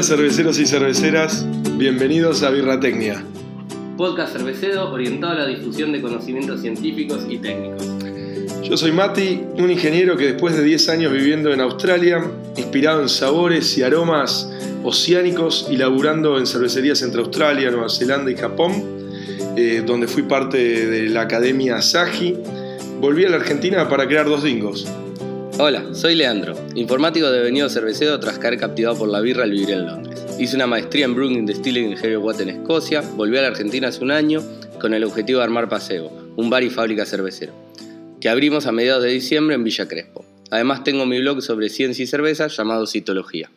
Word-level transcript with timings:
Hola 0.00 0.08
cerveceros 0.08 0.58
y 0.58 0.64
cerveceras, 0.64 1.46
bienvenidos 1.76 2.42
a 2.42 2.48
Birratecnia. 2.48 3.22
Podcast 3.98 4.32
cervecero 4.32 4.90
orientado 4.90 5.34
a 5.34 5.36
la 5.40 5.46
difusión 5.46 5.92
de 5.92 6.00
conocimientos 6.00 6.62
científicos 6.62 7.26
y 7.28 7.36
técnicos. 7.36 7.86
Yo 8.62 8.78
soy 8.78 8.92
Mati, 8.92 9.42
un 9.58 9.70
ingeniero 9.70 10.16
que 10.16 10.32
después 10.32 10.56
de 10.56 10.64
10 10.64 10.88
años 10.88 11.12
viviendo 11.12 11.52
en 11.52 11.60
Australia, 11.60 12.24
inspirado 12.56 13.02
en 13.02 13.10
sabores 13.10 13.76
y 13.76 13.82
aromas 13.82 14.50
oceánicos 14.82 15.68
y 15.70 15.76
laburando 15.76 16.38
en 16.38 16.46
cervecerías 16.46 17.02
entre 17.02 17.20
Australia, 17.20 17.70
Nueva 17.70 17.90
Zelanda 17.90 18.30
y 18.30 18.36
Japón, 18.36 18.82
eh, 19.58 19.82
donde 19.84 20.06
fui 20.06 20.22
parte 20.22 20.56
de 20.86 21.10
la 21.10 21.20
Academia 21.20 21.82
Saji, 21.82 22.38
volví 23.02 23.26
a 23.26 23.28
la 23.28 23.36
Argentina 23.36 23.86
para 23.86 24.08
crear 24.08 24.24
dos 24.24 24.44
dingos. 24.44 24.90
Hola, 25.62 25.92
soy 25.92 26.14
Leandro, 26.14 26.54
informático 26.74 27.30
devenido 27.30 27.68
cervecero 27.68 28.18
tras 28.18 28.38
caer 28.38 28.58
captivado 28.58 28.96
por 28.96 29.10
la 29.10 29.20
birra 29.20 29.42
al 29.42 29.50
vivir 29.50 29.72
en 29.72 29.84
Londres. 29.84 30.24
Hice 30.40 30.56
una 30.56 30.66
maestría 30.66 31.04
en 31.04 31.14
Brewing 31.14 31.44
Distilling 31.44 31.92
en 31.92 31.98
Heavy 31.98 32.16
Water 32.16 32.48
en 32.48 32.60
Escocia, 32.60 33.02
volví 33.02 33.36
a 33.36 33.42
la 33.42 33.48
Argentina 33.48 33.88
hace 33.88 34.02
un 34.02 34.10
año 34.10 34.40
con 34.80 34.94
el 34.94 35.04
objetivo 35.04 35.40
de 35.40 35.44
armar 35.44 35.68
Paseo, 35.68 36.10
un 36.36 36.48
bar 36.48 36.62
y 36.62 36.70
fábrica 36.70 37.04
cervecero, 37.04 37.52
que 38.22 38.30
abrimos 38.30 38.66
a 38.66 38.72
mediados 38.72 39.02
de 39.02 39.10
diciembre 39.10 39.54
en 39.54 39.62
Villa 39.62 39.86
Crespo. 39.86 40.24
Además 40.50 40.82
tengo 40.82 41.04
mi 41.04 41.20
blog 41.20 41.42
sobre 41.42 41.68
ciencia 41.68 42.04
y 42.04 42.06
cerveza 42.06 42.46
llamado 42.46 42.86
Citología. 42.86 43.50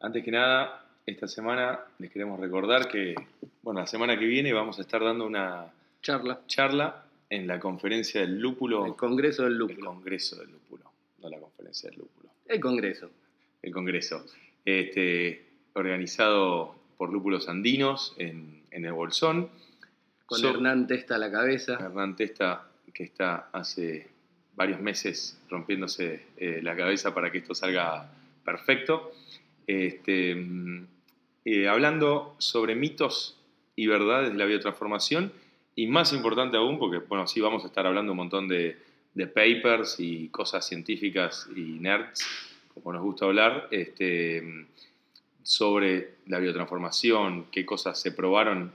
Antes 0.00 0.24
que 0.24 0.30
nada, 0.30 0.84
esta 1.04 1.26
semana 1.26 1.80
les 1.98 2.12
queremos 2.12 2.38
recordar 2.38 2.86
que, 2.86 3.16
bueno, 3.62 3.80
la 3.80 3.88
semana 3.88 4.16
que 4.16 4.24
viene 4.24 4.52
vamos 4.52 4.78
a 4.78 4.82
estar 4.82 5.02
dando 5.02 5.26
una 5.26 5.66
Charla. 6.00 6.38
charla 6.46 7.02
en 7.30 7.46
la 7.46 7.58
conferencia 7.58 8.20
del 8.20 8.38
lúpulo. 8.38 8.86
El 8.86 8.94
Congreso 8.94 9.42
del 9.42 9.52
El 9.52 9.58
Lúpulo. 9.58 9.90
Congreso 9.92 10.36
del 10.36 10.50
Lúpulo, 10.52 10.87
no 11.18 11.28
la 11.28 11.38
conferencia 11.38 11.90
del 11.90 12.00
lúpulo. 12.00 12.30
El 12.46 12.60
Congreso. 12.60 13.10
El 13.62 13.72
Congreso. 13.72 14.24
Este, 14.64 15.46
organizado 15.74 16.74
por 16.96 17.12
Lúpulos 17.12 17.48
Andinos 17.48 18.14
en, 18.18 18.62
en 18.70 18.84
el 18.84 18.92
Bolsón. 18.92 19.48
Con 20.26 20.40
So- 20.40 20.50
Hernán 20.50 20.86
Testa 20.86 21.16
a 21.16 21.18
la 21.18 21.30
cabeza. 21.30 21.74
Hernán 21.74 22.16
Testa, 22.16 22.68
que 22.92 23.04
está 23.04 23.48
hace 23.52 24.08
varios 24.54 24.80
meses 24.80 25.40
rompiéndose 25.48 26.22
eh, 26.36 26.60
la 26.62 26.76
cabeza 26.76 27.14
para 27.14 27.30
que 27.30 27.38
esto 27.38 27.54
salga 27.54 28.10
perfecto. 28.44 29.12
Este, 29.66 30.34
mm, 30.34 30.86
eh, 31.44 31.68
hablando 31.68 32.34
sobre 32.38 32.74
mitos 32.74 33.36
y 33.76 33.86
verdades 33.86 34.32
de 34.32 34.38
la 34.38 34.44
biotransformación, 34.46 35.32
y 35.76 35.86
más 35.86 36.12
importante 36.12 36.56
aún, 36.56 36.78
porque 36.80 36.98
bueno, 36.98 37.28
sí 37.28 37.40
vamos 37.40 37.62
a 37.62 37.68
estar 37.68 37.86
hablando 37.86 38.10
un 38.12 38.18
montón 38.18 38.48
de, 38.48 38.76
de 39.18 39.26
papers 39.26 39.96
y 39.98 40.28
cosas 40.28 40.64
científicas 40.64 41.48
y 41.56 41.80
nerds, 41.80 42.24
como 42.72 42.92
nos 42.92 43.02
gusta 43.02 43.24
hablar, 43.24 43.66
este, 43.72 44.64
sobre 45.42 46.18
la 46.28 46.38
biotransformación, 46.38 47.46
qué 47.50 47.66
cosas 47.66 48.00
se 48.00 48.12
probaron 48.12 48.70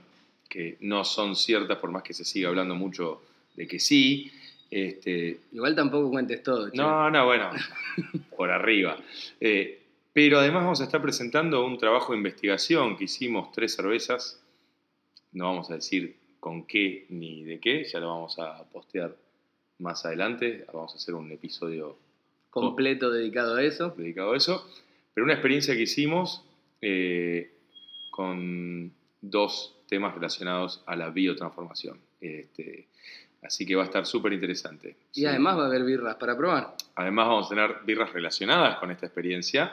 que 0.46 0.76
no 0.80 1.02
son 1.02 1.34
ciertas, 1.34 1.78
por 1.78 1.90
más 1.90 2.02
que 2.02 2.12
se 2.12 2.26
siga 2.26 2.50
hablando 2.50 2.74
mucho 2.74 3.22
de 3.56 3.66
que 3.66 3.80
sí. 3.80 4.30
Este, 4.70 5.40
Igual 5.50 5.74
tampoco 5.74 6.10
cuentes 6.10 6.42
todo, 6.42 6.68
che. 6.68 6.76
no, 6.76 7.10
no, 7.10 7.24
bueno, 7.24 7.48
por 8.36 8.50
arriba. 8.50 8.98
Eh, 9.40 9.80
pero 10.12 10.40
además 10.40 10.64
vamos 10.64 10.80
a 10.82 10.84
estar 10.84 11.00
presentando 11.00 11.64
un 11.64 11.78
trabajo 11.78 12.12
de 12.12 12.18
investigación 12.18 12.98
que 12.98 13.04
hicimos 13.04 13.50
tres 13.50 13.74
cervezas. 13.74 14.42
No 15.32 15.46
vamos 15.46 15.70
a 15.70 15.76
decir 15.76 16.16
con 16.38 16.66
qué 16.66 17.06
ni 17.08 17.44
de 17.44 17.58
qué, 17.60 17.84
ya 17.84 17.98
lo 17.98 18.08
vamos 18.08 18.38
a 18.38 18.62
postear 18.64 19.23
más 19.78 20.04
adelante. 20.04 20.64
Vamos 20.72 20.92
a 20.92 20.96
hacer 20.96 21.14
un 21.14 21.30
episodio 21.32 21.96
Completo 22.50 23.10
dedicado 23.10 23.56
a 23.56 23.62
eso. 23.62 23.94
dedicado 23.96 24.32
a 24.32 24.36
eso. 24.36 24.68
Pero 25.12 25.24
una 25.24 25.34
experiencia 25.34 25.74
que 25.74 25.82
hicimos 25.82 26.44
eh, 26.80 27.52
con 28.10 28.92
dos 29.20 29.76
temas 29.88 30.14
relacionados 30.14 30.82
a 30.86 30.94
la 30.96 31.10
biotransformación. 31.10 31.98
Este, 32.20 32.86
así 33.42 33.66
que 33.66 33.74
va 33.74 33.82
a 33.82 33.86
estar 33.86 34.06
súper 34.06 34.32
interesante. 34.32 34.96
Y 35.12 35.20
Sí. 35.20 35.26
además 35.26 35.58
va 35.58 35.64
a 35.64 35.66
haber 35.66 35.84
birras 35.84 36.14
para 36.16 36.36
probar. 36.36 36.74
Además 36.94 37.26
vamos 37.28 37.46
a 37.46 37.48
tener 37.50 37.76
birras 37.84 38.12
relacionadas 38.12 38.78
con 38.78 38.90
esta 38.90 39.06
experiencia 39.06 39.72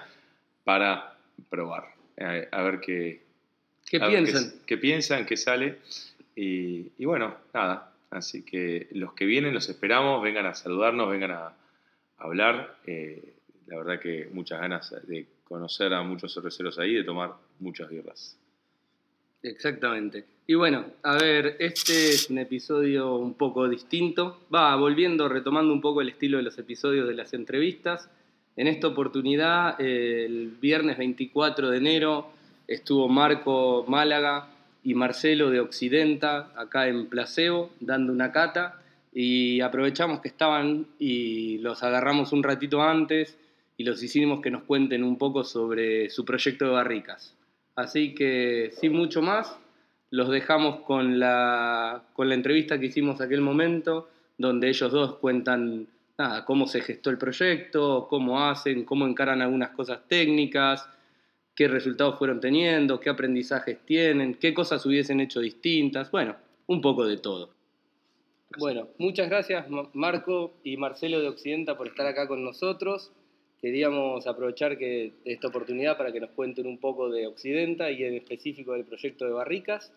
para 0.63 1.15
probar. 1.49 1.93
Eh, 2.17 2.47
a 2.51 2.61
ver 2.63 2.79
qué, 2.79 3.21
¿Qué 3.89 3.97
a 3.97 4.07
ver 4.07 4.23
piensan? 4.23 4.53
qué, 4.65 4.77
piensan, 4.77 5.25
qué 5.25 5.37
sale. 5.37 5.79
Y, 6.35 6.91
y 6.97 7.05
bueno, 7.05 7.35
nada. 7.53 7.90
Así 8.11 8.43
que 8.43 8.89
los 8.91 9.13
que 9.13 9.25
vienen 9.25 9.53
los 9.53 9.69
esperamos, 9.69 10.21
vengan 10.21 10.45
a 10.45 10.53
saludarnos, 10.53 11.09
vengan 11.09 11.31
a, 11.31 11.53
hablar. 12.17 12.77
Eh, 12.85 13.33
la 13.65 13.77
verdad 13.77 13.99
que 13.99 14.29
muchas 14.31 14.59
ganas 14.59 14.93
de 15.07 15.25
conocer 15.43 15.93
a 15.93 16.03
muchos 16.03 16.33
cerveceros 16.33 16.77
ahí, 16.77 16.93
de 16.93 17.03
tomar 17.03 17.33
muchas 17.59 17.89
birras. 17.89 18.37
Exactamente. 19.41 20.25
Y 20.45 20.53
bueno, 20.53 20.85
a 21.03 21.15
ver, 21.15 21.55
este 21.59 22.09
es 22.09 22.29
un 22.29 22.37
episodio 22.37 23.15
un 23.15 23.33
poco 23.33 23.67
distinto. 23.67 24.41
Va 24.53 24.75
volviendo, 24.75 25.29
retomando 25.29 25.73
un 25.73 25.81
poco 25.81 26.01
el 26.01 26.09
estilo 26.09 26.37
de 26.37 26.43
los 26.43 26.57
episodios 26.59 27.07
de 27.07 27.15
las 27.15 27.33
entrevistas. 27.33 28.09
En 28.55 28.67
esta 28.67 28.87
oportunidad, 28.87 29.79
el 29.79 30.49
viernes 30.61 30.97
24 30.97 31.69
de 31.69 31.77
enero, 31.77 32.31
estuvo 32.67 33.07
Marco 33.07 33.85
Málaga 33.87 34.49
y 34.83 34.93
Marcelo 34.93 35.49
de 35.49 35.59
Occidenta 35.59 36.51
acá 36.55 36.87
en 36.87 37.07
Placebo 37.07 37.71
dando 37.79 38.11
una 38.11 38.31
cata 38.31 38.81
y 39.13 39.61
aprovechamos 39.61 40.21
que 40.21 40.29
estaban 40.29 40.87
y 40.97 41.57
los 41.59 41.83
agarramos 41.83 42.31
un 42.31 42.43
ratito 42.43 42.81
antes 42.81 43.37
y 43.77 43.83
los 43.83 44.01
hicimos 44.01 44.41
que 44.41 44.51
nos 44.51 44.63
cuenten 44.63 45.03
un 45.03 45.17
poco 45.17 45.43
sobre 45.43 46.09
su 46.09 46.23
proyecto 46.25 46.65
de 46.65 46.71
barricas. 46.71 47.35
Así 47.75 48.13
que 48.13 48.71
sin 48.79 48.93
mucho 48.93 49.21
más, 49.21 49.57
los 50.09 50.29
dejamos 50.29 50.81
con 50.81 51.19
la, 51.19 52.03
con 52.13 52.29
la 52.29 52.35
entrevista 52.35 52.79
que 52.79 52.87
hicimos 52.87 53.21
aquel 53.21 53.41
momento, 53.41 54.09
donde 54.37 54.69
ellos 54.69 54.91
dos 54.91 55.15
cuentan 55.15 55.87
nada, 56.17 56.45
cómo 56.45 56.67
se 56.67 56.81
gestó 56.81 57.09
el 57.09 57.17
proyecto, 57.17 58.07
cómo 58.09 58.45
hacen, 58.45 58.83
cómo 58.83 59.07
encaran 59.07 59.41
algunas 59.41 59.69
cosas 59.69 60.01
técnicas, 60.07 60.87
qué 61.61 61.67
resultados 61.67 62.17
fueron 62.17 62.39
teniendo, 62.39 62.99
qué 62.99 63.11
aprendizajes 63.11 63.77
tienen, 63.85 64.33
qué 64.33 64.51
cosas 64.51 64.83
hubiesen 64.83 65.19
hecho 65.19 65.39
distintas, 65.39 66.09
bueno, 66.09 66.35
un 66.65 66.81
poco 66.81 67.05
de 67.05 67.17
todo. 67.17 67.51
Bueno, 68.57 68.87
muchas 68.97 69.29
gracias 69.29 69.69
Ma- 69.69 69.87
Marco 69.93 70.53
y 70.63 70.75
Marcelo 70.77 71.19
de 71.21 71.27
Occidenta 71.27 71.77
por 71.77 71.87
estar 71.87 72.07
acá 72.07 72.27
con 72.27 72.43
nosotros. 72.43 73.11
Queríamos 73.61 74.25
aprovechar 74.25 74.75
esta 75.23 75.49
oportunidad 75.49 75.97
para 75.99 76.11
que 76.11 76.19
nos 76.19 76.31
cuenten 76.31 76.65
un 76.65 76.79
poco 76.79 77.11
de 77.11 77.27
Occidenta 77.27 77.91
y 77.91 78.05
en 78.05 78.15
específico 78.15 78.73
del 78.73 78.85
proyecto 78.85 79.25
de 79.25 79.33
Barricas. 79.33 79.93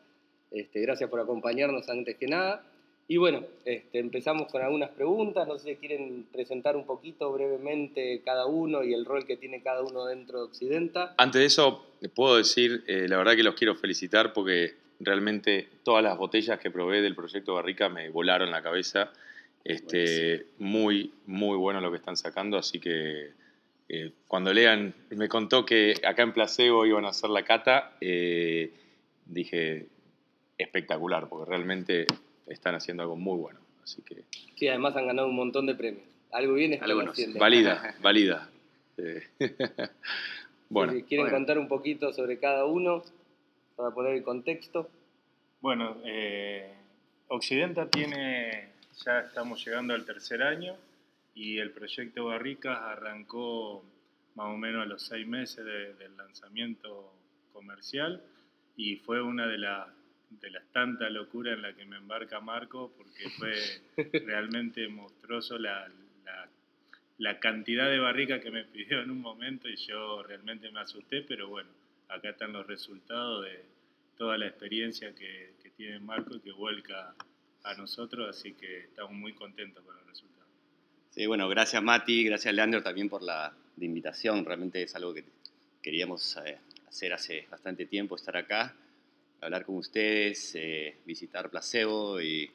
Este, 0.51 0.83
gracias 0.83 1.09
por 1.09 1.19
acompañarnos 1.21 1.89
antes 1.89 2.17
que 2.19 2.27
nada. 2.27 2.63
Y 3.07 3.19
bueno, 3.19 3.45
este, 3.65 3.99
empezamos 3.99 4.51
con 4.51 4.63
algunas 4.63 4.91
preguntas. 4.91 5.47
No 5.47 5.59
sé 5.59 5.71
si 5.71 5.77
quieren 5.77 6.27
presentar 6.33 6.77
un 6.77 6.87
poquito 6.87 7.33
brevemente 7.33 8.23
cada 8.25 8.47
uno 8.47 8.83
y 8.83 8.95
el 8.95 9.05
rol 9.05 9.27
que 9.27 9.37
tiene 9.37 9.63
cada 9.63 9.83
uno 9.83 10.07
dentro 10.07 10.39
de 10.39 10.45
Occidenta. 10.45 11.15
Antes 11.19 11.41
de 11.41 11.47
eso, 11.47 11.85
puedo 12.15 12.37
decir, 12.37 12.83
eh, 12.87 13.07
la 13.09 13.19
verdad 13.19 13.37
que 13.37 13.43
los 13.43 13.55
quiero 13.55 13.75
felicitar 13.75 14.33
porque 14.33 14.75
realmente 15.01 15.69
todas 15.83 16.03
las 16.03 16.17
botellas 16.17 16.59
que 16.59 16.71
probé 16.71 17.03
del 17.03 17.15
proyecto 17.15 17.55
Barrica 17.55 17.89
me 17.89 18.09
volaron 18.09 18.51
la 18.51 18.63
cabeza. 18.63 19.13
Este, 19.65 20.47
muy, 20.59 21.13
muy 21.27 21.57
bueno 21.57 21.81
lo 21.81 21.91
que 21.91 21.97
están 21.97 22.19
sacando, 22.19 22.59
así 22.59 22.81
que 22.81 23.33
eh, 23.89 24.13
cuando 24.29 24.53
lean, 24.53 24.95
me 25.11 25.29
contó 25.29 25.65
que 25.65 25.95
acá 26.07 26.23
en 26.23 26.33
Placebo 26.33 26.85
iban 26.85 27.07
a 27.07 27.09
hacer 27.09 27.31
la 27.31 27.45
cata, 27.45 27.97
eh, 28.01 28.73
dije 29.25 29.87
espectacular, 30.59 31.29
porque 31.29 31.51
realmente 31.51 32.07
están 32.47 32.75
haciendo 32.75 33.03
algo 33.03 33.17
muy 33.17 33.39
bueno. 33.39 33.61
Así 33.83 34.03
que 34.03 34.25
Sí, 34.57 34.69
además 34.69 34.97
han 34.97 35.07
ganado 35.07 35.29
un 35.29 35.37
montón 35.37 35.67
de 35.67 35.75
premios. 35.75 36.05
Algo 36.33 36.55
bien 36.55 36.73
están 36.73 36.91
Algunos. 36.91 37.13
haciendo. 37.13 37.39
valida, 37.39 37.95
valida. 38.03 38.51
Eh, 38.97 39.23
bueno, 40.69 40.93
Si 40.93 41.03
quieren 41.05 41.27
Bueno. 41.27 41.37
contar 41.39 41.59
un 41.59 41.69
poquito 41.69 42.13
sobre 42.13 42.39
cada 42.39 42.65
uno 42.65 43.03
para 43.77 43.91
poner 43.91 44.15
el 44.15 44.23
contexto. 44.23 44.89
Bueno, 45.61 45.97
eh, 46.05 46.73
Occidenta 47.29 47.89
tiene, 47.89 48.69
ya 49.05 49.21
estamos 49.21 49.65
llegando 49.65 49.95
al 49.95 50.05
tercer 50.05 50.43
año 50.43 50.77
y 51.35 51.59
el 51.59 51.71
proyecto 51.71 52.27
Barricas 52.27 52.79
arrancó 52.81 53.83
más 54.35 54.47
o 54.53 54.57
menos 54.57 54.83
a 54.83 54.87
los 54.87 55.03
seis 55.03 55.27
meses 55.27 55.65
de- 55.65 55.95
del 55.95 56.17
lanzamiento 56.17 57.13
comercial 57.53 58.23
y 58.77 58.97
fue 58.97 59.23
una 59.23 59.47
de 59.47 59.59
las 59.59 59.89
de 60.41 60.51
las 60.51 60.65
tantas 60.73 61.11
locuras 61.11 61.55
en 61.55 61.63
la 61.63 61.73
que 61.75 61.85
me 61.85 61.97
embarca 61.97 62.41
Marco 62.41 62.93
porque 62.97 63.29
fue 63.31 63.55
realmente 64.27 64.87
monstruoso 64.89 65.59
la, 65.59 65.89
la- 66.25 66.49
la 67.19 67.39
cantidad 67.39 67.89
de 67.89 67.99
barricas 68.01 68.41
que 68.43 68.51
me 68.51 68.65
pidió 68.65 69.01
en 69.01 69.11
un 69.11 69.21
momento 69.21 69.69
y 69.69 69.77
yo 69.77 70.23
realmente 70.25 70.71
me 70.73 70.81
asusté, 70.81 71.23
pero 71.23 71.49
bueno, 71.49 71.71
acá 72.09 72.31
están 72.31 72.53
los 72.53 72.67
resultados 72.67 73.45
de 73.45 73.65
toda 74.19 74.37
la 74.37 74.47
experiencia 74.47 75.15
que, 75.15 75.55
que 75.63 75.71
tiene 75.71 76.01
Marco 76.01 76.35
y 76.37 76.41
que 76.41 76.51
vuelca 76.53 77.15
a 77.63 77.75
nosotros, 77.75 78.29
así 78.29 78.53
que 78.55 78.81
estamos 78.81 79.13
muy 79.13 79.33
contentos 79.33 79.85
con 79.85 79.97
el 79.97 80.05
resultado. 80.07 80.47
Sí, 81.11 81.27
bueno, 81.27 81.49
gracias 81.49 81.81
Mati, 81.83 82.25
gracias 82.25 82.53
Leandro 82.53 82.83
también 82.83 83.09
por 83.09 83.23
la 83.23 83.55
de 83.77 83.87
invitación. 83.87 84.45
Realmente 84.45 84.83
es 84.83 84.95
algo 84.97 85.15
que 85.15 85.25
queríamos 85.83 86.37
eh, 86.45 86.59
placer 86.83 87.13
hace 87.13 87.47
bastante 87.49 87.87
tiempo 87.87 88.17
estar 88.17 88.37
acá, 88.37 88.75
hablar 89.45 89.65
con 89.65 89.77
ustedes, 89.77 90.55
eh, 90.55 90.97
visitar 91.05 91.51
Placebo 91.51 92.21
y, 92.21 92.51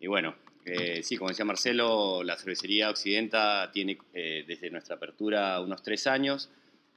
y 0.00 0.06
bueno, 0.06 0.34
eh, 0.64 1.02
sí, 1.02 1.16
como 1.16 1.30
decía 1.30 1.44
Marcelo, 1.44 2.22
la 2.24 2.36
cervecería 2.36 2.90
Occidenta 2.90 3.70
tiene 3.72 3.98
desde 4.12 4.70
nuestra 4.70 4.96
apertura 4.96 5.60
unos 5.60 5.82
tres 5.82 6.08
años, 6.08 6.50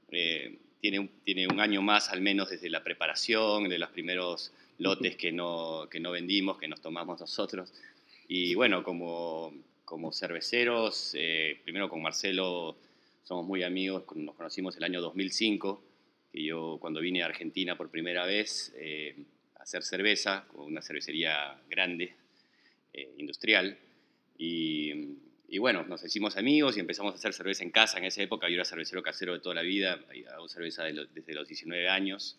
tiene, 0.09 0.99
un, 0.99 1.09
tiene 1.23 1.47
un 1.47 1.59
año 1.59 1.81
más 1.83 2.09
al 2.09 2.21
menos 2.21 2.49
desde 2.49 2.69
la 2.69 2.83
preparación, 2.83 3.69
de 3.69 3.77
los 3.77 3.89
primeros 3.89 4.51
lotes 4.79 5.15
que 5.15 5.31
no, 5.31 5.87
que 5.91 5.99
no 5.99 6.11
vendimos, 6.11 6.57
que 6.57 6.67
nos 6.67 6.81
tomamos 6.81 7.19
nosotros. 7.19 7.71
Y 8.27 8.55
bueno, 8.55 8.83
como, 8.83 9.53
como 9.85 10.11
cerveceros, 10.11 11.15
primero 11.63 11.89
con 11.89 12.01
Marcelo 12.01 12.75
somos 13.23 13.45
muy 13.45 13.61
amigos, 13.61 14.03
nos 14.15 14.33
conocimos 14.33 14.75
el 14.77 14.83
año 14.83 15.01
2005, 15.01 15.83
que 16.31 16.43
yo 16.43 16.77
cuando 16.79 16.99
vine 16.99 17.23
a 17.23 17.25
Argentina 17.25 17.77
por 17.77 17.89
primera 17.89 18.25
vez 18.25 18.73
eh, 18.77 19.15
a 19.55 19.63
hacer 19.63 19.83
cerveza, 19.83 20.45
con 20.47 20.65
una 20.65 20.81
cervecería 20.81 21.59
grande, 21.69 22.15
eh, 22.93 23.13
industrial, 23.17 23.77
y, 24.37 25.17
bueno, 25.57 25.83
nos 25.83 26.03
hicimos 26.05 26.37
amigos 26.37 26.77
y 26.77 26.79
empezamos 26.79 27.13
a 27.13 27.17
hacer 27.17 27.33
cerveza 27.33 27.63
en 27.63 27.71
casa. 27.71 27.97
En 27.97 28.05
esa 28.05 28.21
época 28.21 28.47
yo 28.47 28.55
era 28.55 28.63
cervecero 28.63 29.03
casero 29.03 29.33
de 29.33 29.41
toda 29.41 29.55
la 29.55 29.63
vida, 29.63 29.99
hago 30.33 30.47
cerveza 30.47 30.85
desde 30.85 31.33
los 31.33 31.47
19 31.47 31.89
años, 31.89 32.37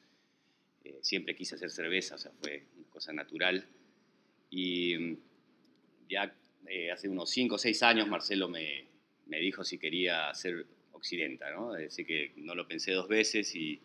eh, 0.85 0.99
siempre 1.03 1.35
quise 1.35 1.57
hacer 1.57 1.71
cerveza, 1.71 2.15
o 2.15 2.19
sea, 2.19 2.33
fue 2.41 2.65
una 2.79 2.89
cosa 2.89 3.13
natural. 3.13 3.67
Y 4.49 5.19
ya 6.09 6.35
hace 6.93 7.09
unos 7.09 7.31
5 7.31 7.57
o 7.57 7.59
6 7.59 7.83
años 7.83 8.09
Marcelo 8.09 8.49
me, 8.49 8.87
me 9.27 9.39
dijo 9.39 9.65
si 9.65 9.79
quería 9.79 10.29
hacer 10.29 10.67
Occidenta, 11.01 11.51
¿no? 11.51 11.73
Así 11.73 12.05
que 12.05 12.33
no 12.37 12.55
lo 12.55 12.69
pensé 12.69 12.93
dos 12.93 13.09
veces 13.09 13.55
y 13.57 13.81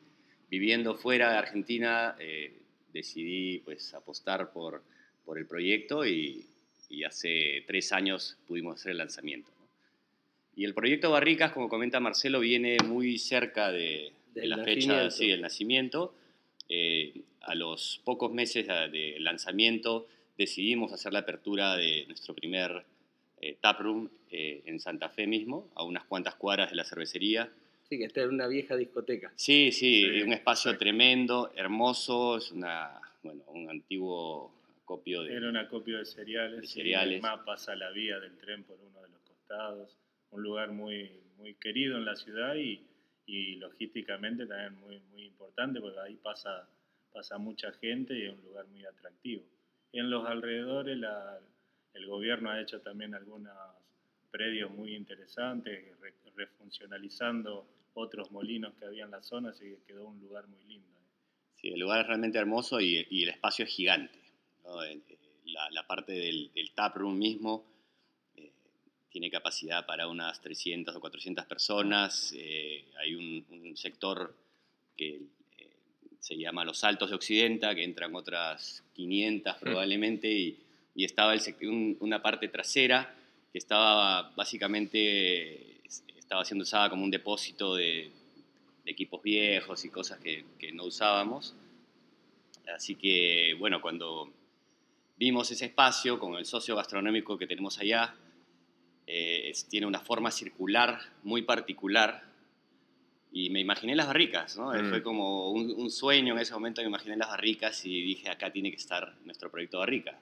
viviendo 0.50 0.96
fuera 0.96 1.32
de 1.32 1.38
Argentina 1.38 2.16
eh, 2.20 2.54
decidí 2.92 3.60
pues 3.60 3.94
apostar 3.94 4.52
por, 4.52 4.84
por 5.24 5.38
el 5.38 5.48
proyecto 5.48 6.06
y, 6.06 6.46
hace 7.06 7.66
tres 7.68 7.92
años 7.92 8.38
pudimos 8.48 8.76
hacer 8.76 8.92
el 8.92 9.00
lanzamiento. 9.00 9.52
Y 10.56 10.64
el 10.64 10.74
proyecto 10.74 11.12
Barricas, 11.12 11.52
como 11.52 11.68
comenta 11.68 12.00
Marcelo, 12.00 12.40
viene 12.40 12.78
muy 12.86 13.18
cerca 13.18 13.70
de, 13.70 14.14
la 14.34 14.64
fecha 14.64 15.12
sí, 15.12 15.28
del 15.28 15.42
nacimiento. 15.42 16.16
Eh, 16.70 17.22
a 17.42 17.54
los 17.54 18.02
pocos 18.06 18.32
meses 18.32 18.66
de 18.68 19.18
lanzamiento 19.20 20.08
decidimos 20.38 20.94
hacer 20.94 21.12
la 21.12 21.20
apertura 21.20 21.76
de 21.76 22.06
nuestro 22.08 22.34
primer 22.34 22.86
eh, 23.46 23.58
taproom 23.62 24.10
eh, 24.32 24.64
en 24.66 24.80
Santa 24.80 25.10
Fe 25.10 25.28
mismo, 25.28 25.70
a 25.76 25.84
unas 25.84 26.06
cuantas 26.06 26.34
cuadras 26.34 26.72
de 26.72 26.76
la 26.76 26.84
cervecería. 26.84 27.48
Sí, 27.88 28.00
que 28.00 28.06
está 28.06 28.24
en 28.24 28.30
una 28.30 28.48
vieja 28.48 28.76
discoteca. 28.76 29.32
Sí, 29.36 29.72
sí, 29.72 30.04
un 30.24 30.34
espacio 30.34 30.76
tremendo, 30.80 31.52
hermoso, 31.56 32.38
es 32.38 32.52
una, 32.52 33.00
bueno, 33.22 33.44
un 33.50 33.70
antiguo 33.70 34.52
copio 34.84 35.22
de... 35.22 35.36
Era 35.36 35.50
un 35.50 35.58
acopio 35.58 36.00
de 36.00 36.06
cereales, 36.06 36.62
de 36.62 36.68
cereales. 36.68 37.20
Y 37.20 37.46
pasa 37.46 37.76
la 37.76 37.92
vía 37.92 38.20
del 38.20 38.36
tren 38.38 38.64
por 38.64 38.80
uno 38.80 39.00
de 39.04 39.10
los 39.10 39.20
costados, 39.22 39.96
un 40.32 40.42
lugar 40.42 40.72
muy, 40.72 41.12
muy 41.38 41.54
querido 41.54 41.98
en 41.98 42.06
la 42.06 42.16
ciudad 42.16 42.56
y, 42.56 42.82
y 43.28 43.58
logísticamente 43.58 44.48
también 44.48 44.74
muy, 44.82 45.00
muy 45.12 45.26
importante 45.26 45.80
porque 45.80 46.00
ahí 46.00 46.16
pasa, 46.16 46.68
pasa 47.14 47.38
mucha 47.38 47.72
gente 47.74 48.18
y 48.18 48.24
es 48.24 48.34
un 48.34 48.42
lugar 48.44 48.66
muy 48.70 48.84
atractivo. 48.86 49.44
En 49.94 50.10
los 50.10 50.26
alrededores 50.28 50.98
la, 50.98 51.40
el 51.96 52.08
gobierno 52.08 52.52
ha 52.52 52.62
hecho 52.62 52.82
también 52.82 53.16
algunos 53.16 53.54
predios 54.30 54.70
muy 54.72 54.96
interesantes, 54.96 55.86
refuncionalizando 56.36 57.66
otros 57.94 58.30
molinos 58.32 58.74
que 58.76 58.86
había 58.86 59.06
en 59.06 59.12
la 59.12 59.24
zona, 59.24 59.52
así 59.52 59.64
que 59.64 59.78
quedó 59.88 60.08
un 60.08 60.20
lugar 60.20 60.46
muy 60.48 60.62
lindo. 60.66 60.88
Sí, 61.56 61.70
el 61.70 61.80
lugar 61.80 62.02
es 62.02 62.08
realmente 62.08 62.38
hermoso 62.38 62.82
y, 62.82 62.98
el 63.10 63.30
espacio 63.30 63.64
es 63.64 63.72
gigante. 63.72 64.20
La, 65.46 65.88
parte 65.88 66.12
del, 66.12 66.52
taproom 66.76 67.18
mismo 67.18 67.66
eh, 68.36 68.52
tiene 69.10 69.30
capacidad 69.30 69.86
para 69.86 70.08
unas 70.08 70.42
300 70.42 70.94
o 70.96 71.00
400 71.00 71.46
personas. 71.46 72.34
Eh, 72.36 72.84
hay 73.00 73.16
un, 73.16 73.78
sector 73.78 74.36
que 74.98 75.22
eh, 75.58 75.70
se 76.20 76.38
llama 76.38 76.66
Los 76.66 76.84
Altos 76.84 77.10
de 77.10 77.16
Occidenta, 77.16 77.74
que 77.74 77.86
entran 77.86 78.14
otras 78.16 78.84
500 78.94 79.56
probablemente, 79.58 80.30
y 80.30 80.65
y 80.96 81.04
estaba 81.04 81.34
el, 81.34 81.98
una 82.00 82.22
parte 82.22 82.48
trasera 82.48 83.14
que 83.52 83.58
estaba 83.58 84.32
básicamente 84.36 85.82
estaba 86.18 86.44
siendo 86.44 86.64
usada 86.64 86.90
como 86.90 87.04
un 87.04 87.12
depósito 87.12 87.76
de, 87.76 88.12
equipos 88.86 89.22
viejos 89.24 89.84
y 89.86 89.90
cosas 89.90 90.20
que, 90.20 90.46
no 90.74 90.86
usábamos. 90.86 91.56
Así 92.76 92.96
que, 92.96 93.56
bueno, 93.58 93.82
cuando 93.82 94.32
vimos 95.18 95.50
ese 95.52 95.66
espacio 95.66 96.20
con 96.20 96.36
el 96.36 96.46
socio 96.46 96.76
gastronómico 96.76 97.38
que 97.38 97.48
tenemos 97.48 97.80
allá, 97.80 98.16
eh, 99.08 99.54
tiene 99.70 99.88
una 99.88 100.00
forma 100.00 100.32
circular 100.32 101.00
muy 101.24 101.44
particular 101.44 102.24
y 103.32 103.50
me 103.50 103.60
imaginé 103.60 103.96
las 103.96 104.08
barricas, 104.08 104.58
¿no? 104.58 104.72
Mm. 104.72 104.90
Fue 104.90 105.04
como 105.04 105.52
un, 105.52 105.72
un, 105.72 105.92
sueño 105.92 106.36
en 106.36 106.42
ese 106.42 106.54
momento, 106.54 106.82
me 106.82 106.88
imaginé 106.88 107.18
las 107.18 107.30
barricas 107.30 107.86
y 107.86 108.02
dije, 108.02 108.30
acá 108.30 108.52
tiene 108.52 108.72
que 108.72 108.78
estar 108.78 109.16
nuestro 109.26 109.52
proyecto 109.52 109.80
Barricas. 109.80 110.16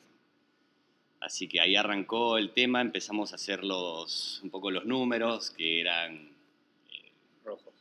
Así 1.24 1.48
que 1.48 1.62
ahí 1.62 1.76
arrancó 1.78 2.38
el 2.38 2.52
tema, 2.52 2.82
empezamos 2.82 3.32
a 3.32 3.36
hacer 3.36 3.64
los, 3.64 4.42
un 4.44 4.50
poco 4.50 4.70
los 4.70 4.84
números, 4.86 5.52
que 5.52 5.80
eran 5.80 6.16
eh, 6.92 7.12
rojos, 7.46 7.74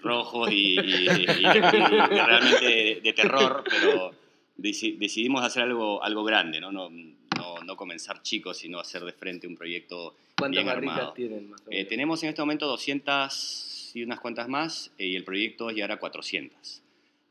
rojos 0.00 0.50
y, 0.50 0.76
realmente 1.06 3.00
de, 3.00 3.12
terror, 3.14 3.62
pero 3.70 4.12
decidimos 4.56 5.44
hacer 5.44 5.62
algo, 5.62 6.02
algo 6.02 6.24
grande, 6.24 6.60
¿no? 6.60 6.72
No, 6.72 6.90
no, 6.90 7.76
comenzar 7.76 8.20
chicos, 8.22 8.58
sino 8.58 8.80
hacer 8.80 9.04
de 9.04 9.12
frente 9.12 9.46
un 9.46 9.56
proyecto 9.56 10.16
¿Cuántas 10.36 10.64
barricas 10.64 11.14
tienen 11.14 11.50
más 11.50 11.62
eh, 11.70 11.84
tenemos 11.84 12.20
en 12.24 12.30
este 12.30 12.42
momento 12.42 12.66
200 12.66 13.92
y 13.94 14.02
unas 14.02 14.18
cuantas 14.18 14.48
más, 14.48 14.90
eh, 14.98 15.06
y 15.06 15.14
el 15.14 15.22
proyecto 15.22 15.70
es 15.70 15.76
llegar 15.76 15.92
a 15.92 16.00
400. 16.00 16.82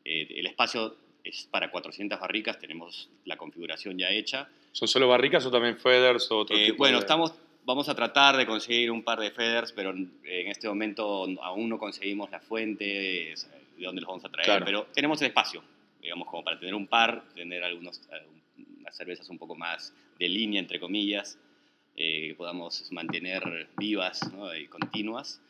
el 0.06 0.46
espacio 0.46 0.96
es 1.27 1.47
para 1.51 1.69
400 1.69 2.19
barricas, 2.19 2.59
tenemos 2.59 3.09
la 3.25 3.37
configuración 3.37 3.97
ya 3.97 4.09
hecha. 4.09 4.49
¿Son 4.71 4.87
solo 4.87 5.07
barricas 5.07 5.45
o 5.45 5.52
también 5.52 5.78
feeders 5.78 6.30
o 6.31 6.40
otro 6.40 6.56
eh, 6.56 6.68
tipo 6.68 6.78
Bueno, 6.78 6.99
estamos, 6.99 7.33
vamos 7.66 7.90
a 7.90 7.95
tratar 7.95 8.37
de 8.37 8.45
conseguir 8.45 8.92
un 8.92 9.04
par 9.04 9.19
de 9.19 9.31
feeders, 9.31 9.71
pero 9.71 9.92
en 9.92 10.11
este 10.23 10.68
momento 10.68 11.28
aún 11.42 11.69
no 11.69 11.78
conseguimos 11.78 12.30
la 12.31 12.40
fuente 12.40 12.85
de 12.85 13.85
dónde 13.85 14.02
los 14.02 14.07
vamos 14.07 14.25
a 14.25 14.30
traer. 14.30 14.63
Pero 14.63 14.87
tenemos 14.94 15.21
el 15.21 15.28
espacio, 15.28 15.63
digamos, 16.02 16.28
como 16.28 16.44
para 16.44 16.59
tener 16.59 16.75
un 16.75 16.87
par, 16.87 17.23
tener 17.33 17.63
algunos, 17.63 18.02
unas 18.80 18.95
cervezas 18.95 19.30
un 19.30 19.37
poco 19.37 19.56
más 19.56 19.94
de 20.19 20.30
línea, 20.30 20.59
entre 20.59 20.80
comillas, 20.80 21.37
eh, 21.95 22.30
que 22.30 22.35
podamos 22.35 22.92
mantener 22.92 23.68
vivas 23.78 24.21
y 24.59 24.68
continuas. 24.68 25.42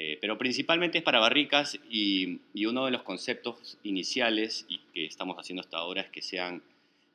Eh, 0.00 0.16
pero 0.20 0.38
principalmente 0.38 0.98
es 0.98 1.02
para 1.02 1.18
barricas 1.18 1.76
y, 1.90 2.38
y, 2.54 2.66
uno 2.66 2.84
de 2.84 2.92
los 2.92 3.02
conceptos 3.02 3.78
iniciales 3.82 4.64
y 4.68 4.78
que 4.94 5.06
estamos 5.06 5.36
haciendo 5.36 5.60
hasta 5.60 5.78
ahora 5.78 6.02
es 6.02 6.10
que 6.10 6.22
sean 6.22 6.62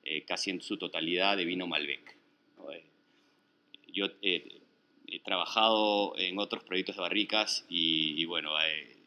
eh, 0.06 0.24
casi 0.24 0.50
en 0.50 0.62
su 0.62 0.76
totalidad 0.76 1.38
de 1.38 1.46
vino 1.46 1.66
Malbec. 1.66 2.18
Eh, 2.74 2.84
yo 3.94 4.08
he 4.22 5.20
trabajado 5.24 6.14
en 6.18 6.38
otros 6.40 6.66
proyectos 6.66 6.98
de 6.98 7.02
barricas 7.02 7.66
y, 7.70 8.26
bueno, 8.26 8.52
eh, 8.60 8.98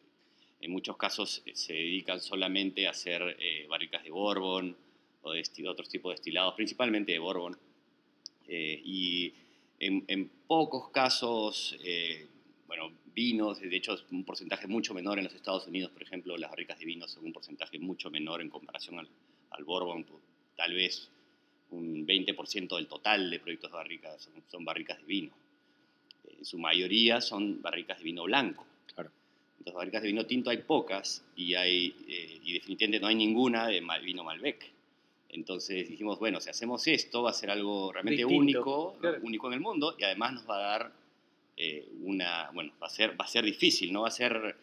en 0.59 0.71
muchos 0.71 0.97
casos 0.97 1.43
se 1.53 1.73
dedican 1.73 2.19
solamente 2.19 2.87
a 2.87 2.91
hacer 2.91 3.37
barricas 3.69 4.03
de 4.03 4.09
Bourbon 4.09 4.75
o 5.21 5.33
de 5.33 5.43
otros 5.67 5.87
tipos 5.87 6.09
de 6.09 6.13
destilados, 6.15 6.55
principalmente 6.55 7.11
de 7.11 7.19
Bourbon. 7.19 7.55
y 8.47 9.33
en, 9.79 10.31
pocos 10.47 10.89
casos, 10.89 11.77
bueno, 12.65 12.91
vinos, 13.17 13.59
de 13.59 13.75
hecho 13.75 13.95
es 13.95 14.05
un 14.11 14.23
porcentaje 14.23 14.67
mucho 14.67 14.93
menor 14.93 15.17
en 15.17 15.23
los 15.23 15.33
Estados 15.33 15.65
Unidos, 15.65 15.89
por 15.89 16.03
ejemplo, 16.03 16.37
las 16.37 16.51
barricas 16.51 16.77
de 16.77 16.85
vinos 16.85 17.09
son 17.09 17.25
un 17.25 17.33
porcentaje 17.33 17.79
mucho 17.79 18.11
menor 18.11 18.41
en 18.41 18.49
comparación 18.49 18.99
al, 18.99 19.07
al 19.49 19.63
Bourbon, 19.63 20.05
tal 20.55 20.75
vez 20.75 21.09
un 21.71 22.05
20% 22.05 22.75
del 22.75 22.87
total 22.87 23.31
de 23.31 23.39
proyectos 23.39 23.71
de 23.71 23.77
barricas 23.77 24.29
son, 24.49 24.63
barricas 24.63 24.99
de 24.99 25.05
vino. 25.05 25.31
En 26.37 26.45
su 26.45 26.59
mayoría 26.59 27.19
son 27.19 27.59
barricas 27.59 27.97
de 27.97 28.03
vino 28.03 28.23
blanco. 28.25 28.67
Claro. 28.93 29.09
Entonces, 29.57 29.73
barricas 29.73 30.03
de 30.03 30.09
vino 30.09 30.25
tinto 30.27 30.51
hay 30.51 30.57
pocas 30.57 31.25
y, 31.35 31.55
hay, 31.55 31.95
eh, 32.07 32.39
y 32.43 32.53
definitivamente 32.53 32.99
no 32.99 33.07
hay 33.07 33.15
ninguna 33.15 33.67
de 33.67 33.81
vino 34.03 34.23
Malbec. 34.23 34.71
Entonces 35.29 35.89
dijimos, 35.89 36.19
bueno, 36.19 36.39
si 36.39 36.51
hacemos 36.51 36.85
esto 36.87 37.23
va 37.23 37.31
a 37.31 37.33
ser 37.33 37.49
algo 37.49 37.91
realmente 37.91 38.23
único, 38.23 38.97
único 39.23 39.47
en 39.47 39.53
el 39.53 39.59
mundo 39.59 39.95
y 39.97 40.03
además 40.03 40.33
nos 40.33 40.47
va 40.47 40.57
a 40.57 40.69
dar 40.69 41.06
eh, 41.57 41.89
una, 42.01 42.51
bueno, 42.53 42.73
va 42.81 42.87
a, 42.87 42.89
ser, 42.89 43.19
va 43.19 43.25
a 43.25 43.27
ser 43.27 43.43
difícil, 43.43 43.91
no 43.91 44.03
va 44.03 44.07
a 44.07 44.11
ser 44.11 44.55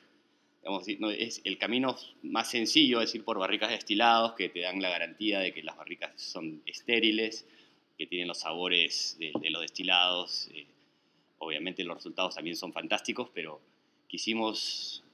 es 1.19 1.43
el 1.45 1.59
camino 1.59 1.97
más 2.23 2.51
sencillo 2.51 3.03
es 3.03 3.15
ir 3.15 3.25
por 3.25 3.39
barricas 3.39 3.71
destilados 3.71 4.33
que 4.33 4.49
te 4.49 4.61
dan 4.61 4.81
la 4.81 4.89
garantía 4.89 5.41
de 5.41 5.53
que 5.53 5.63
las 5.63 5.77
barricas 5.77 6.13
son 6.17 6.63
estériles, 6.65 7.47
que 7.99 8.07
tienen 8.07 8.29
los 8.29 8.41
sabores 8.41 9.17
de, 9.19 9.33
los 9.51 9.63
destilados. 9.63 10.49
Eh, 10.53 10.67
obviamente 11.39 11.85
los 11.85 11.97
resultados 11.97 12.35
también 12.35 12.57
son 12.57 12.73
fantásticos, 12.73 13.29
pero 13.35 13.61
quisimos, 14.09 15.05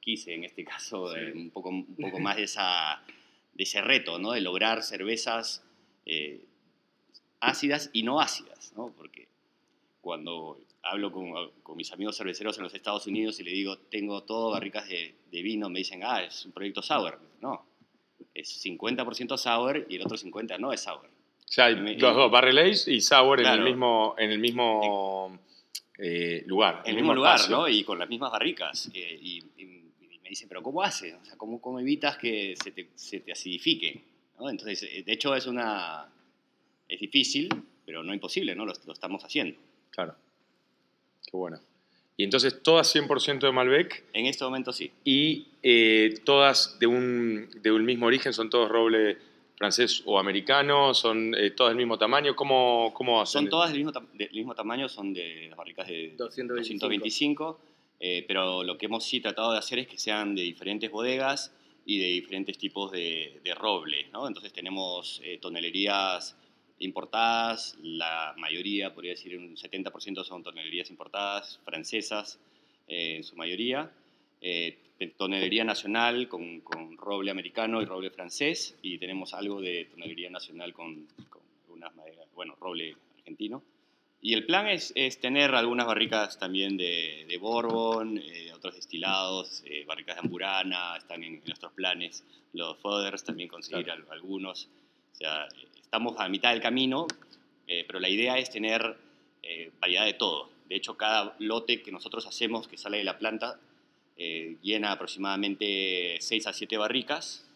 quise 0.00 0.34
en 0.34 0.44
este 0.44 0.64
caso, 0.64 1.14
eh, 1.16 1.32
un, 1.32 1.50
poco, 1.50 1.70
un 1.70 1.96
poco 1.96 2.20
más 2.20 2.36
de, 2.36 2.44
esa, 2.44 3.02
de 3.54 3.64
ese 3.64 3.80
reto, 3.80 4.18
¿no? 4.18 4.32
De 4.32 4.40
lograr 4.40 4.82
cervezas 4.82 5.64
eh, 6.06 6.44
ácidas 7.40 7.90
y 7.92 8.04
no 8.04 8.20
ácidas, 8.20 8.72
¿no? 8.76 8.92
Porque 8.96 9.26
cuando 10.08 10.58
hablo 10.84 11.12
con, 11.12 11.50
con, 11.62 11.76
mis 11.76 11.92
amigos 11.92 12.16
cerveceros 12.16 12.56
en 12.56 12.64
los 12.64 12.72
Estados 12.72 13.06
Unidos 13.06 13.38
y 13.40 13.44
le 13.44 13.50
digo, 13.50 13.76
tengo 13.76 14.22
todo 14.22 14.52
barricas 14.52 14.88
de, 14.88 15.16
de 15.30 15.42
vino, 15.42 15.68
me 15.68 15.80
dicen, 15.80 16.00
ah, 16.02 16.22
es 16.22 16.46
un 16.46 16.52
proyecto 16.52 16.80
sour. 16.80 17.20
No, 17.42 17.66
es 18.32 18.64
50% 18.64 19.36
sour 19.36 19.86
y 19.86 19.96
el 19.96 20.02
otro 20.02 20.16
50% 20.16 20.58
no 20.58 20.72
es 20.72 20.80
sour. 20.80 21.04
O 21.04 21.10
sea, 21.44 21.66
hay 21.66 21.74
los 21.98 22.16
dos, 22.16 22.30
barrel 22.30 22.56
aged 22.56 22.90
y 22.90 23.02
sour 23.02 23.40
en 23.40 23.48
el 23.48 23.60
mismo, 23.60 24.14
en 24.16 24.30
el 24.30 24.38
mismo 24.38 25.38
eh, 25.98 26.42
lugar. 26.46 26.80
En 26.86 26.92
el 26.92 26.96
mismo, 26.96 27.14
lugar, 27.14 27.40
¿no? 27.50 27.68
Y 27.68 27.84
con 27.84 27.98
las 27.98 28.08
mismas 28.08 28.32
barricas. 28.32 28.90
Eh, 28.94 29.18
y, 29.20 29.42
me 30.22 30.30
dicen, 30.30 30.48
pero 30.48 30.62
¿cómo 30.62 30.82
haces? 30.82 31.16
O 31.20 31.24
sea, 31.26 31.36
¿cómo, 31.36 31.60
cómo 31.60 31.80
evitas 31.80 32.16
que 32.16 32.54
se 32.56 32.70
te, 32.70 32.88
se 32.94 33.20
te 33.20 33.32
acidifique? 33.32 34.04
¿no? 34.38 34.48
Entonces, 34.48 34.82
eh, 34.84 35.02
de 35.02 35.12
hecho 35.12 35.34
es 35.34 35.46
una... 35.46 36.06
Es 36.88 36.98
difícil, 36.98 37.50
pero 37.84 38.02
no 38.02 38.14
imposible, 38.14 38.54
¿no? 38.54 38.64
Lo, 38.64 38.72
lo 38.86 38.92
estamos 38.94 39.22
haciendo. 39.22 39.58
Claro. 39.98 40.14
Qué 41.24 41.36
bueno. 41.36 41.58
Y 42.16 42.22
entonces 42.22 42.62
todas 42.62 42.94
100% 42.94 43.40
de 43.40 43.50
Malbec. 43.50 44.04
En 44.12 44.26
este 44.26 44.44
momento 44.44 44.72
sí. 44.72 44.92
Y 45.02 45.48
todas 46.24 46.78
de 46.78 46.86
un, 46.86 47.50
de 47.62 47.72
un 47.72 47.84
mismo 47.84 48.06
origen, 48.06 48.32
son 48.32 48.48
todos 48.48 48.68
roble 48.68 49.18
francés 49.56 50.04
o 50.06 50.20
americano? 50.20 50.94
¿Son 50.94 51.34
eh, 51.34 51.50
todas 51.50 51.72
del 51.72 51.78
mismo 51.78 51.98
tamaño? 51.98 52.36
¿Cómo, 52.36 52.92
cómo 52.94 53.20
hacen? 53.20 53.42
Son 53.42 53.50
todas 53.50 53.72
del 53.72 53.84
mismo, 53.84 54.00
del 54.14 54.30
mismo 54.30 54.54
tamaño, 54.54 54.88
son 54.88 55.12
de 55.12 55.46
las 55.48 55.58
barricas 55.58 55.88
de 55.88 56.14
225, 56.16 57.60
eh, 57.98 58.24
pero 58.28 58.62
lo 58.62 58.78
que 58.78 58.86
hemos 58.86 59.04
sí 59.04 59.20
tratado 59.20 59.50
de 59.50 59.58
hacer 59.58 59.80
es 59.80 59.88
que 59.88 59.98
sean 59.98 60.36
de 60.36 60.42
diferentes 60.42 60.88
bodegas 60.90 61.52
y 61.84 61.98
de 61.98 62.06
diferentes 62.06 62.56
tipos 62.56 62.92
de, 62.92 63.40
de 63.42 63.54
roble. 63.56 64.06
¿no? 64.12 64.28
Entonces 64.28 64.52
tenemos 64.52 65.20
eh, 65.24 65.38
tonelerías 65.38 66.36
importadas, 66.80 67.76
la 67.82 68.34
mayoría, 68.38 68.94
podría 68.94 69.12
decir 69.12 69.36
un 69.38 69.56
70% 69.56 70.24
son 70.24 70.42
tonelerías 70.42 70.90
importadas, 70.90 71.60
francesas 71.64 72.38
en 72.86 73.24
su 73.24 73.36
mayoría. 73.36 73.90
Eh, 74.40 74.78
tonelería 75.16 75.64
nacional 75.64 76.28
con, 76.28 76.60
con, 76.60 76.96
roble 76.96 77.30
americano 77.30 77.80
y 77.80 77.84
roble 77.84 78.10
francés 78.10 78.76
y 78.82 78.98
tenemos 78.98 79.32
algo 79.34 79.60
de 79.60 79.84
tonelería 79.86 80.30
nacional 80.30 80.72
con, 80.72 81.06
con 81.30 81.42
unas 81.70 81.94
maderas, 81.94 82.26
bueno, 82.34 82.56
roble 82.60 82.96
argentino. 83.18 83.62
Y 84.20 84.34
el 84.34 84.44
plan 84.46 84.66
es, 84.66 84.92
es 84.96 85.20
tener 85.20 85.54
algunas 85.54 85.86
barricas 85.86 86.38
también 86.38 86.76
de, 86.76 87.24
de 87.28 87.38
Bourbon, 87.38 88.18
eh, 88.18 88.52
otros 88.52 88.74
destilados, 88.74 89.62
eh, 89.64 89.84
barricas 89.86 90.16
de 90.16 90.20
Amburana, 90.20 90.96
están 90.96 91.22
en, 91.22 91.40
nuestros 91.46 91.72
planes. 91.72 92.24
Los 92.52 92.78
Fodders 92.78 93.22
también 93.22 93.48
conseguir 93.48 93.90
algunos. 94.10 94.68
O 95.12 95.16
sea, 95.16 95.48
estamos 95.76 96.14
a 96.18 96.28
mitad 96.28 96.50
del 96.50 96.60
camino, 96.60 97.06
eh, 97.66 97.84
pero 97.86 98.00
la 98.00 98.08
idea 98.08 98.38
es 98.38 98.50
tener 98.50 98.96
variedad 99.80 100.04
de 100.04 100.12
todo. 100.12 100.50
De 100.68 100.76
hecho, 100.76 100.98
cada 100.98 101.34
lote 101.38 101.80
que 101.80 101.90
nosotros 101.90 102.26
hacemos 102.26 102.68
que 102.68 102.76
sale 102.76 102.98
de 102.98 103.04
la 103.04 103.18
planta 103.18 103.58
eh, 104.20 104.56
llena 104.62 104.90
aproximadamente 104.90 106.16
6 106.20 106.48
a 106.48 106.52
7 106.52 106.76
barricas 106.76 107.46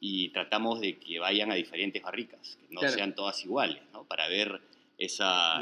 y 0.00 0.30
tratamos 0.30 0.80
de 0.80 0.98
que 0.98 1.18
vayan 1.18 1.52
a 1.52 1.54
diferentes 1.54 2.02
barricas, 2.02 2.58
que 2.60 2.74
no 2.74 2.80
sean 2.88 3.14
todas 3.14 3.44
iguales, 3.44 3.82
¿no? 3.92 4.04
para 4.04 4.26
ver 4.26 4.58
esa, 4.96 5.60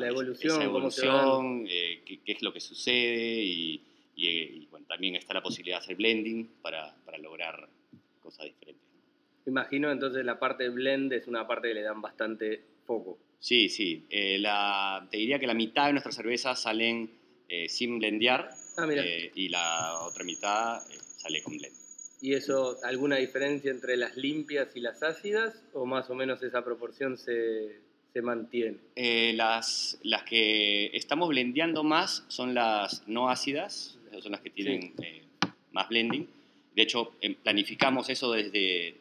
evolución, 0.64 1.66
eh, 1.68 2.02
qué, 2.06 2.20
es 2.24 2.42
lo 2.42 2.52
que 2.52 2.60
sucede 2.60 3.42
y, 3.42 3.82
y, 4.14 4.66
bueno, 4.66 4.86
también 4.86 5.16
está 5.16 5.34
la 5.34 5.42
posibilidad 5.42 5.78
de 5.78 5.84
hacer 5.84 5.96
blending 5.96 6.48
para, 6.62 6.94
para 7.04 7.18
lograr 7.18 7.68
cosas 8.22 8.46
diferentes. 8.46 8.89
Imagino 9.46 9.90
entonces 9.90 10.24
la 10.24 10.38
parte 10.38 10.64
de 10.64 10.70
blend 10.70 11.12
es 11.12 11.26
una 11.26 11.46
parte 11.46 11.68
que 11.68 11.74
le 11.74 11.82
dan 11.82 12.00
bastante 12.00 12.60
foco. 12.86 13.18
Sí, 13.38 13.68
sí. 13.68 14.04
Eh, 14.10 14.38
la, 14.38 15.06
te 15.10 15.16
diría 15.16 15.38
que 15.38 15.46
la 15.46 15.54
mitad 15.54 15.86
de 15.86 15.92
nuestras 15.92 16.14
cervezas 16.14 16.60
salen 16.60 17.10
sin 17.68 17.98
blendear 17.98 18.50
Ah, 18.76 18.88
eh, 18.90 19.30
y 19.34 19.48
la 19.48 20.00
otra 20.02 20.24
mitad 20.24 20.78
eh, 20.90 20.98
sale 21.16 21.42
con 21.42 21.58
blend. 21.58 21.74
¿Y 22.22 22.34
eso, 22.34 22.78
alguna 22.84 23.16
diferencia 23.16 23.70
entre 23.70 23.96
las 23.96 24.16
limpias 24.16 24.68
y 24.74 24.80
las 24.80 25.02
ácidas? 25.02 25.62
¿O 25.72 25.86
más 25.86 26.08
o 26.10 26.14
menos 26.14 26.42
esa 26.42 26.64
proporción 26.64 27.16
se, 27.16 27.78
se 28.12 28.22
mantiene? 28.22 28.76
Eh, 28.96 29.32
las, 29.34 29.98
las 30.02 30.22
que 30.24 30.86
estamos 30.94 31.28
blendeando 31.28 31.82
más 31.82 32.24
son 32.28 32.54
las 32.54 33.06
no 33.06 33.30
ácidas, 33.30 33.98
son 34.20 34.32
las 34.32 34.40
que 34.40 34.50
tienen 34.50 34.94
más 35.72 35.88
blending. 35.88 36.28
De 36.74 36.82
hecho, 36.82 37.12
planificamos 37.42 38.08
eso 38.10 38.32
desde, 38.32 38.96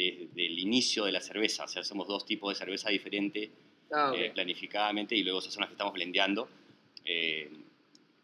desde, 0.00 0.46
el 0.46 0.58
inicio 0.58 1.04
de 1.04 1.12
la 1.12 1.20
cerveza. 1.20 1.64
O 1.64 1.68
sea, 1.68 1.82
hacemos 1.82 2.06
dos 2.06 2.26
tipos 2.26 2.52
de 2.52 2.58
cerveza 2.58 2.90
diferentes 2.90 3.50
ah, 3.92 4.12
planificadamente 4.34 5.16
y 5.16 5.22
luego 5.22 5.40
esas 5.40 5.52
son 5.52 5.62
las 5.62 5.68
que 5.68 5.74
estamos 5.74 5.94
blendeando 5.94 6.48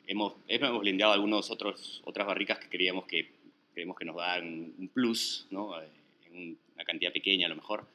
hemos, 0.07 0.35
hemos 0.49 0.81
blindeado 0.81 1.13
algunos 1.13 1.51
otros 1.51 2.03
otras 2.05 2.27
barricas 2.27 2.59
que 2.59 2.69
creíamos 2.69 3.07
que 3.07 3.31
creemos 3.73 3.97
que 3.97 4.05
nos 4.05 4.17
dan 4.17 4.73
un 4.79 4.89
plus, 4.89 5.47
¿no? 5.51 5.81
Eh, 5.81 5.89
en 6.27 6.57
una 6.75 6.85
cantidad 6.85 7.13
pequeña 7.13 7.47
a 7.47 7.49
lo 7.49 7.57
mejor. 7.57 7.87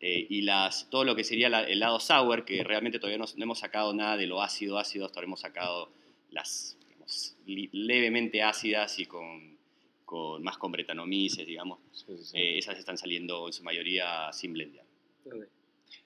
Eh, 0.00 0.26
y 0.30 0.42
las, 0.42 0.88
todo 0.90 1.04
lo 1.04 1.14
que 1.14 1.24
sería 1.24 1.48
el 1.48 1.80
lado 1.80 2.00
sour, 2.00 2.44
que 2.44 2.64
realmente 2.64 2.98
todavía 2.98 3.18
no, 3.18 3.26
hemos 3.36 3.58
sacado 3.58 3.92
nada 3.92 4.16
de 4.16 4.26
lo 4.26 4.40
ácido, 4.40 4.78
ácido, 4.78 5.04
hasta 5.04 5.18
ahora 5.18 5.26
hemos 5.26 5.40
sacado 5.40 5.90
las 6.30 6.76
levemente 7.46 8.42
ácidas 8.42 8.98
y 8.98 9.06
con, 9.06 9.57
con, 10.08 10.42
más 10.42 10.56
con 10.56 10.72
bretanomices, 10.72 11.46
digamos. 11.46 11.78
Eh, 12.32 12.56
esas 12.56 12.78
están 12.78 12.96
saliendo 12.96 13.46
en 13.46 13.52
su 13.52 13.62
mayoría 13.62 14.32
sin 14.32 14.54
blendear. 14.54 14.86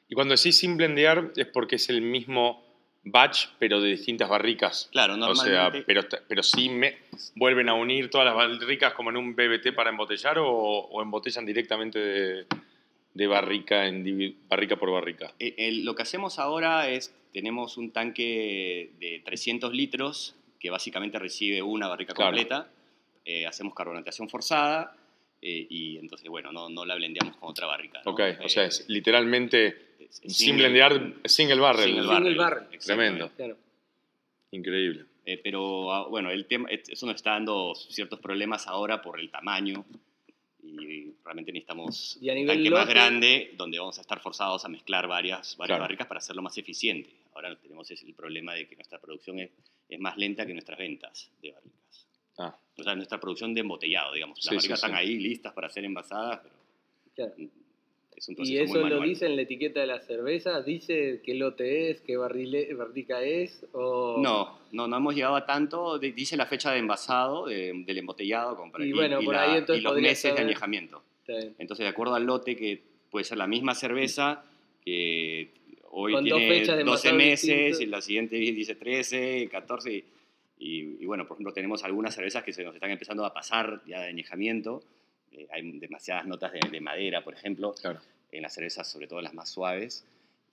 Y 0.08 0.14
cuando 0.16 0.34
decís 0.34 0.58
sin 0.58 0.76
blendear 0.76 1.32
es 1.36 1.46
porque 1.46 1.76
es 1.76 1.88
el 1.88 2.02
mismo 2.02 2.64
batch, 3.04 3.46
pero 3.60 3.80
de 3.80 3.90
distintas 3.90 4.28
barricas. 4.28 4.88
Claro, 4.90 5.16
normalmente. 5.16 5.52
O 5.52 5.70
sea, 5.70 5.84
pero, 5.86 6.02
pero 6.26 6.42
sí 6.42 6.68
me 6.68 6.96
vuelven 7.36 7.68
a 7.68 7.74
unir 7.74 8.10
todas 8.10 8.24
las 8.24 8.34
barricas 8.34 8.92
como 8.94 9.10
en 9.10 9.18
un 9.18 9.36
BBT 9.36 9.72
para 9.72 9.90
embotellar 9.90 10.36
o, 10.40 11.00
embotellan 11.00 11.46
directamente 11.46 12.00
de, 13.14 13.26
barrica, 13.28 13.86
en, 13.86 14.36
barrica 14.48 14.74
por 14.74 14.90
barrica. 14.90 15.32
Eh, 15.38 15.70
lo 15.84 15.94
que 15.94 16.02
hacemos 16.02 16.40
ahora 16.40 16.88
es, 16.88 17.14
tenemos 17.32 17.76
un 17.76 17.92
tanque 17.92 18.90
de 18.98 19.22
300 19.24 19.72
litros 19.72 20.34
que 20.58 20.70
básicamente 20.70 21.20
recibe 21.20 21.62
una 21.62 21.86
barrica 21.86 22.14
completa. 22.14 22.68
Eh, 23.24 23.46
hacemos 23.46 23.74
carbonatación 23.74 24.28
forzada 24.28 24.96
eh, 25.40 25.66
y 25.68 25.98
entonces, 25.98 26.28
bueno, 26.28 26.52
no, 26.52 26.68
no, 26.68 26.84
la 26.84 26.94
blendeamos 26.94 27.36
con 27.36 27.50
otra 27.50 27.66
barrica. 27.66 28.02
Ok, 28.04 28.20
o 28.44 28.48
sea, 28.48 28.64
es 28.64 28.84
literalmente 28.88 29.96
sin 30.10 30.56
blendear 30.56 31.14
single 31.24 31.60
barrel. 31.60 31.84
Single 31.84 32.06
barrel. 32.06 32.24
Single 32.24 32.44
barrel. 32.44 32.78
Tremendo. 32.78 33.30
Increíble. 34.52 35.06
Eh, 35.24 35.38
pero 35.38 35.92
ah, 35.92 36.08
bueno, 36.08 36.30
el 36.30 36.46
tema, 36.46 36.68
eso 36.70 37.06
nos 37.06 37.16
está 37.16 37.32
dando 37.32 37.74
ciertos 37.74 38.18
problemas 38.18 38.66
ahora 38.66 39.00
por 39.00 39.20
el 39.20 39.30
tamaño 39.30 39.84
y 40.62 41.12
realmente 41.24 41.52
necesitamos 41.52 42.18
un 42.20 42.46
tanque 42.46 42.70
más 42.70 42.88
grande 42.88 43.54
donde 43.56 43.78
vamos 43.78 43.98
a 43.98 44.00
estar 44.00 44.20
forzados 44.20 44.64
a 44.64 44.68
mezclar 44.68 45.06
varias, 45.06 45.56
varias 45.56 45.78
barricas 45.78 46.06
para 46.06 46.18
hacerlo 46.18 46.42
más 46.42 46.56
eficiente. 46.58 47.10
Ahora 47.34 47.56
tenemos 47.56 47.90
el 47.90 48.14
problema 48.14 48.54
de 48.54 48.66
que 48.66 48.74
nuestra 48.76 49.00
producción 49.00 49.38
es, 49.40 49.50
es 49.88 50.00
más 50.00 50.16
lenta 50.16 50.46
que 50.46 50.52
nuestras 50.52 50.78
ventas 50.78 51.30
de 51.40 51.52
barricas. 51.52 52.06
Ah. 52.42 52.58
O 52.78 52.82
sea, 52.82 52.94
nuestra 52.94 53.20
producción 53.20 53.54
de 53.54 53.60
embotellado, 53.60 54.14
digamos. 54.14 54.38
Las 54.44 54.54
barricas 54.54 54.78
están 54.82 54.94
ahí 54.94 55.18
listas 55.18 55.52
para 55.52 55.68
ser 55.68 55.84
envasadas, 55.84 56.40
pero 56.42 56.54
¿Y 58.38 58.58
eso 58.58 58.86
lo 58.88 59.00
dice 59.00 59.26
en 59.26 59.36
la 59.36 59.42
etiqueta 59.42 59.80
de 59.80 59.86
la 59.86 60.00
cerveza? 60.00 60.62
¿Dice 60.62 61.20
qué 61.24 61.34
lote 61.34 61.90
es, 61.90 62.00
qué 62.02 62.16
barrica 62.16 63.22
es? 63.22 63.66
O... 63.72 64.18
No, 64.22 64.58
no, 64.70 64.86
no 64.86 64.96
hemos 64.96 65.14
llegado 65.14 65.34
a 65.34 65.44
tanto. 65.44 65.98
Dice 65.98 66.36
la 66.36 66.46
fecha 66.46 66.70
de 66.70 66.78
envasado, 66.78 67.46
del 67.46 67.98
embotellado, 67.98 68.56
con 68.56 68.70
y, 68.80 68.92
bueno, 68.92 69.20
por 69.22 69.34
ahí 69.34 69.58
entonces 69.58 69.82
los 69.82 70.00
meses 70.00 70.34
de 70.34 70.40
añejamiento. 70.40 71.02
Entonces, 71.26 71.84
de 71.84 71.88
acuerdo 71.88 72.14
al 72.14 72.24
lote, 72.24 72.54
que 72.54 72.80
puede 73.10 73.24
ser 73.24 73.38
la 73.38 73.46
misma 73.46 73.74
cerveza, 73.74 74.44
que 74.84 75.50
hoy 75.90 76.14
tiene 76.22 76.84
12 76.84 77.12
meses, 77.12 77.80
y 77.80 77.86
la 77.86 78.00
siguiente 78.00 78.36
dice 78.36 78.74
13, 78.74 79.48
14. 79.50 80.04
Y, 80.58 81.02
y, 81.02 81.06
bueno, 81.06 81.26
por 81.26 81.36
ejemplo, 81.36 81.52
tenemos 81.52 81.82
algunas 81.84 82.14
cervezas 82.14 82.44
que 82.44 82.52
se 82.52 82.62
nos 82.62 82.74
están 82.74 82.90
empezando 82.90 83.24
a 83.24 83.34
pasar 83.34 83.82
ya 83.86 84.00
de 84.00 84.08
añejamiento 84.08 84.82
eh, 85.32 85.48
hay 85.50 85.78
demasiadas 85.78 86.26
notas 86.26 86.52
de, 86.52 86.80
madera, 86.80 87.24
por 87.24 87.34
ejemplo, 87.34 87.74
en 88.30 88.42
las 88.42 88.54
cervezas, 88.54 88.90
sobre 88.90 89.06
todo 89.06 89.20
las 89.22 89.34
más 89.34 89.50
suaves, 89.50 90.04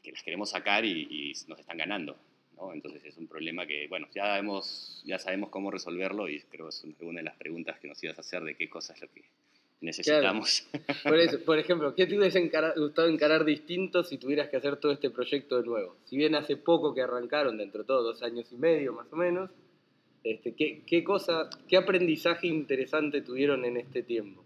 que 0.02 0.12
las 0.12 0.24
queremos 0.24 0.52
sacar 0.52 0.86
y, 0.86 1.34
nos 1.48 1.60
están 1.60 1.78
ganando. 1.78 2.16
¿no? 2.56 2.74
Entonces 2.74 3.04
es 3.04 3.18
un 3.18 3.28
problema 3.28 3.66
que, 3.66 3.88
bueno, 3.88 4.08
ya, 4.14 4.38
hemos, 4.38 5.04
ya 5.06 5.20
sabemos 5.20 5.50
cómo 5.50 5.70
resolverlo 5.70 6.30
y 6.30 6.42
creo 6.42 6.66
que 6.66 6.70
es 6.70 6.86
una 7.02 7.20
de 7.20 7.24
las 7.24 7.36
preguntas 7.36 7.80
que 7.80 7.88
nos 7.88 8.02
ibas 8.04 8.18
a 8.18 8.22
hacer 8.22 8.44
de 8.44 8.56
qué 8.56 8.70
cosas 8.70 8.96
es 8.96 9.02
lo 9.02 9.10
que 9.10 9.26
necesitamos. 9.82 10.68
Por, 11.04 11.44
por, 11.44 11.60
ejemplo, 11.60 11.94
¿qué 11.96 12.06
te 12.06 12.18
hubiese 12.18 12.50
gustado 12.78 13.08
encarar 13.10 13.44
distinto 13.44 14.04
si 14.04 14.18
tuvieras 14.18 14.50
que 14.50 14.58
hacer 14.58 14.78
todo 14.78 14.94
este 14.94 15.10
proyecto 15.10 15.62
de 15.62 15.68
nuevo? 15.68 15.98
Si 16.06 16.16
bien 16.16 16.36
hace 16.36 16.56
poco 16.56 16.94
que 16.94 17.02
arrancaron, 17.02 17.58
dentro 17.58 17.82
de 17.82 17.88
todo, 17.88 18.04
dos 18.04 18.24
años 18.24 18.50
y 18.52 18.56
medio 18.56 18.94
más 18.94 19.12
o 19.12 19.18
menos, 19.18 19.52
Este, 20.24 20.54
¿qué, 20.54 20.82
¿Qué 20.86 21.04
cosa, 21.04 21.50
qué 21.68 21.78
aprendizaje 21.78 22.48
interesante 22.48 23.22
tuvieron 23.22 23.66
en 23.66 23.78
este 23.78 24.04
tiempo? 24.04 24.44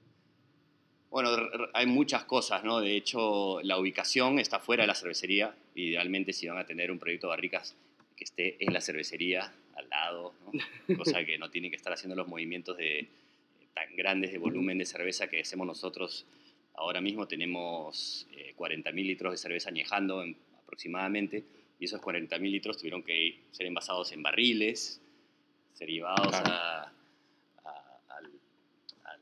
Bueno, 1.09 1.29
hay 1.73 1.85
muchas 1.85 2.25
cosas, 2.25 2.63
¿no? 2.63 2.79
De 2.79 2.95
hecho, 2.95 3.61
la 3.61 3.77
ubicación 3.77 4.39
está 4.39 4.59
fuera 4.59 4.83
de 4.83 4.87
la 4.87 4.95
cervecería. 4.95 5.55
Idealmente, 5.75 6.33
si 6.33 6.47
van 6.47 6.57
a 6.57 6.65
tener 6.65 6.91
un 6.91 6.97
proyecto 6.97 7.27
de 7.27 7.31
barricas 7.31 7.75
que 8.15 8.23
esté 8.23 8.57
en 8.63 8.73
la 8.73 8.81
cervecería, 8.81 9.53
al 9.75 9.89
lado, 9.89 10.33
¿no? 10.45 10.97
cosa 10.97 11.23
que 11.23 11.37
no 11.37 11.51
tiene 11.51 11.69
que 11.69 11.75
estar 11.75 11.93
haciendo 11.93 12.15
los 12.15 12.27
movimientos 12.27 12.77
de, 12.77 13.07
tan 13.73 13.95
grandes 13.95 14.31
de 14.31 14.37
volumen 14.37 14.77
de 14.77 14.85
cerveza 14.85 15.27
que 15.27 15.41
hacemos 15.41 15.67
nosotros. 15.67 16.25
Ahora 16.75 17.01
mismo 17.01 17.27
tenemos 17.27 18.27
40.000 18.57 18.87
eh, 18.87 19.03
litros 19.03 19.33
de 19.33 19.37
cerveza 19.37 19.69
añejando 19.69 20.25
aproximadamente, 20.63 21.43
y 21.79 21.85
esos 21.85 22.01
40.000 22.01 22.39
litros 22.39 22.77
tuvieron 22.77 23.03
que 23.03 23.39
ser 23.51 23.67
envasados 23.67 24.11
en 24.11 24.23
barriles, 24.23 24.99
ser 25.73 25.89
llevados 25.89 26.33
al, 26.33 26.91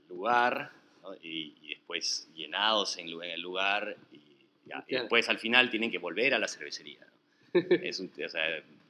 lugar 0.10 0.72
y, 1.24 1.54
después 1.70 2.30
llenados 2.36 2.98
en, 2.98 3.08
el 3.10 3.42
lugar 3.42 3.96
y, 4.12 4.20
después 4.90 5.30
al 5.30 5.40
final 5.40 5.70
tienen 5.70 5.90
que 5.90 5.98
volver 5.98 6.34
a 6.34 6.40
la 6.40 6.48
cervecería. 6.48 7.06
es, 7.54 8.04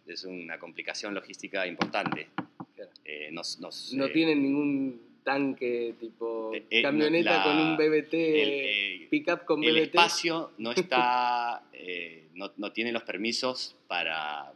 es, 0.08 0.24
una 0.25 0.60
complicación 0.60 1.13
logística 1.13 1.65
importante. 1.65 2.27
Eh, 3.06 3.30
no 3.32 4.06
eh, 4.06 4.10
tienen 4.10 4.41
ningún 4.41 5.01
tanque 5.24 5.96
tipo 6.00 6.51
eh, 6.53 6.82
camioneta 6.82 7.44
con 7.44 7.58
un 7.58 7.77
BBT, 7.77 9.10
pickup 9.10 9.46
con 9.46 9.62
BBT. 9.62 9.68
El 9.68 9.77
espacio 9.77 10.51
no 10.58 10.72
está, 10.75 11.63
no, 12.34 12.51
no, 12.58 12.72
tiene 12.72 12.91
los 12.91 13.03
permisos 13.03 13.75
para, 13.88 14.51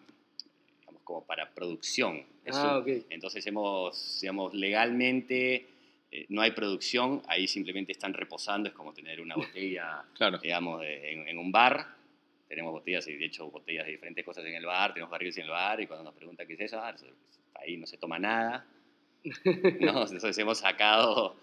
como 1.05 1.25
para 1.25 1.51
producción. 1.51 2.25
Ah, 2.51 2.83
entonces 3.09 3.45
hemos, 3.47 4.19
digamos, 4.19 4.53
legalmente 4.53 5.67
eh, 6.11 6.25
no 6.29 6.41
hay 6.41 6.51
producción, 6.51 7.21
ahí 7.27 7.47
simplemente 7.47 7.91
están 7.93 8.13
reposando, 8.13 8.67
es 8.67 8.75
como 8.75 8.93
tener 8.93 9.21
una 9.21 9.35
botella, 9.35 10.03
digamos, 10.41 10.83
en, 10.83 11.37
un 11.37 11.51
bar. 11.51 11.95
Tenemos 12.47 12.73
botellas, 12.73 13.05
de 13.05 13.23
hecho 13.23 13.49
botellas 13.49 13.85
de 13.85 13.91
diferentes 13.93 14.25
cosas 14.25 14.45
en 14.45 14.55
el 14.55 14.65
bar, 14.65 14.93
tenemos 14.93 15.11
barriles 15.11 15.37
en 15.37 15.45
el 15.45 15.51
bar, 15.51 15.79
y 15.79 15.87
cuando 15.87 16.03
nos 16.03 16.13
preguntan 16.13 16.45
qué 16.47 16.53
es 16.53 16.59
eso, 16.61 16.79
ah, 16.79 16.93
ahí 17.55 17.77
no 17.77 17.85
se 17.85 17.97
toma 17.97 18.19
nada. 18.19 18.65
no, 19.79 20.01
entonces 20.01 20.37
hemos 20.37 20.59
sacado, 20.59 21.35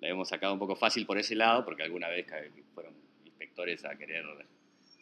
la 0.00 0.08
hemos 0.08 0.28
sacado 0.28 0.52
un 0.52 0.58
poco 0.58 0.76
fácil 0.76 1.06
por 1.06 1.18
ese 1.18 1.34
lado, 1.34 1.64
porque 1.64 1.82
alguna 1.82 2.08
vez 2.08 2.26
fueron 2.74 2.94
inspectores 3.24 3.84
a 3.84 3.96
querer 3.96 4.24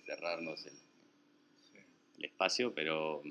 cerrarnos 0.07 0.67
el 0.67 2.25
espacio, 2.25 2.75
pero 2.75 3.23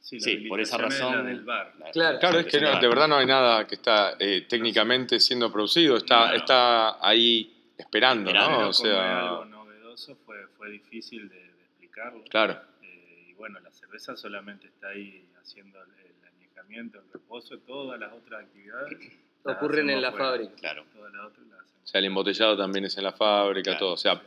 Sí, 0.00 0.48
por 0.48 0.60
esa 0.60 0.78
razón. 0.78 1.44
Claro, 1.92 2.40
es 2.40 2.46
que 2.46 2.58
de 2.58 2.88
verdad 2.88 3.06
no 3.06 3.16
hay 3.16 3.26
nada 3.26 3.66
que 3.66 3.76
está 3.76 4.16
eh, 4.18 4.46
técnicamente 4.48 5.20
siendo 5.20 5.52
producido, 5.52 5.96
está, 5.96 6.34
está 6.34 7.06
ahí 7.06 7.72
esperando, 7.76 8.32
¿no? 8.32 8.68
O 8.68 8.72
sea, 8.72 9.28
algo 9.28 9.44
novedoso 9.44 10.16
fue, 10.26 10.46
fue 10.56 10.70
difícil 10.70 11.28
de, 11.28 11.50
explicarlo. 11.60 12.24
Claro. 12.24 12.60
Eh, 12.82 13.26
y 13.28 13.34
bueno, 13.34 13.60
la 13.60 13.70
cerveza 13.70 14.16
solamente 14.16 14.66
está 14.66 14.88
ahí 14.88 15.24
haciendo 15.40 15.78
el, 15.82 15.90
añejamiento, 16.36 16.98
el 16.98 17.12
reposo, 17.12 17.58
todas 17.58 18.00
las 18.00 18.12
otras 18.12 18.42
actividades. 18.42 18.98
Ocurren 19.44 19.90
en 19.90 20.02
la 20.02 20.12
fábrica. 20.12 20.54
Claro. 20.56 20.84
Todas 20.92 21.12
las 21.12 21.26
otras 21.26 21.46
las 21.46 21.60
o 21.60 21.86
sea, 21.86 21.98
el 21.98 22.04
embotellado 22.06 22.56
también 22.56 22.84
es 22.84 22.96
en 22.98 23.04
la 23.04 23.12
fábrica, 23.12 23.76
todo. 23.78 23.92
O 23.94 23.96
sea, 23.96 24.20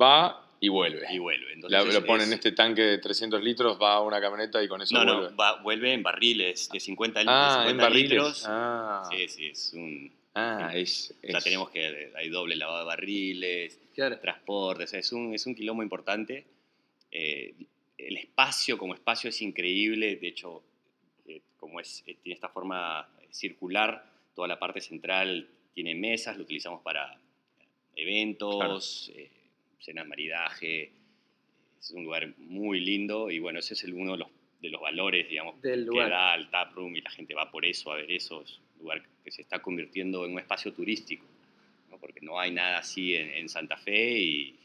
va 0.00 0.44
y 0.60 0.68
vuelve. 0.68 1.06
Y 1.12 1.18
vuelve. 1.18 1.56
lo 1.56 2.06
pone 2.06 2.24
en 2.24 2.32
este 2.32 2.52
tanque 2.52 2.82
de 2.82 2.98
300 2.98 3.42
litros, 3.42 3.78
va 3.80 3.94
a 3.94 4.00
una 4.00 4.20
camioneta 4.20 4.62
y 4.62 4.68
con 4.68 4.80
eso 4.80 4.94
no, 4.94 5.04
vuelve. 5.04 5.30
No, 5.30 5.36
va, 5.36 5.62
vuelve 5.62 5.92
en 5.92 6.02
barriles 6.02 6.70
de 6.70 6.80
50, 6.80 7.22
ah, 7.26 7.66
en 7.68 7.76
barriles. 7.76 8.10
litros. 8.10 8.44
Ah. 8.46 9.02
Sí, 9.10 9.28
sí, 9.28 9.46
es 9.48 9.72
un... 9.74 10.10
Ah, 10.34 10.70
es, 10.74 11.14
Ya 11.22 11.38
tenemos 11.40 11.70
que... 11.70 12.12
Hay 12.16 12.28
doble 12.30 12.56
lavado 12.56 12.78
de 12.78 12.84
barriles, 12.86 13.78
transportes, 13.94 14.94
es 14.94 15.12
un, 15.12 15.34
es 15.34 15.46
un 15.46 15.54
quilombo 15.54 15.82
importante. 15.82 16.46
Eh, 17.10 17.54
el 17.98 18.16
espacio 18.16 18.78
como 18.78 18.94
espacio 18.94 19.30
es 19.30 19.40
increíble, 19.42 20.16
de 20.16 20.28
hecho, 20.28 20.62
eh, 21.26 21.42
como 21.58 21.78
es, 21.78 22.02
eh, 22.06 22.16
tiene 22.22 22.34
esta 22.34 22.48
forma 22.48 23.06
circular, 23.30 24.04
toda 24.34 24.48
la 24.48 24.58
parte 24.58 24.80
central 24.80 25.46
tiene 25.74 25.94
mesas, 25.94 26.36
lo 26.36 26.42
utilizamos 26.42 26.82
para 26.82 27.18
eventos, 27.96 29.12
cena 29.84 30.04
maridaje. 30.04 30.92
Es 31.78 31.90
un 31.90 32.04
lugar 32.04 32.32
muy 32.38 32.80
lindo 32.80 33.30
y 33.30 33.38
bueno, 33.38 33.58
ese 33.58 33.74
es 33.74 33.84
uno 33.84 34.12
de 34.12 34.18
los, 34.18 34.28
de 34.60 34.70
los 34.70 34.80
valores, 34.80 35.28
digamos, 35.28 35.60
que 35.60 35.76
da 35.76 36.34
el 36.34 36.48
taproom 36.48 36.96
y 36.96 37.02
la 37.02 37.10
gente 37.10 37.34
va 37.34 37.50
por 37.50 37.66
eso, 37.66 37.92
a 37.92 37.96
ver 37.96 38.10
eso. 38.10 38.42
Es 38.42 38.58
un 38.76 38.84
lugar 38.84 39.02
que 39.22 39.30
se 39.30 39.42
está 39.42 39.60
convirtiendo 39.60 40.24
en 40.24 40.32
un 40.32 40.38
espacio 40.38 40.72
turístico, 40.72 41.26
porque 42.00 42.20
no 42.22 42.40
hay 42.40 42.52
nada 42.52 42.78
así 42.78 43.14
en, 43.14 43.48
Santa 43.48 43.76
Fe 43.76 44.18
y... 44.18 44.60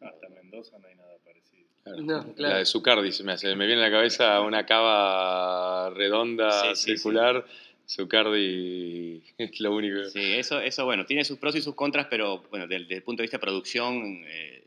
Hasta 0.00 0.28
Mendoza 0.30 0.78
no 0.78 0.88
hay 0.88 0.96
nada 0.96 1.16
parecido. 1.24 2.34
La 2.36 2.58
de 2.58 2.64
Zucardi 2.64 3.12
se 3.12 3.22
me 3.22 3.32
hace, 3.32 3.54
me 3.54 3.66
viene 3.66 3.82
a 3.82 3.88
la 3.88 3.90
cabeza 3.90 4.40
una 4.40 4.64
cava 4.66 5.90
redonda, 5.90 6.74
circular. 6.74 7.44
Zucardi 7.88 9.22
es 9.38 9.60
lo 9.60 9.74
único. 9.74 10.04
Sí, 10.04 10.34
eso, 10.34 10.60
eso 10.60 10.84
bueno, 10.84 11.04
tiene 11.06 11.24
sus 11.24 11.38
pros 11.38 11.54
y 11.56 11.62
sus 11.62 11.74
contras, 11.74 12.06
pero 12.08 12.42
bueno, 12.50 12.66
desde, 12.66 12.94
el 12.94 13.02
punto 13.02 13.22
de 13.22 13.24
vista 13.24 13.38
de 13.38 13.42
producción, 13.42 14.24
eh, 14.26 14.64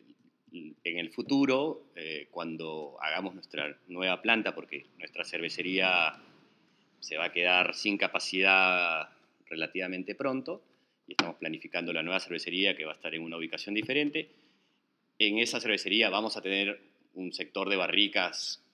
en 0.84 1.00
el 1.00 1.12
futuro, 1.12 1.88
eh, 1.96 2.28
cuando 2.32 2.98
hagamos 3.02 3.34
nuestra 3.34 3.78
nueva 3.88 4.22
planta, 4.22 4.56
porque 4.56 4.86
nuestra 4.98 5.26
cervecería 5.26 6.14
se 7.00 7.18
va 7.18 7.26
a 7.26 7.32
quedar 7.32 7.76
sin 7.76 7.98
capacidad 7.98 9.10
relativamente 9.48 10.16
pronto, 10.16 10.62
y 11.08 11.12
estamos 11.12 11.36
planificando 11.36 11.94
la 11.94 12.04
nueva 12.04 12.20
cervecería 12.20 12.76
que 12.76 12.86
va 12.86 12.92
a 12.92 12.96
estar 12.96 13.14
en 13.14 13.22
una 13.22 13.38
ubicación 13.38 13.76
diferente, 13.76 14.30
en 15.20 15.40
esa 15.40 15.60
cervecería 15.60 16.10
vamos 16.10 16.38
a 16.38 16.42
tener 16.42 16.80
un 17.14 17.32
sector 17.32 17.70
de 17.70 17.76
barricas 17.76 18.65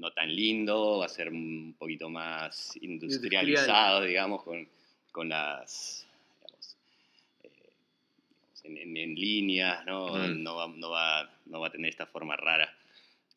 no 0.00 0.10
tan 0.12 0.34
lindo, 0.34 0.98
va 0.98 1.06
a 1.06 1.08
ser 1.08 1.28
un 1.28 1.74
poquito 1.78 2.08
más 2.08 2.76
industrializado, 2.80 4.02
digamos, 4.02 4.42
con, 4.42 4.66
con 5.12 5.28
las, 5.28 6.06
digamos, 6.38 6.76
eh, 8.64 8.82
en, 8.82 9.14
líneas, 9.14 9.84
¿no? 9.84 10.16
No, 10.28 10.56
va, 10.56 10.68
no, 10.74 10.90
va, 10.90 11.30
no, 11.46 11.60
va, 11.60 11.66
a 11.66 11.70
tener 11.70 11.90
esta 11.90 12.06
forma 12.06 12.34
rara. 12.34 12.74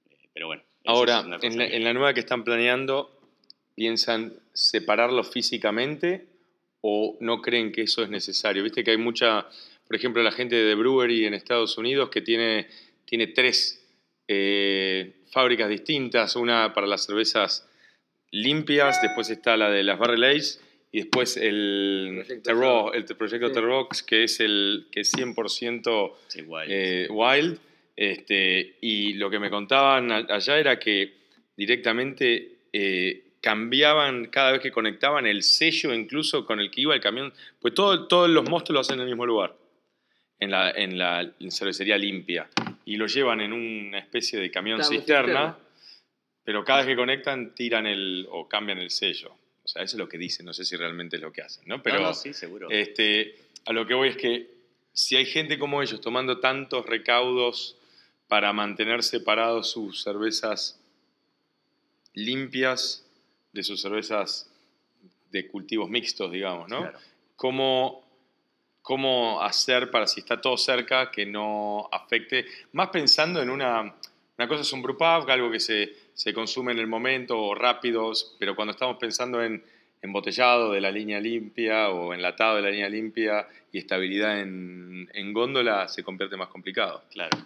Eh, 0.09 0.15
pero 0.33 0.47
bueno. 0.47 0.63
Ahora, 0.85 1.25
en 1.41 1.57
la, 1.57 1.65
en 1.65 1.83
la 1.83 1.93
nueva 1.93 2.13
que 2.13 2.21
están 2.21 2.45
planeando, 2.45 3.11
¿piensan 3.75 4.33
separarlo 4.53 5.23
físicamente 5.23 6.25
o 6.81 7.17
no 7.19 7.41
creen 7.41 7.73
que 7.73 7.81
eso 7.81 8.03
es 8.03 8.09
necesario? 8.09 8.63
Viste 8.63 8.85
que 8.85 8.91
hay 8.91 8.97
mucha, 8.97 9.47
por 9.85 9.97
ejemplo, 9.97 10.23
la 10.23 10.31
gente 10.31 10.55
de 10.55 10.69
The 10.69 10.75
Brewery 10.75 11.25
en 11.25 11.33
Estados 11.33 11.77
Unidos 11.77 12.09
que 12.09 12.21
tiene, 12.21 12.67
tiene 13.05 13.27
tres 13.27 13.82
eh, 14.27 15.23
fábricas 15.31 15.69
distintas, 15.69 16.35
una 16.35 16.73
para 16.73 16.87
las 16.87 17.05
cervezas 17.05 17.67
limpias, 18.31 19.01
después 19.01 19.29
está 19.29 19.57
la 19.57 19.69
de 19.69 19.83
las 19.83 19.99
Barrel 19.99 20.23
Age 20.23 20.59
y 20.91 20.99
después 20.99 21.37
el 21.37 22.23
Terro, 22.43 22.93
el 22.93 23.05
proyecto 23.05 23.87
sí. 23.91 24.05
que 24.05 24.23
es 24.23 24.39
el 24.39 24.87
que 24.91 25.01
es 25.01 25.13
100% 25.13 26.13
eh, 26.67 27.07
wild. 27.09 27.59
Este, 27.95 28.77
y 28.81 29.13
lo 29.13 29.29
que 29.29 29.37
me 29.37 29.51
contaban 29.51 30.11
allá 30.11 30.57
era 30.57 30.79
que 30.79 31.13
directamente 31.55 32.57
eh, 32.71 33.33
cambiaban 33.39 34.27
cada 34.27 34.53
vez 34.53 34.61
que 34.61 34.71
conectaban 34.71 35.27
el 35.27 35.43
sello 35.43 35.93
incluso 35.93 36.45
con 36.45 36.59
el 36.59 36.71
que 36.71 36.81
iba 36.81 36.95
el 36.95 37.01
camión, 37.01 37.33
pues 37.59 37.73
todo, 37.75 38.07
todos 38.07 38.29
los 38.29 38.49
monstruos 38.49 38.75
lo 38.75 38.79
hacen 38.79 38.95
en 38.95 39.01
el 39.01 39.07
mismo 39.07 39.25
lugar 39.27 39.55
en 40.39 40.49
la, 40.49 40.71
en 40.71 40.97
la 40.97 41.31
cervecería 41.49 41.97
limpia 41.97 42.49
y 42.85 42.97
lo 42.97 43.07
llevan 43.07 43.41
en 43.41 43.53
una 43.53 43.99
especie 43.99 44.39
de 44.39 44.51
camión 44.51 44.83
cisterna, 44.83 45.57
pero 46.43 46.63
cada 46.63 46.79
vez 46.79 46.87
que 46.87 46.95
conectan 46.95 47.55
tiran 47.55 47.85
el 47.85 48.27
o 48.29 48.47
cambian 48.47 48.79
el 48.79 48.89
sello. 48.89 49.35
O 49.63 49.67
sea, 49.67 49.81
eso 49.83 49.95
es 49.95 49.99
lo 49.99 50.09
que 50.09 50.17
dicen, 50.17 50.45
no 50.45 50.53
sé 50.53 50.65
si 50.65 50.75
realmente 50.75 51.15
es 51.15 51.21
lo 51.21 51.31
que 51.31 51.41
hacen, 51.41 51.63
¿no? 51.67 51.81
Pero 51.81 52.13
sí, 52.13 52.33
seguro. 52.33 52.69
Este, 52.69 53.35
a 53.65 53.71
lo 53.71 53.87
que 53.87 53.93
voy 53.93 54.09
es 54.09 54.17
que 54.17 54.49
si 54.91 55.15
hay 55.15 55.25
gente 55.25 55.57
como 55.57 55.81
ellos 55.81 56.01
tomando 56.01 56.39
tantos 56.39 56.85
recaudos 56.85 57.77
para 58.27 58.51
mantener 58.51 59.03
separados 59.03 59.71
sus 59.71 60.03
cervezas 60.03 60.79
limpias 62.13 63.05
de 63.53 63.63
sus 63.63 63.81
cervezas 63.81 64.51
de 65.31 65.47
cultivos 65.47 65.89
mixtos, 65.89 66.31
digamos, 66.31 66.69
¿no? 66.69 66.81
Claro. 66.81 66.99
¿Cómo 67.35 68.02
cómo 68.83 69.41
hacer 69.41 69.89
para 69.89 70.05
si 70.05 70.19
está 70.19 70.39
todo 70.39 70.57
cerca 70.57 71.09
que 71.09 71.25
no 71.25 71.89
afecte, 71.91 72.45
más 72.73 72.89
pensando 72.89 73.41
en 73.41 73.49
una, 73.49 73.95
una 74.37 74.47
cosa 74.47 74.61
es 74.61 74.73
un 74.73 74.83
brew 74.83 74.97
algo 75.01 75.49
que 75.49 75.59
se, 75.59 75.93
se, 76.13 76.33
consume 76.33 76.73
en 76.73 76.79
el 76.79 76.87
momento 76.87 77.39
o 77.39 77.55
rápidos, 77.55 78.35
pero 78.37 78.55
cuando 78.55 78.73
estamos 78.73 78.97
pensando 78.97 79.41
en 79.41 79.63
embotellado 80.01 80.73
de 80.73 80.81
la 80.81 80.91
línea 80.91 81.21
limpia 81.21 81.89
o 81.89 82.13
enlatado 82.13 82.57
de 82.57 82.61
la 82.61 82.69
línea 82.69 82.89
limpia 82.89 83.47
y 83.71 83.77
estabilidad 83.77 84.41
en, 84.41 85.09
en 85.13 85.33
góndola 85.33 85.87
se 85.87 86.03
convierte 86.03 86.35
más 86.35 86.49
complicado. 86.49 87.05
Claro. 87.09 87.37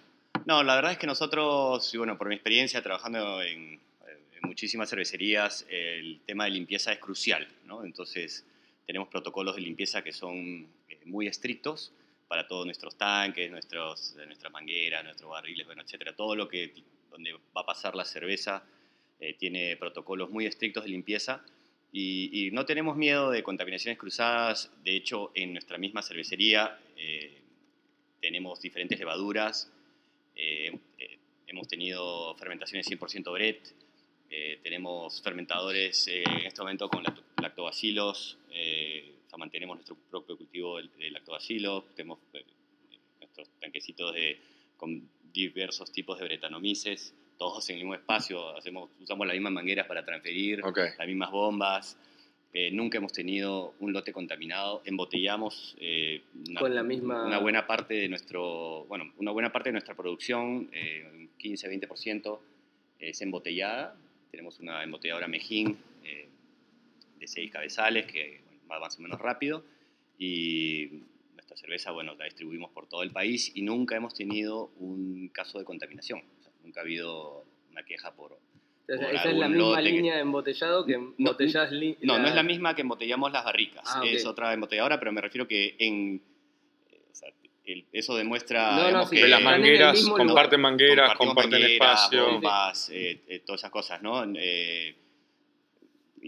No, 0.45 0.63
la 0.63 0.75
verdad 0.75 0.93
es 0.93 0.97
que 0.97 1.05
nosotros, 1.05 1.93
bueno, 1.97 2.17
por 2.17 2.29
mi 2.29 2.35
experiencia 2.35 2.81
trabajando 2.81 3.43
en, 3.43 3.79
en 4.07 4.41
muchísimas 4.41 4.89
cervecerías 4.89 5.67
el 5.69 6.19
tema 6.25 6.45
de 6.45 6.51
limpieza 6.51 6.91
es 6.91 6.97
crucial, 6.97 7.47
¿no? 7.65 7.85
Entonces 7.85 8.43
tenemos 8.87 9.07
protocolos 9.09 9.55
de 9.55 9.61
limpieza 9.61 10.01
que 10.01 10.13
son 10.13 10.65
muy 11.07 11.27
estrictos 11.27 11.91
para 12.27 12.47
todos 12.47 12.65
nuestros 12.65 12.97
tanques, 12.97 13.49
nuestros, 13.49 14.15
nuestras 14.25 14.51
mangueras, 14.51 15.03
nuestros 15.03 15.29
barriles, 15.31 15.65
bueno, 15.65 15.81
etcétera. 15.81 16.15
Todo 16.15 16.35
lo 16.35 16.47
que 16.47 16.73
donde 17.09 17.33
va 17.33 17.61
a 17.61 17.65
pasar 17.65 17.95
la 17.95 18.05
cerveza 18.05 18.63
eh, 19.19 19.33
tiene 19.33 19.77
protocolos 19.77 20.29
muy 20.29 20.45
estrictos 20.45 20.83
de 20.83 20.89
limpieza 20.89 21.41
y, 21.91 22.49
no 22.51 22.65
tenemos 22.65 22.97
miedo 22.97 23.31
de 23.31 23.43
contaminaciones 23.43 23.97
cruzadas. 23.97 24.71
De 24.83 24.95
hecho, 24.95 25.31
en 25.33 25.53
nuestra 25.53 25.77
misma 25.77 26.01
cervecería 26.01 26.79
eh, 26.95 27.41
tenemos 28.21 28.61
diferentes 28.61 28.99
levaduras. 28.99 29.71
Eh, 30.35 30.77
eh, 30.99 31.17
hemos 31.47 31.67
tenido 31.67 32.35
fermentaciones 32.35 32.89
100% 32.89 33.31
Brett. 33.31 33.73
Eh, 34.29 34.59
tenemos 34.61 35.21
fermentadores 35.21 36.07
en 36.07 36.45
este 36.45 36.61
momento 36.61 36.89
con 36.89 37.03
lactobacilos. 37.41 38.37
Mantenemos 39.37 39.75
nuestro 39.77 39.95
propio 40.09 40.37
cultivo 40.37 40.77
de, 40.77 41.11
lactobacilos. 41.11 41.95
Tenemos 41.95 42.19
nuestros 43.19 43.49
tanquecitos 43.59 44.13
de, 44.13 44.39
con 44.75 45.09
diversos 45.31 45.91
tipos 45.91 46.19
de 46.19 46.25
bretanomices 46.25 47.13
todos 47.37 47.69
en 47.69 47.75
el 47.75 47.83
mismo 47.83 47.93
espacio, 47.93 48.55
hacemos, 48.57 48.89
usamos 48.99 49.27
las 49.27 49.35
mismas 49.35 49.53
mangueras 49.53 49.85
para 49.85 50.03
transferir, 50.03 50.59
las 50.59 51.07
mismas 51.07 51.29
bombas, 51.29 51.97
eh, 52.53 52.71
nunca 52.71 52.97
hemos 52.97 53.13
tenido 53.13 53.75
un 53.79 53.93
lote 53.93 54.11
contaminado. 54.11 54.81
Embotellamos 54.85 55.75
eh, 55.79 56.23
una, 56.49 56.69
la 56.69 56.83
misma... 56.83 57.25
una 57.25 57.37
buena 57.39 57.67
parte 57.67 57.93
de 57.93 58.09
nuestro, 58.09 58.85
bueno, 58.85 59.13
una 59.17 59.31
buena 59.31 59.51
parte 59.51 59.69
de 59.69 59.73
nuestra 59.73 59.95
producción, 59.95 60.69
eh, 60.71 61.27
15-20% 61.39 62.39
es 62.99 63.21
embotellada. 63.21 63.95
Tenemos 64.31 64.59
una 64.59 64.83
embotelladora 64.83 65.27
Mejín 65.27 65.77
eh, 66.03 66.27
de 67.19 67.27
seis 67.27 67.51
cabezales 67.51 68.07
que 68.07 68.41
va 68.69 68.79
más 68.79 68.97
o 68.97 69.01
menos 69.01 69.19
rápido 69.19 69.63
y 70.17 71.03
nuestra 71.33 71.57
cerveza, 71.57 71.91
bueno, 71.91 72.15
la 72.15 72.25
distribuimos 72.25 72.71
por 72.71 72.87
todo 72.87 73.03
el 73.03 73.11
país 73.11 73.51
y 73.55 73.61
nunca 73.61 73.95
hemos 73.95 74.13
tenido 74.13 74.71
un 74.79 75.29
caso 75.29 75.59
de 75.59 75.65
contaminación. 75.65 76.21
nunca 76.63 76.81
ha 76.81 76.83
habido 76.83 77.45
una 77.71 77.83
queja 77.83 78.13
por, 78.13 78.37
esa 78.87 79.29
es 79.29 79.35
la 79.35 79.49
misma 79.49 79.81
línea 79.81 80.15
de 80.15 80.21
embotellado 80.21 80.85
que 80.85 80.93
embotellas... 80.93 81.71
No, 82.01 82.19
no, 82.19 82.27
es 82.27 82.35
la 82.35 82.43
misma 82.43 82.73
que 82.73 82.83
embotellamos 82.83 83.31
las 83.33 83.43
barricas. 83.43 83.83
Ah, 83.85 84.01
es 84.05 84.25
otra 84.25 84.53
embotelladora, 84.53 84.97
pero 84.97 85.11
me 85.11 85.19
refiero 85.19 85.45
que 85.45 85.75
en... 85.77 86.21
eso 87.91 88.15
demuestra 88.15 89.05
que 89.09 89.27
las 89.27 89.41
mangueras 89.41 90.07
comparten 90.09 90.61
mangueras, 90.61 91.15
comparten 91.15 91.63
espacio. 91.63 92.31
Bombas, 92.31 92.89
eh, 92.89 93.23
eh, 93.27 93.39
todas 93.39 93.61
esas 93.61 93.71
cosas, 93.71 94.01
¿no? 94.01 94.23
Eh, 94.35 94.95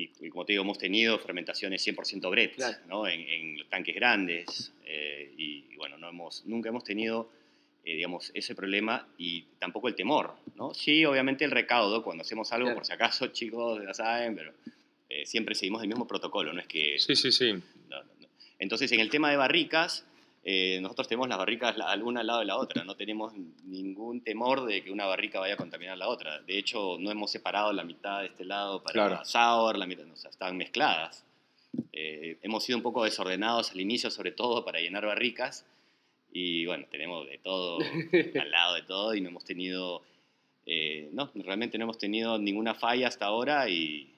y, 0.03 0.29
como 0.29 0.45
te 0.45 0.53
digo, 0.53 0.63
hemos 0.63 0.77
tenido 0.77 1.17
fermentaciones 1.19 1.85
100% 1.85 2.29
Brett, 2.29 2.57
¿no? 2.87 3.07
En, 3.07 3.21
en, 3.21 3.69
tanques 3.69 3.95
grandes. 3.95 4.73
y, 5.37 5.75
bueno, 5.75 5.97
no 5.97 6.09
hemos, 6.09 6.45
nunca 6.45 6.69
hemos 6.69 6.83
tenido 6.83 7.29
eh, 7.85 7.95
digamos, 7.95 8.29
ese 8.33 8.55
problema 8.55 9.07
y 9.17 9.43
tampoco 9.57 9.87
el 9.87 9.95
temor, 9.95 10.35
¿no? 10.55 10.73
Sí, 10.73 11.05
obviamente 11.05 11.45
el 11.45 11.51
recaudo, 11.51 12.03
cuando 12.03 12.21
hacemos 12.21 12.51
algo, 12.51 12.73
por 12.73 12.85
si 12.85 12.91
acaso, 12.91 13.27
chicos, 13.31 13.81
ya 13.81 13.93
saben, 13.93 14.35
pero 14.35 14.53
eh, 15.09 15.25
siempre 15.25 15.55
seguimos 15.55 15.81
el 15.81 15.87
mismo 15.87 16.05
protocolo, 16.05 16.51
no 16.51 16.59
es 16.59 16.67
que... 16.67 16.99
Sí, 16.99 17.15
sí, 17.15 17.31
sí. 17.31 17.53
Entonces, 18.59 18.91
en 18.91 18.99
el 18.99 19.09
tema 19.09 19.31
de 19.31 19.37
barricas, 19.37 20.05
eh, 20.43 20.79
nosotros 20.81 21.07
tenemos 21.07 21.27
las 21.27 21.37
barricas 21.37 21.75
una 22.01 22.21
al 22.21 22.27
lado 22.27 22.39
de 22.39 22.45
la 22.45 22.57
otra, 22.57 22.83
no 22.83 22.95
tenemos 22.95 23.33
ningún 23.63 24.21
temor 24.21 24.65
de 24.65 24.83
que 24.83 24.91
una 24.91 25.05
barrica 25.05 25.39
vaya 25.39 25.55
a 25.55 25.57
contaminar 25.57 25.97
la 25.97 26.07
otra. 26.07 26.39
De 26.41 26.57
hecho, 26.57 26.97
no 26.99 27.11
hemos 27.11 27.31
separado 27.31 27.73
la 27.73 27.83
mitad 27.83 28.21
de 28.21 28.27
este 28.27 28.45
lado 28.45 28.81
para 28.81 28.93
claro. 28.93 29.25
sour, 29.25 29.77
la 29.77 29.85
mitad, 29.85 30.05
o 30.09 30.15
sea, 30.15 30.29
están 30.29 30.57
mezcladas. 30.57 31.25
hemos 31.91 32.63
sido 32.63 32.77
un 32.77 32.83
poco 32.83 33.03
desordenados 33.03 33.71
al 33.71 33.79
inicio, 33.79 34.09
sobre 34.09 34.31
todo 34.31 34.63
para 34.63 34.79
llenar 34.79 35.05
barricas, 35.05 35.65
y 36.31 36.65
bueno, 36.65 36.85
tenemos 36.91 37.27
de 37.27 37.37
todo, 37.39 37.79
al 38.41 38.51
lado 38.51 38.75
de 38.75 38.83
todo, 38.83 39.15
y 39.15 39.21
no 39.21 39.29
hemos 39.29 39.45
tenido, 39.45 40.03
eh, 40.65 41.09
no, 41.11 41.31
realmente 41.35 41.77
no 41.77 41.85
hemos 41.85 41.97
tenido 41.97 42.37
ninguna 42.37 42.75
falla 42.75 43.07
hasta 43.07 43.25
ahora 43.25 43.69
y, 43.69 44.15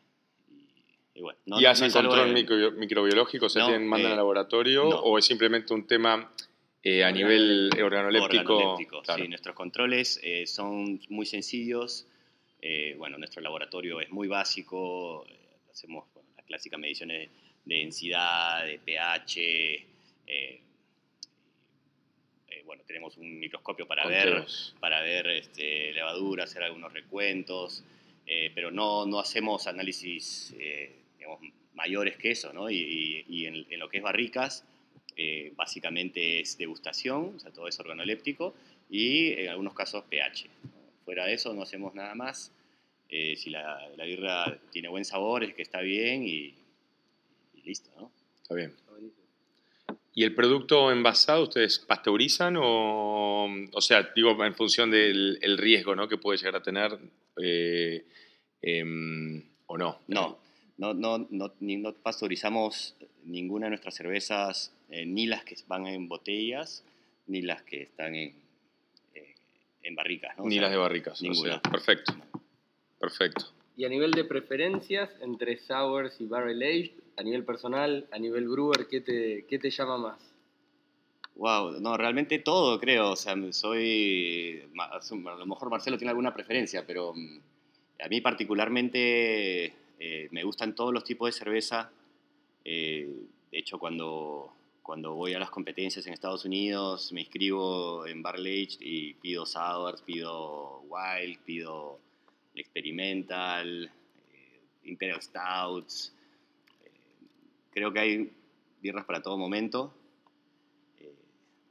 y, 1.13 1.21
bueno. 1.21 1.39
No, 1.45 1.59
¿Y 1.59 1.65
hacen 1.65 1.91
control 1.91 2.33
microbiológico? 2.33 3.49
¿Se 3.49 3.59
tienen, 3.61 3.87
mandan 3.87 4.11
al 4.11 4.13
eh, 4.13 4.17
laboratorio? 4.17 4.87
¿O 4.87 5.17
es 5.17 5.25
simplemente 5.25 5.73
un 5.73 5.85
tema 5.85 6.31
eh, 6.83 7.03
a 7.03 7.11
nivel 7.11 7.69
organoléptico? 7.81 8.77
Sí, 9.15 9.27
nuestros 9.27 9.55
controles 9.55 10.21
son 10.45 10.99
muy 11.09 11.25
sencillos. 11.25 12.07
bueno, 12.97 13.17
nuestro 13.17 13.41
laboratorio 13.41 13.99
es 14.01 14.09
muy 14.09 14.27
básico. 14.27 15.25
hacemos 15.71 16.05
las 16.35 16.45
clásicas 16.45 16.79
mediciones 16.79 17.29
de 17.65 17.75
densidad, 17.75 18.65
de 18.65 18.79
pH 18.79 19.87
bueno, 22.71 22.83
tenemos 22.87 23.17
un 23.17 23.37
microscopio 23.37 23.85
para 23.85 24.07
ver, 24.07 24.45
para 24.79 25.01
ver 25.01 25.27
este, 25.27 25.91
levadura, 25.91 26.45
hacer 26.45 26.63
algunos 26.63 26.93
recuentos, 26.93 27.83
eh, 28.25 28.49
pero 28.55 28.71
no, 28.71 29.05
no 29.05 29.19
hacemos 29.19 29.67
análisis 29.67 30.55
eh, 31.21 31.53
mayores 31.73 32.17
que 32.17 32.31
eso, 32.31 32.53
¿no? 32.53 32.69
Y, 32.69 33.45
en, 33.45 33.79
lo 33.79 33.89
que 33.89 33.97
es 33.97 34.03
barricas, 34.03 34.65
eh, 35.15 35.53
básicamente 35.55 36.41
es 36.41 36.57
degustación, 36.57 37.33
o 37.35 37.39
sea, 37.39 37.51
todo 37.51 37.67
es 37.67 37.79
organoléptico, 37.79 38.53
y 38.89 39.31
en 39.33 39.49
algunos 39.49 39.73
casos 39.73 40.03
pH. 40.09 40.49
Fuera 41.05 41.25
de 41.25 41.33
eso 41.33 41.53
no 41.53 41.63
hacemos 41.63 41.93
nada 41.95 42.15
más. 42.15 42.51
si 43.09 43.49
la, 43.49 43.89
la, 43.97 44.05
birra 44.05 44.59
tiene 44.71 44.87
buen 44.87 45.05
sabor, 45.05 45.43
es 45.43 45.53
que 45.53 45.61
está 45.61 45.81
bien 45.81 46.23
y, 46.23 46.53
y 47.53 47.61
listo, 47.63 47.89
¿no? 47.97 48.11
Está 48.41 48.55
bien. 48.55 48.73
¿Y 50.13 50.23
el 50.23 50.35
producto 50.35 50.91
envasado 50.91 51.43
ustedes 51.43 51.79
pasteurizan 51.79 52.57
o, 52.57 53.47
o 53.71 53.81
sea, 53.81 54.11
digo, 54.13 54.43
en 54.43 54.53
función 54.55 54.91
del 54.91 55.57
riesgo 55.57 55.95
¿no? 55.95 56.07
que 56.07 56.17
puede 56.17 56.37
llegar 56.37 56.57
a 56.57 56.61
tener 56.61 56.97
eh, 57.41 58.03
em, 58.61 59.41
o 59.67 59.77
no? 59.77 59.99
No, 60.07 60.39
no, 60.77 60.93
no, 60.93 61.27
no, 61.29 61.53
no, 61.59 61.93
pasteurizamos 61.93 62.95
ninguna 63.23 63.67
de 63.67 63.71
nuestras 63.71 63.95
cervezas, 63.95 64.73
eh, 64.89 65.05
ni 65.05 65.27
las 65.27 65.43
que 65.43 65.55
van 65.67 65.87
en 65.87 66.07
botellas, 66.07 66.83
ni 67.27 67.41
las 67.41 67.61
que 67.63 67.83
están 67.83 68.15
en, 68.15 68.33
eh, 69.13 69.35
en 69.83 69.95
barricas. 69.95 70.37
¿no? 70.37 70.45
Ni 70.45 70.59
las 70.59 70.71
de 70.71 70.77
barricas. 70.77 71.21
Ninguna. 71.21 71.61
perfecto, 71.61 72.13
perfecto. 72.99 73.45
Y 73.77 73.85
a 73.85 73.89
nivel 73.89 74.11
de 74.11 74.25
preferencias 74.25 75.09
entre 75.21 75.57
sours 75.57 76.19
y 76.19 76.25
barrel 76.25 76.61
aged, 76.61 76.91
a 77.17 77.23
nivel 77.23 77.43
personal, 77.45 78.07
a 78.11 78.19
nivel 78.19 78.47
brewer, 78.47 78.87
¿qué 78.89 79.01
te, 79.01 79.45
qué 79.47 79.59
te 79.59 79.69
llama 79.69 79.97
más? 79.97 80.31
Wow, 81.35 81.79
no, 81.79 81.97
realmente 81.97 82.39
todo 82.39 82.79
creo. 82.79 83.11
O 83.11 83.15
sea, 83.15 83.35
soy. 83.51 84.61
A 84.77 85.35
lo 85.35 85.45
mejor 85.45 85.69
Marcelo 85.69 85.97
tiene 85.97 86.09
alguna 86.09 86.33
preferencia, 86.33 86.85
pero 86.85 87.13
mm, 87.15 87.39
a 88.03 88.07
mí 88.09 88.21
particularmente 88.21 89.73
eh, 90.03 90.27
me 90.31 90.43
gustan 90.43 90.73
todos 90.73 90.93
los 90.93 91.03
tipos 91.03 91.27
de 91.27 91.31
cerveza. 91.37 91.91
Eh, 92.65 93.07
de 93.51 93.57
hecho, 93.57 93.77
cuando, 93.77 94.53
cuando 94.81 95.13
voy 95.13 95.33
a 95.33 95.39
las 95.39 95.51
competencias 95.51 96.07
en 96.07 96.13
Estados 96.13 96.45
Unidos, 96.45 97.11
me 97.13 97.21
inscribo 97.21 98.07
en 98.07 98.23
Barrel 98.23 98.67
y 98.79 99.13
pido 99.15 99.45
Sours, 99.45 100.01
pido 100.01 100.81
Wild, 100.81 101.39
pido 101.45 101.99
Experimental, 102.55 103.85
eh, 103.85 104.59
Imperial 104.85 105.21
Stouts 105.21 106.13
creo 107.71 107.91
que 107.91 107.99
hay 107.99 108.31
birras 108.81 109.05
para 109.05 109.21
todo 109.21 109.37
momento. 109.37 109.93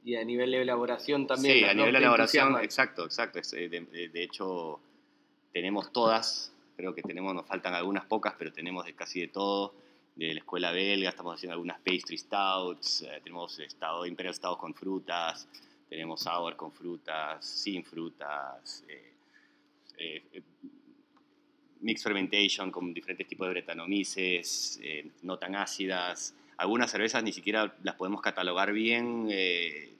Y 0.03 0.15
a 0.15 0.23
nivel 0.23 0.51
de 0.51 0.61
elaboración 0.63 1.27
también. 1.27 1.59
Sí, 1.59 1.63
a 1.63 1.73
nivel 1.75 1.93
de 1.93 1.99
elaboración, 1.99 2.59
exacto, 2.61 3.05
exacto. 3.05 3.39
De, 3.39 4.23
hecho, 4.23 4.79
tenemos 5.53 5.93
todas, 5.93 6.51
creo 6.75 6.93
que 6.93 7.01
tenemos, 7.01 7.33
nos 7.33 7.45
faltan 7.45 7.73
algunas 7.73 8.05
pocas, 8.05 8.35
pero 8.37 8.51
tenemos 8.51 8.85
de 8.85 8.93
casi 8.93 9.21
de 9.21 9.27
todo. 9.27 9.73
De 10.15 10.33
la 10.33 10.41
escuela 10.41 10.71
belga, 10.71 11.09
estamos 11.09 11.35
haciendo 11.35 11.53
algunas 11.53 11.79
pastry 11.79 12.17
stouts, 12.17 13.03
eh, 13.03 13.21
tenemos 13.23 13.57
estado, 13.59 14.05
imperial 14.05 14.35
stouts 14.35 14.59
con 14.59 14.73
frutas, 14.73 15.47
tenemos 15.87 16.21
sour 16.21 16.57
con 16.57 16.71
frutas, 16.71 17.45
sin 17.45 17.85
frutas, 17.85 18.83
eh, 19.97 20.43
mixed 21.81 22.03
fermentation 22.03 22.71
con 22.71 22.93
diferentes 22.93 23.27
tipos 23.27 23.47
de 23.47 23.53
bretanomices, 23.53 24.79
eh, 24.81 25.09
no 25.23 25.37
tan 25.37 25.55
ácidas. 25.55 26.35
Algunas 26.57 26.91
cervezas 26.91 27.23
ni 27.23 27.33
siquiera 27.33 27.75
las 27.83 27.95
podemos 27.95 28.21
catalogar 28.21 28.71
bien 28.71 29.27
eh, 29.29 29.93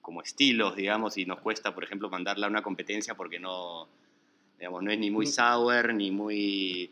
como 0.00 0.22
estilos, 0.22 0.76
digamos, 0.76 1.18
y 1.18 1.26
nos 1.26 1.40
cuesta, 1.40 1.74
por 1.74 1.84
ejemplo, 1.84 2.08
mandarla 2.08 2.46
a 2.46 2.50
una 2.50 2.62
competencia 2.62 3.14
porque 3.14 3.38
no, 3.38 3.88
digamos, 4.58 4.82
no 4.82 4.90
es 4.90 4.98
ni 4.98 5.10
muy 5.10 5.26
sour, 5.26 5.94
ni 5.94 6.10
muy... 6.10 6.90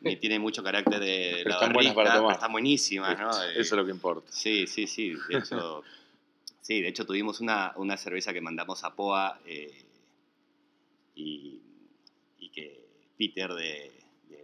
ni 0.00 0.16
tiene 0.16 0.38
mucho 0.38 0.62
carácter 0.62 1.00
de 1.00 1.42
la 1.46 1.54
están 1.54 1.72
buenas 1.72 1.94
para 1.94 2.14
tomar. 2.14 2.34
Están 2.34 2.52
buenísimas, 2.52 3.18
¿no? 3.18 3.30
Eso 3.30 3.60
es 3.60 3.72
lo 3.72 3.84
que 3.84 3.90
importa. 3.90 4.30
Sí, 4.30 4.66
sí, 4.66 4.86
sí. 4.86 5.14
De 5.28 5.38
hecho, 5.38 5.82
sí, 6.60 6.80
de 6.80 6.88
hecho 6.88 7.06
tuvimos 7.06 7.40
una, 7.40 7.72
una 7.76 7.96
cerveza 7.96 8.32
que 8.32 8.40
mandamos 8.40 8.84
a 8.84 8.94
POA 8.94 9.40
eh, 9.46 9.84
y, 11.14 11.60
y 12.38 12.48
que 12.50 12.84
Peter 13.16 13.52
de, 13.52 13.92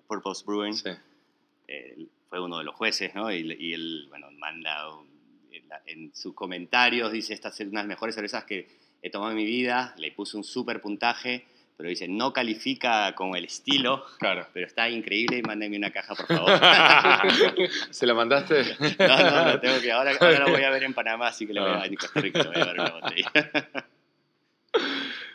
Purpose 0.07 0.45
Brewing. 0.47 0.75
fue 2.29 2.41
uno 2.41 2.59
de 2.59 2.65
los 2.65 2.75
jueces, 2.75 3.15
¿no? 3.15 3.33
Y, 3.33 3.57
y 3.59 3.73
él, 3.73 4.07
bueno, 4.11 4.31
manda 4.33 4.87
en, 5.87 6.15
sus 6.15 6.35
comentarios, 6.35 7.13
dice, 7.13 7.35
estas 7.35 7.57
son 7.57 7.69
unas 7.69 7.87
mejores 7.87 8.15
cervezas 8.15 8.45
que 8.45 8.69
he 9.03 9.11
tomado 9.11 9.33
en 9.33 9.37
mi 9.37 9.45
vida, 9.45 9.95
le 9.99 10.13
puse 10.13 10.37
un 10.37 10.45
súper 10.45 10.81
puntaje, 10.81 11.45
pero 11.77 11.89
dice, 11.89 12.07
no 12.07 12.33
califica 12.33 13.15
con 13.15 13.35
el 13.35 13.45
estilo, 13.45 14.05
claro. 14.19 14.47
pero 14.53 14.67
está 14.67 14.89
increíble, 14.89 15.43
mándenme 15.43 15.77
una 15.77 15.91
caja, 15.91 16.15
por 16.15 16.27
favor. 16.27 16.51
¿Se 17.91 18.07
la 18.07 18.15
mandaste? 18.15 18.63
no, 18.99 19.19
no, 19.19 19.45
no, 19.45 19.61
tengo 19.61 19.81
que, 19.81 19.93
ahora, 19.93 20.13
ahora 20.21 20.39
la 20.41 20.51
voy 20.51 20.63
a 20.63 20.71
ver 20.71 20.85
en 20.85 20.95
Panamá, 20.95 21.29
así 21.29 21.47
que 21.47 21.53
la 21.53 21.63
voy 21.63 21.71
a, 21.83 21.87
en 21.87 21.95
Costa 21.97 22.21
Rica, 22.21 22.43
voy 22.45 22.63
a 22.63 22.65
ver 22.65 22.81
una 22.81 22.91
botella. 22.91 23.31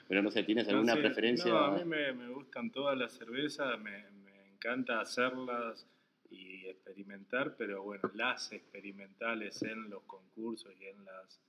pero 0.07 0.23
no 0.23 0.31
sé, 0.31 0.43
¿tienes 0.43 0.67
alguna 0.69 0.95
preferencia? 0.95 1.51
No, 1.51 1.57
a 1.57 1.71
mí 1.77 1.83
me, 1.83 2.13
me, 2.13 2.29
gustan 2.29 2.71
todas 2.71 2.97
las 2.97 3.13
cervezas, 3.13 3.77
me, 3.79 4.03
me 4.23 4.53
encanta 4.53 5.01
hacerlas 5.01 5.85
y 6.31 6.67
experimentar, 6.67 7.55
pero 7.57 7.83
bueno, 7.83 8.09
las 8.13 8.51
experimentales 8.51 9.61
en 9.63 9.89
los 9.89 10.03
concursos 10.03 10.71
y 10.79 10.85
en 10.85 11.03
las, 11.03 11.41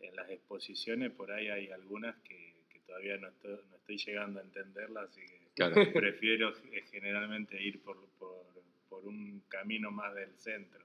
en 0.00 0.16
las 0.16 0.30
exposiciones, 0.30 1.12
por 1.12 1.30
ahí 1.30 1.48
hay 1.48 1.70
algunas 1.70 2.16
que 2.22 2.61
todavía 2.92 3.16
no 3.16 3.28
estoy, 3.28 3.58
no 3.70 3.76
estoy, 3.76 3.96
llegando 3.96 4.40
a 4.40 4.42
entenderlas, 4.42 5.08
así 5.08 5.20
que 5.54 5.60
prefiero 5.92 6.52
generalmente 6.90 7.60
ir 7.60 7.82
por, 7.82 7.96
por, 8.18 8.44
por, 8.88 9.06
un 9.06 9.42
camino 9.48 9.90
más 9.90 10.14
del 10.14 10.34
centro. 10.36 10.84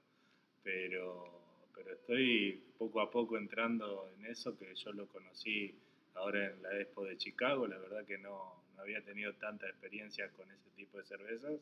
Pero, 0.62 1.68
pero 1.74 1.92
estoy 1.92 2.62
poco 2.78 3.00
a 3.00 3.10
poco 3.10 3.36
entrando 3.36 4.10
en 4.16 4.26
eso, 4.26 4.56
que 4.58 4.74
yo 4.74 4.92
lo 4.92 5.06
conocí 5.06 5.74
ahora 6.14 6.46
en 6.50 6.62
la 6.62 6.80
Expo 6.80 7.04
de 7.04 7.16
Chicago, 7.16 7.66
la 7.66 7.78
verdad 7.78 8.04
que 8.06 8.18
no, 8.18 8.64
no 8.74 8.82
había 8.82 9.02
tenido 9.02 9.34
tanta 9.34 9.68
experiencia 9.68 10.28
con 10.30 10.50
ese 10.50 10.70
tipo 10.74 10.98
de 10.98 11.04
cervezas 11.04 11.60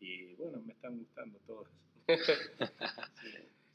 y 0.00 0.34
bueno, 0.34 0.60
me 0.64 0.74
están 0.74 0.98
gustando 0.98 1.38
todas. 1.46 1.70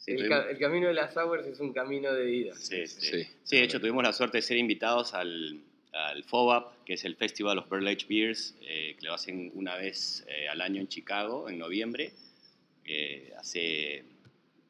el, 0.08 0.58
camino 0.60 0.88
de 0.88 0.94
las 0.94 1.14
Sours 1.14 1.46
es 1.48 1.60
un 1.60 1.74
camino 1.74 2.14
de 2.14 2.26
vida. 2.26 2.54
Sí, 2.56 2.88
sí. 2.88 3.28
sí. 3.44 3.58
de 3.58 3.64
hecho 3.64 3.80
tuvimos 3.80 4.04
la 4.04 4.14
suerte 4.14 4.38
de 4.38 4.42
ser 4.42 4.58
invitados 4.58 5.14
al, 5.14 5.62
al 5.92 6.24
FOBAP, 6.24 6.84
que 6.86 6.94
es 6.94 7.06
el 7.06 7.16
Festival 7.16 7.58
of 7.58 7.68
Barrel 7.68 7.88
Age 7.88 8.06
Beers, 8.08 8.56
eh, 8.62 8.96
que 8.98 9.06
lo 9.06 9.14
hacen 9.14 9.52
una 9.56 9.76
vez 9.76 10.26
eh, 10.28 10.48
al 10.48 10.62
año 10.62 10.80
en 10.80 10.88
Chicago, 10.88 11.50
en 11.50 11.60
noviembre. 11.60 12.14
Eh, 12.86 13.34
hace, 13.38 14.06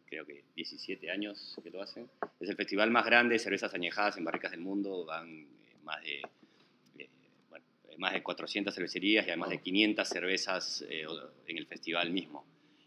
creo 0.05 0.25
que 0.25 0.43
17 0.55 1.11
años 1.11 1.59
que 1.63 1.69
lo 1.69 1.81
hacen. 1.81 2.09
Es 2.39 2.49
el 2.49 2.55
festival 2.55 2.89
más 2.91 3.05
grande 3.05 3.33
de 3.33 3.39
cervezas 3.39 3.73
añejadas 3.73 4.17
en 4.17 4.23
barricas 4.23 4.51
del 4.51 4.61
mundo. 4.61 5.05
Van 5.05 5.47
más 5.83 6.01
de 6.03 6.21
más 7.97 8.13
de 8.13 8.23
400 8.23 8.73
cervecerías 8.73 9.27
y 9.27 9.29
además 9.29 9.49
de 9.49 9.61
500 9.61 10.07
cervezas 10.07 10.83
en 10.89 11.57
el 11.57 11.67
festival 11.67 12.09
mismo. 12.09 12.43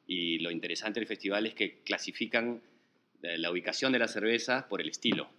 Y 0.09 0.40
lo 0.40 0.51
interesante 0.51 0.99
del 0.99 1.07
festival 1.07 1.47
es 1.47 1.55
que 1.55 1.83
clasifican 1.83 2.61
la 3.20 3.51
ubicación 3.53 3.92
de 3.92 4.01
la 4.01 4.09
cerveza 4.09 4.66
por 4.68 4.81
el 4.81 4.88
estilo. 4.88 5.31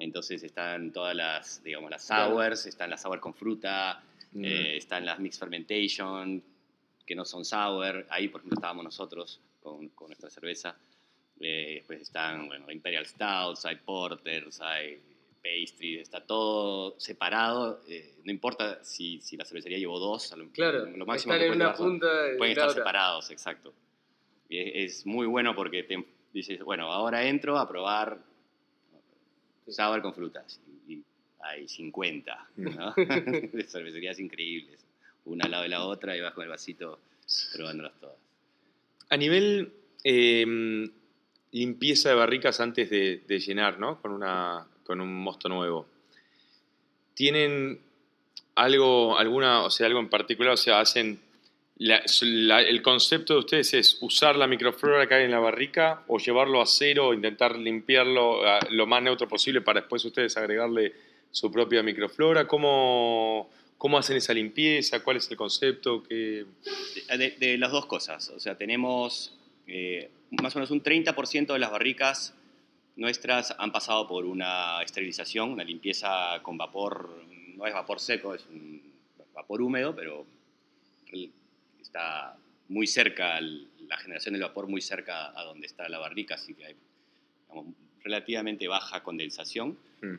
Entonces 0.00 0.42
están 0.42 0.92
todas 0.92 1.14
las, 1.14 1.62
digamos, 1.62 1.90
las 1.90 2.06
sours, 2.06 2.66
están 2.66 2.90
las 2.90 3.02
sour 3.02 3.20
con 3.20 3.34
fruta, 3.34 4.02
mm. 4.32 4.44
eh, 4.44 4.76
están 4.76 5.04
las 5.04 5.18
mixed 5.18 5.38
fermentation, 5.38 6.42
que 7.04 7.14
no 7.14 7.24
son 7.24 7.44
sour. 7.44 8.06
Ahí, 8.10 8.28
por 8.28 8.40
ejemplo, 8.40 8.56
estábamos 8.58 8.84
nosotros 8.84 9.40
con, 9.60 9.88
con 9.90 10.08
nuestra 10.08 10.30
cerveza. 10.30 10.76
después 11.36 12.00
están, 12.00 12.46
bueno, 12.46 12.70
Imperial 12.70 13.06
Stouts, 13.06 13.64
hay 13.66 13.76
Porters, 13.76 14.60
hay 14.60 15.00
pastry, 15.46 15.98
está 15.98 16.20
todo 16.20 16.98
separado. 16.98 17.80
Eh, 17.88 18.14
no 18.24 18.32
importa 18.32 18.82
si, 18.82 19.20
si, 19.20 19.36
la 19.36 19.44
cervecería 19.44 19.78
llevó 19.78 19.98
dos, 19.98 20.34
lo, 20.36 20.48
claro, 20.50 20.86
lo 20.86 21.06
máximo 21.06 21.34
que 21.34 21.46
en 21.46 21.52
una 21.52 21.74
punta 21.74 22.06
pueden 22.36 22.52
estar 22.52 22.72
separados, 22.72 23.30
exacto. 23.30 23.72
Y 24.48 24.84
es, 24.84 25.06
muy 25.06 25.26
bueno 25.26 25.54
porque 25.54 25.82
te 25.82 26.04
dices, 26.32 26.62
bueno, 26.62 26.92
ahora 26.92 27.24
entro 27.26 27.58
a 27.58 27.68
probar 27.68 28.18
sour 29.68 30.02
con 30.02 30.14
frutas. 30.14 30.60
Y, 30.88 31.02
hay 31.38 31.68
50 31.68 32.48
¿no? 32.56 32.92
de 32.96 33.66
cervecerías 33.68 34.18
increíbles, 34.18 34.84
una 35.26 35.44
al 35.44 35.52
lado 35.52 35.62
de 35.62 35.68
la 35.68 35.84
otra 35.84 36.16
y 36.16 36.20
vas 36.20 36.34
con 36.34 36.42
el 36.42 36.50
vasito 36.50 36.98
probándolas 37.54 37.92
todas. 38.00 38.16
A 39.10 39.16
nivel 39.16 39.72
em, 40.02 40.90
limpieza 41.52 42.08
de 42.08 42.14
barricas 42.16 42.58
antes 42.58 42.90
de, 42.90 43.22
de 43.28 43.38
llenar, 43.38 43.78
¿no? 43.78 44.00
Con 44.02 44.10
una 44.10 44.66
con 44.86 45.00
un 45.00 45.12
mosto 45.12 45.48
nuevo. 45.48 45.86
¿Tienen 47.14 47.80
algo, 48.54 49.18
alguna, 49.18 49.64
o 49.64 49.70
sea, 49.70 49.86
algo 49.88 49.98
en 49.98 50.08
particular? 50.08 50.52
O 50.54 50.56
sea, 50.56 50.80
hacen. 50.80 51.20
El 51.78 52.82
concepto 52.82 53.34
de 53.34 53.38
ustedes 53.40 53.74
es 53.74 53.98
usar 54.00 54.36
la 54.36 54.46
microflora 54.46 55.06
que 55.06 55.14
hay 55.14 55.24
en 55.24 55.30
la 55.30 55.38
barrica 55.38 56.04
o 56.06 56.18
llevarlo 56.18 56.62
a 56.62 56.66
cero 56.66 57.12
intentar 57.12 57.56
limpiarlo 57.58 58.40
lo 58.70 58.86
más 58.86 59.02
neutro 59.02 59.28
posible 59.28 59.60
para 59.60 59.80
después 59.80 60.04
ustedes 60.04 60.36
agregarle 60.36 60.94
su 61.30 61.52
propia 61.52 61.82
microflora. 61.82 62.46
¿Cómo, 62.48 63.50
cómo 63.76 63.98
hacen 63.98 64.16
esa 64.16 64.32
limpieza? 64.32 65.02
¿Cuál 65.02 65.18
es 65.18 65.30
el 65.30 65.36
concepto? 65.36 66.02
De, 66.08 66.46
de, 67.38 67.58
las 67.58 67.70
dos 67.70 67.84
cosas. 67.84 68.30
O 68.30 68.40
sea, 68.40 68.56
tenemos 68.56 69.36
eh, 69.66 70.10
más 70.30 70.56
o 70.56 70.58
menos 70.58 70.70
un 70.70 70.82
30% 70.82 71.52
de 71.52 71.58
las 71.58 71.70
barricas 71.70 72.34
nuestras 72.96 73.54
han 73.58 73.72
pasado 73.72 74.08
por 74.08 74.24
una 74.24 74.82
esterilización, 74.82 75.52
una 75.52 75.64
limpieza 75.64 76.40
con 76.42 76.56
vapor, 76.56 77.10
no 77.54 77.66
es 77.66 77.74
vapor 77.74 78.00
seco, 78.00 78.34
es 78.34 78.46
un 78.46 78.82
vapor 79.34 79.60
húmedo, 79.60 79.94
pero 79.94 80.24
está 81.86 82.36
muy 82.68 82.86
cerca, 82.86 83.40
la 83.40 83.96
generación 83.98 84.34
del 84.34 84.42
vapor 84.42 84.68
muy 84.68 84.80
cerca 84.80 85.38
a 85.38 85.44
donde 85.44 85.66
está 85.66 85.88
la 85.88 85.98
barrica, 85.98 86.34
así 86.34 86.54
que 86.54 86.66
hay 86.66 86.76
relativamente 88.02 88.68
baja 88.68 89.02
condensación. 89.02 89.78
Hmm. 90.00 90.16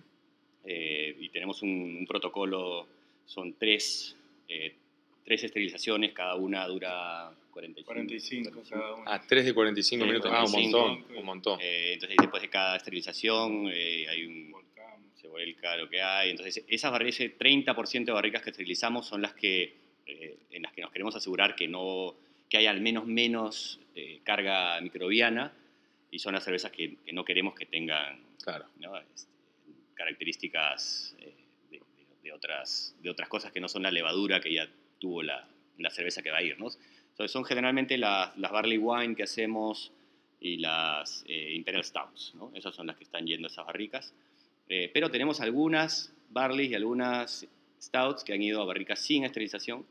Eh, 0.66 1.16
y 1.20 1.30
tenemos 1.30 1.62
un, 1.62 2.06
protocolo, 2.08 2.88
son 3.26 3.54
tres, 3.54 4.16
eh, 4.50 4.76
tres 5.24 5.44
esterilizaciones, 5.44 6.14
cada 6.14 6.36
una 6.36 6.66
dura 6.68 7.34
45. 7.58 8.64
cada 8.70 8.96
uno. 8.96 9.04
Ah, 9.08 9.22
3 9.26 9.46
de 9.46 9.54
45 9.54 10.06
minutos. 10.06 10.32
ah, 10.34 10.46
un 10.46 10.52
montón. 10.52 11.06
Un 11.18 11.26
montón. 11.26 11.60
Eh, 11.62 11.94
entonces, 11.94 12.18
después 12.20 12.42
de 12.42 12.50
cada 12.50 12.78
esterilización, 12.78 13.70
eh, 13.72 14.08
hay 14.08 14.26
un. 14.26 14.56
Se 15.16 15.28
vuelca 15.28 15.76
lo 15.76 15.90
que 15.90 16.02
hay. 16.02 16.30
Entonces, 16.30 16.64
esas 16.68 16.92
barricas, 16.92 17.20
ese 17.20 17.38
30% 17.38 18.06
de 18.06 18.12
barricas 18.12 18.44
que 18.44 18.52
esterilizamos 18.52 19.08
son 19.08 19.22
las 19.22 19.34
que, 19.34 19.76
eh, 20.08 20.38
en 20.52 20.64
las 20.64 20.74
que 20.74 20.82
nos 20.82 20.92
queremos 20.92 21.16
asegurar 21.16 21.56
que, 21.56 21.68
no, 21.68 22.16
que 22.50 22.58
haya 22.58 22.72
al 22.72 22.82
menos 22.82 23.06
menos 23.06 23.80
carga 24.24 24.80
microbiana 24.80 25.52
y 26.12 26.20
son 26.20 26.36
las 26.36 26.44
cervezas 26.44 26.72
que, 26.72 26.98
que 27.04 27.14
no 27.14 27.26
queremos 27.26 27.56
que 27.56 27.66
tengan 27.66 28.22
claro. 28.44 28.66
Este, 29.16 29.32
características 29.96 31.16
de, 31.72 31.82
de, 32.22 32.32
otras, 32.32 32.96
de 33.02 33.10
otras 33.10 33.28
cosas 33.28 33.52
que 33.52 33.60
no 33.60 33.68
son 33.68 33.82
la 33.82 33.90
levadura 33.90 34.40
que 34.40 34.54
ya 34.54 34.70
tuvo 35.00 35.24
la, 35.24 35.48
la 35.80 35.90
cerveza 35.90 36.22
que 36.22 36.32
va 36.32 36.38
a 36.38 36.44
ir. 36.44 36.60
¿no? 36.60 36.68
Entonces 37.18 37.32
son 37.32 37.46
generalmente 37.46 37.98
las, 37.98 38.38
las 38.38 38.52
barley 38.52 38.78
wine 38.78 39.16
que 39.16 39.24
hacemos 39.24 39.92
y 40.40 40.58
las 40.58 41.24
eh, 41.28 41.54
imperial 41.56 41.84
stouts, 41.84 42.34
¿no? 42.36 42.52
Esas 42.54 42.76
son 42.76 42.86
las 42.86 42.96
que 42.96 43.04
están 43.04 43.26
yendo 43.26 43.48
a 43.48 43.52
esas 43.52 43.66
barricas. 43.66 44.14
Eh, 44.70 44.92
pero 44.94 45.10
tenemos 45.10 45.42
algunas 45.42 46.14
barley 46.30 46.68
y 46.68 46.76
algunas 46.76 47.48
stouts 47.82 48.24
que 48.24 48.34
han 48.34 48.42
ido 48.44 48.62
a 48.62 48.66
barricas 48.66 49.00
sin 49.00 49.24
esterilización 49.24 49.84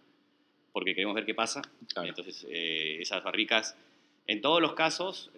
porque 0.76 0.94
queremos 0.94 1.14
ver 1.14 1.24
qué 1.24 1.32
pasa. 1.32 1.62
Entonces 1.96 2.46
eh, 2.50 2.98
esas 3.00 3.24
barricas, 3.24 3.74
en 4.26 4.42
todos 4.42 4.60
los 4.60 4.74
casos, 4.74 5.30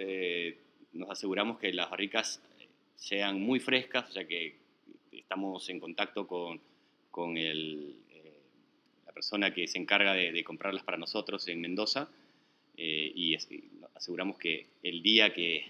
nos 0.92 1.10
aseguramos 1.10 1.60
que 1.60 1.72
las 1.72 1.88
barricas 1.88 2.42
sean 2.96 3.40
muy 3.40 3.60
frescas, 3.60 4.10
o 4.10 4.12
sea 4.12 4.26
que 4.26 4.56
estamos 5.12 5.68
en 5.68 5.78
contacto 5.78 6.26
con, 6.26 6.60
con 7.12 7.36
el, 7.36 7.94
persona 9.18 9.52
que 9.52 9.66
se 9.66 9.78
encarga 9.78 10.12
de, 10.12 10.44
comprarlas 10.44 10.84
para 10.84 10.96
nosotros 10.96 11.48
en 11.48 11.60
Mendoza 11.60 12.08
eh, 12.76 13.10
y, 13.12 13.34
aseguramos 13.96 14.38
que 14.38 14.66
el 14.84 15.02
día 15.02 15.32
que 15.34 15.66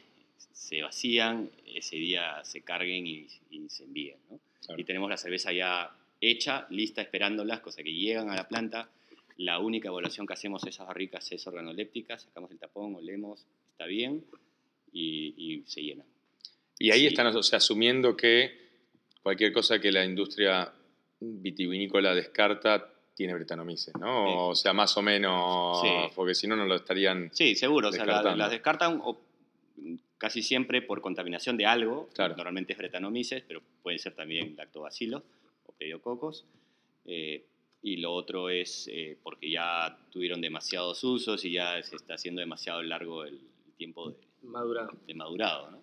se 0.53 0.83
vacían, 0.83 1.51
ese 1.67 1.97
día 1.97 2.45
se 2.45 2.61
carguen 2.61 3.07
y, 3.07 3.27
se 3.69 3.85
envíen. 3.85 4.19
Y 4.77 4.85
tenemos 4.85 5.09
la 5.09 5.17
cerveza 5.17 5.51
ya 5.51 5.91
hecha, 6.21 6.67
lista, 6.69 7.01
esperándolas, 7.01 7.61
cosa 7.61 7.83
que 7.83 7.95
llegan 7.95 8.29
a 8.29 8.37
la 8.37 8.47
planta. 8.47 8.91
La 9.39 9.61
única 9.61 9.89
evaluación 9.89 10.27
que 10.27 10.35
hacemos 10.35 10.63
de 10.63 10.71
esas 10.71 10.87
barricas 10.87 11.31
es 11.31 11.47
organoléptica, 11.47 12.19
sacamos 12.19 12.51
el 12.51 12.59
tapón, 12.59 12.97
olemos, 12.97 13.47
está 13.71 13.87
bien 13.87 14.25
y, 14.93 15.63
se 15.67 15.83
llenan. 15.83 16.07
Y 16.79 16.91
ahí 16.91 17.07
están 17.07 17.27
asumiendo 17.29 18.17
que 18.17 18.51
cualquier 19.23 19.53
cosa 19.53 19.81
que 19.81 19.93
la 19.93 20.05
industria 20.05 20.73
vitivinícola 21.21 22.15
descarta 22.15 22.93
tiene 23.15 23.35
Bretanomices, 23.35 23.95
¿no? 23.99 24.49
O 24.49 24.55
sea, 24.55 24.73
más 24.73 24.97
o 24.97 25.03
menos, 25.03 25.83
porque 26.15 26.35
si 26.35 26.47
no, 26.47 26.57
no 26.57 26.67
lo 26.67 26.77
estarían. 26.77 27.31
Sí, 27.33 27.55
seguro, 27.55 27.89
o 27.89 27.93
sea, 27.93 28.05
las 28.07 28.51
descartan 28.51 29.01
casi 30.19 30.43
siempre 30.43 30.83
por 30.83 31.01
contaminación 31.01 31.57
de 31.57 31.67
algo, 31.67 32.09
normalmente 32.17 32.73
es 32.73 32.79
Bretanomices, 32.79 33.45
pero 33.47 33.63
puede 33.83 33.99
ser 33.99 34.15
también 34.15 34.57
lactobacilos 34.57 35.23
o 35.67 35.73
pediococos. 35.73 36.45
Eh, 37.07 37.45
y 37.83 37.97
lo 37.99 38.13
otro 38.13 38.51
es 38.51 38.89
eh, 38.93 39.17
porque 39.23 39.51
ya 39.51 39.99
tuvieron 40.11 40.41
demasiados 40.41 41.03
usos 41.05 41.45
y 41.45 41.53
ya 41.53 41.83
se 41.83 41.97
está 41.97 42.15
haciendo 42.15 42.41
demasiado 42.41 42.83
largo 42.83 43.25
el 43.25 43.41
tiempo 43.77 44.11
de 44.11 44.17
madurado. 44.43 44.91
De 45.07 45.15
madurado 45.15 45.71
¿no? 45.71 45.83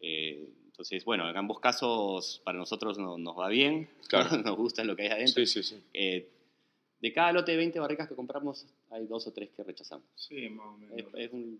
Eh, 0.00 0.48
entonces, 0.66 1.06
bueno, 1.06 1.28
en 1.28 1.36
ambos 1.36 1.58
casos 1.58 2.42
para 2.44 2.58
nosotros 2.58 2.98
nos 2.98 3.38
va 3.38 3.48
bien, 3.48 3.88
claro. 4.08 4.36
nos 4.44 4.56
gusta 4.56 4.84
lo 4.84 4.94
que 4.94 5.04
hay 5.04 5.08
adentro. 5.08 5.46
Sí, 5.46 5.46
sí, 5.46 5.62
sí. 5.62 5.82
Eh, 5.94 6.28
de 7.00 7.12
cada 7.12 7.32
lote 7.32 7.52
de 7.52 7.58
20 7.58 7.80
barricas 7.80 8.08
que 8.08 8.14
compramos, 8.14 8.66
hay 8.90 9.06
dos 9.06 9.26
o 9.26 9.32
tres 9.32 9.50
que 9.56 9.62
rechazamos. 9.62 10.06
Sí, 10.14 10.50
más 10.50 10.66
o 10.66 10.76
menos. 10.76 11.14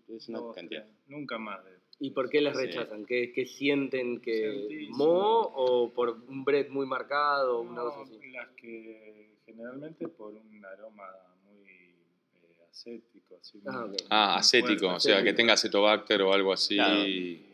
Es, 0.07 0.29
una 0.29 0.41
cantidad. 0.53 0.85
Nunca 1.07 1.39
más. 1.39 1.61
¿Y 1.99 2.11
por 2.11 2.29
qué 2.29 2.41
las 2.41 2.55
rechazan? 2.55 3.05
¿Qué, 3.05 3.31
¿Qué, 3.33 3.47
sienten 3.47 4.21
que 4.21 4.87
mo 4.89 5.41
o 5.41 5.91
por 5.91 6.09
un 6.27 6.43
bread 6.45 6.69
muy 6.69 6.85
marcado? 6.85 7.63
No, 7.63 7.71
una 7.71 7.83
cosa 7.83 8.01
así? 8.03 8.29
Las 8.29 8.49
que 8.49 9.36
generalmente 9.47 10.07
por 10.09 10.33
un 10.33 10.65
aroma 10.65 11.07
muy 11.45 11.69
eh, 11.69 12.65
acético. 12.69 13.37
Así 13.41 13.59
ah, 13.65 13.87
ah 14.09 14.37
acético, 14.37 14.89
o 14.89 14.99
sea, 14.99 15.23
que 15.23 15.33
tenga 15.33 15.53
acetobacter 15.53 16.21
o 16.21 16.33
algo 16.33 16.53
así. 16.53 16.77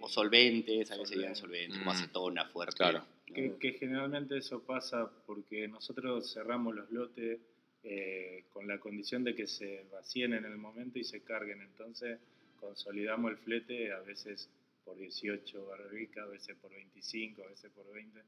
O 0.01 0.09
solventes, 0.09 0.91
a 0.91 0.97
veces 0.97 1.17
llegan 1.17 1.35
solventes, 1.35 1.77
como 1.77 1.91
mm. 1.91 1.95
acetona 1.95 2.45
fuerte. 2.45 2.77
Claro. 2.77 3.05
Que, 3.25 3.55
que, 3.57 3.73
generalmente 3.73 4.37
eso 4.37 4.61
pasa 4.63 5.09
porque 5.25 5.67
nosotros 5.67 6.31
cerramos 6.31 6.75
los 6.75 6.91
lotes 6.91 7.39
eh, 7.83 8.45
con 8.53 8.67
la 8.67 8.79
condición 8.79 9.23
de 9.23 9.35
que 9.35 9.47
se 9.47 9.85
vacíen 9.91 10.33
en 10.33 10.45
el 10.45 10.57
momento 10.57 10.99
y 10.99 11.03
se 11.03 11.21
carguen. 11.21 11.61
Entonces 11.61 12.19
consolidamos 12.59 13.31
el 13.31 13.37
flete 13.37 13.91
a 13.91 13.99
veces 13.99 14.49
por 14.83 14.97
18 14.97 15.65
barricas, 15.65 16.23
a 16.23 16.27
veces 16.27 16.55
por 16.57 16.71
25, 16.71 17.43
a 17.43 17.47
veces 17.47 17.71
por 17.71 17.91
20. 17.93 18.21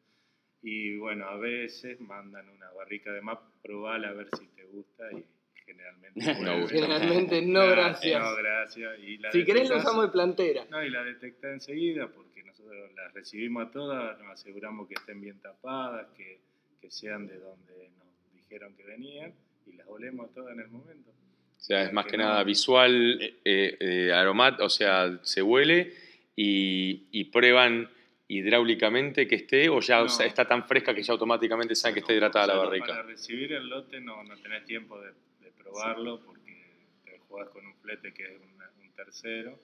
Y 0.68 0.98
bueno, 0.98 1.26
a 1.26 1.38
veces 1.38 2.02
mandan 2.02 2.50
una 2.50 2.72
barrica 2.72 3.12
de 3.12 3.22
más, 3.22 3.38
probala 3.62 4.10
a 4.10 4.14
ver 4.14 4.28
si 4.36 4.48
te 4.48 4.64
gusta 4.64 5.04
y 5.12 5.24
generalmente 5.64 6.20
no. 6.42 6.68
generalmente 6.68 7.42
no, 7.44 7.68
gracias. 7.68 8.20
No, 8.20 8.36
gracias. 8.36 9.00
si 9.32 9.46
querés 9.46 9.70
lo 9.70 9.78
usamos 9.78 10.08
de 10.08 10.12
plantera. 10.12 10.66
No, 10.72 10.84
y 10.84 10.90
la 10.90 11.04
detecta 11.04 11.52
enseguida 11.52 12.08
porque 12.08 12.44
nosotros 12.44 12.92
las 12.96 13.14
recibimos 13.14 13.68
a 13.68 13.72
todas, 13.72 14.20
nos 14.20 14.32
aseguramos 14.32 14.88
que 14.88 14.96
estén 14.96 15.22
bien 15.22 15.40
tapadas, 15.40 16.08
que, 16.18 16.40
que 16.82 16.90
sean 16.90 17.28
de 17.28 17.38
donde 17.38 17.90
nos 18.00 18.34
dijeron 18.34 18.76
que 18.76 18.86
venían 18.86 19.36
y 19.68 19.74
las 19.74 19.88
olemos 19.88 20.34
todas 20.34 20.52
en 20.54 20.62
el 20.62 20.70
momento. 20.70 21.12
O 21.12 21.62
sea, 21.62 21.84
es 21.84 21.94
más 21.94 22.08
que, 22.08 22.18
nada 22.18 22.44
visual, 22.44 23.22
eh, 23.22 23.36
eh, 23.46 23.78
eh 23.80 24.58
o 24.60 24.70
sea, 24.70 25.20
se 25.22 25.44
huele 25.44 25.94
y, 26.36 27.24
prueban 27.26 27.88
hidráulicamente 28.28 29.28
que 29.28 29.36
esté 29.36 29.70
o 29.70 29.80
ya 29.80 30.04
está 30.04 30.46
tan 30.46 30.68
fresca 30.68 30.94
que 30.94 31.04
ya 31.04 31.14
automáticamente 31.14 31.76
saben 31.76 31.94
que 31.94 32.00
está 32.00 32.14
hidratada 32.14 32.48
la 32.48 32.56
barrica. 32.56 32.88
Para 32.88 33.04
recibir 33.04 33.54
el 33.54 33.70
lote 33.70 34.00
no, 34.00 34.24
no 34.24 34.36
tenés 34.38 34.66
tiempo 34.66 35.00
de, 35.00 35.12
probarlo 35.58 36.22
porque 36.22 36.56
te 37.04 37.20
jugás 37.28 37.50
con 37.50 37.66
un 37.66 37.76
flete 37.76 38.14
que 38.14 38.24
es 38.24 38.42
un, 38.42 38.56
tercero, 38.96 39.60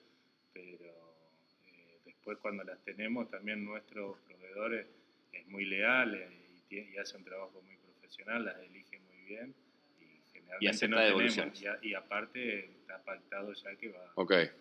pero 0.52 1.16
eh, 1.68 1.98
después 2.04 2.36
cuando 2.36 2.62
las 2.64 2.78
tenemos 2.84 3.30
también 3.30 3.64
nuestros 3.64 4.18
proveedores 4.28 4.86
es 5.32 5.48
muy 5.48 5.64
leal 5.64 6.20
y, 6.68 6.76
y 6.76 6.98
hace 6.98 7.16
un 7.16 7.24
trabajo 7.24 7.62
muy 7.64 7.76
profesional, 7.76 8.44
las 8.44 8.58
elige 8.58 8.98
muy 8.98 9.24
bien 9.24 9.54
y 10.60 10.66
acepta 10.66 10.96
no 10.96 11.02
devolución. 11.02 11.52
Y, 11.82 11.94
aparte 11.94 12.66
está 12.66 13.02
pactado 13.02 13.52
ya 13.52 13.74
que 13.76 13.88
va. 13.88 14.12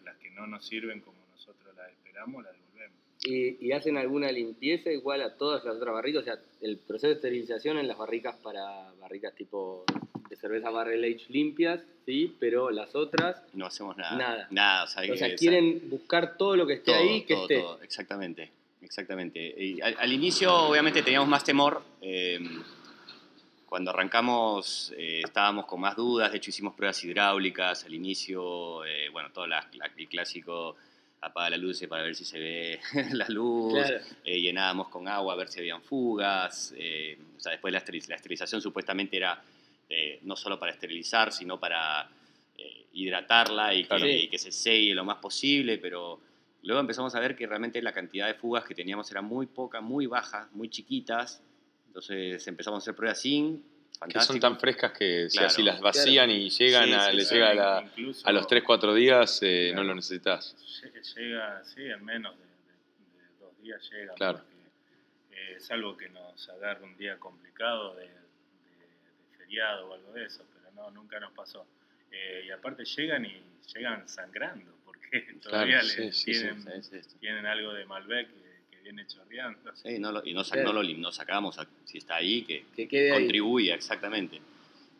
Las 0.03 0.17
que 0.17 0.31
no 0.31 0.47
nos 0.47 0.65
sirven 0.65 1.01
como 1.01 1.17
nosotros 1.31 1.75
las 1.75 1.89
esperamos, 1.91 2.43
las 2.43 2.53
devolvemos. 2.53 2.97
¿Y, 3.23 3.71
hacen 3.71 3.97
alguna 3.97 4.31
limpieza 4.31 4.91
igual 4.91 5.21
a 5.21 5.35
todas 5.35 5.63
las 5.63 5.75
otras 5.75 5.93
barricas? 5.93 6.23
O 6.23 6.25
sea, 6.25 6.39
el 6.61 6.77
proceso 6.77 7.07
de 7.07 7.13
esterilización 7.13 7.77
en 7.77 7.87
las 7.87 7.97
barricas 7.97 8.35
para 8.37 8.91
barricas 8.99 9.35
tipo 9.35 9.85
de 10.29 10.35
cerveza 10.35 10.71
barrel 10.71 11.03
age 11.03 11.25
limpias, 11.29 11.81
sí, 12.05 12.35
pero 12.39 12.71
las 12.71 12.95
otras... 12.95 13.43
No 13.53 13.67
hacemos 13.67 13.95
nada. 13.97 14.17
Nada. 14.17 14.47
nada 14.49 14.83
o 14.85 14.87
sea, 14.87 15.35
quieren 15.35 15.89
buscar 15.89 16.35
todo 16.37 16.55
lo 16.55 16.65
que 16.65 16.73
esté 16.73 16.93
ahí, 16.93 17.23
que 17.23 17.35
esté. 17.35 17.59
Todo, 17.59 17.81
exactamente, 17.83 18.49
exactamente. 18.81 19.39
Y 19.39 19.81
al, 19.81 20.11
inicio, 20.11 20.53
obviamente, 20.53 21.03
teníamos 21.03 21.29
más 21.29 21.43
temor. 21.43 21.83
Eh, 22.01 22.39
cuando 23.67 23.91
arrancamos 23.91 24.93
eh, 24.97 25.21
estábamos 25.23 25.65
con 25.65 25.79
más 25.79 25.95
dudas, 25.95 26.31
de 26.31 26.39
hecho 26.39 26.49
hicimos 26.49 26.73
pruebas 26.73 27.01
hidráulicas 27.05 27.85
al 27.85 27.93
inicio, 27.93 28.83
eh, 28.83 29.07
bueno, 29.13 29.29
todo 29.31 29.47
la, 29.47 29.69
el 29.97 30.07
clásico 30.09 30.75
apaga 31.21 31.51
la 31.51 31.57
luz 31.57 31.81
para 31.87 32.03
ver 32.03 32.15
si 32.15 32.25
se 32.25 32.39
ve 32.39 32.79
la 33.13 33.27
luz, 33.29 33.79
eh, 34.23 34.41
llenábamos 34.41 34.89
con 34.89 35.07
agua 35.07 35.33
a 35.33 35.37
ver 35.37 35.47
si 35.47 35.59
habían 35.59 35.81
fugas, 35.81 36.73
o 36.73 37.39
sea, 37.39 37.51
después 37.51 37.71
la, 37.71 37.79
esterilización 37.79 38.61
supuestamente 38.61 39.17
era 39.17 39.41
no 40.23 40.35
solo 40.37 40.57
para 40.57 40.71
esterilizar, 40.71 41.33
sino 41.33 41.59
para 41.59 42.09
hidratarla 42.93 43.73
y 43.73 43.85
que, 43.85 44.17
y 44.23 44.27
que, 44.29 44.37
se 44.37 44.51
selle 44.51 44.93
lo 44.93 45.03
más 45.03 45.17
posible, 45.17 45.77
pero 45.77 46.19
luego 46.63 46.79
empezamos 46.79 47.13
a 47.15 47.19
ver 47.19 47.35
que 47.35 47.47
realmente 47.47 47.81
la 47.81 47.93
cantidad 47.93 48.27
de 48.27 48.35
fugas 48.35 48.65
que 48.65 48.75
teníamos 48.75 49.09
era 49.11 49.21
muy 49.21 49.47
poca, 49.47 49.81
muy 49.81 50.05
baja, 50.05 50.49
muy 50.53 50.69
chiquitas, 50.69 51.41
entonces 51.87 52.47
empezamos 52.47 52.77
a 52.77 52.81
hacer 52.83 52.95
pruebas 52.95 53.21
sin. 53.21 53.63
Que 54.09 54.19
son 54.21 54.39
tan 54.39 54.59
frescas 54.59 54.91
que 54.93 55.29
si 55.29 55.61
las 55.61 55.79
vacían 55.79 56.29
y 56.31 56.49
llegan 56.49 56.91
a, 56.93 57.11
les 57.11 57.31
llega 57.31 57.77
a, 57.77 58.31
los 58.31 58.47
3-4 58.47 58.93
días, 58.95 59.39
eh, 59.43 59.71
no 59.75 59.83
lo 59.83 59.93
necesitas. 59.93 60.55
Llega, 61.15 61.63
sí, 61.63 61.83
en 61.85 62.03
menos 62.03 62.35
de, 62.37 62.45
dos 63.39 63.61
días 63.61 63.89
llega. 63.91 64.13
Claro. 64.15 64.41
Eh, 65.29 65.59
salvo 65.59 65.95
que 65.95 66.09
nos 66.09 66.49
agarre 66.49 66.83
un 66.83 66.97
día 66.97 67.17
complicado 67.19 67.95
de, 67.95 68.09
feriado 69.37 69.89
o 69.89 69.93
algo 69.93 70.11
de 70.13 70.25
eso, 70.25 70.45
pero 70.51 70.71
no, 70.73 70.89
nunca 70.89 71.19
nos 71.19 71.31
pasó. 71.33 71.67
Eh, 72.11 72.45
y 72.47 72.51
aparte 72.51 72.83
llegan 72.83 73.25
y 73.25 73.39
llegan 73.73 74.09
sangrando, 74.09 74.73
porque 74.83 75.21
todavía 75.43 75.81
tienen, 76.25 76.65
tienen, 77.19 77.45
algo 77.45 77.73
de 77.73 77.85
Malbec 77.85 78.27
viene 78.81 79.05
chorreando. 79.07 79.75
Sí, 79.75 79.99
no 79.99 80.11
lo, 80.11 80.25
y 80.25 80.33
no, 80.33 80.43
no, 80.97 81.11
sacamos, 81.11 81.57
si 81.85 81.97
está 81.97 82.15
ahí, 82.15 82.43
que, 82.43 82.65
que 82.87 83.09
contribuya, 83.09 83.75
exactamente. 83.75 84.41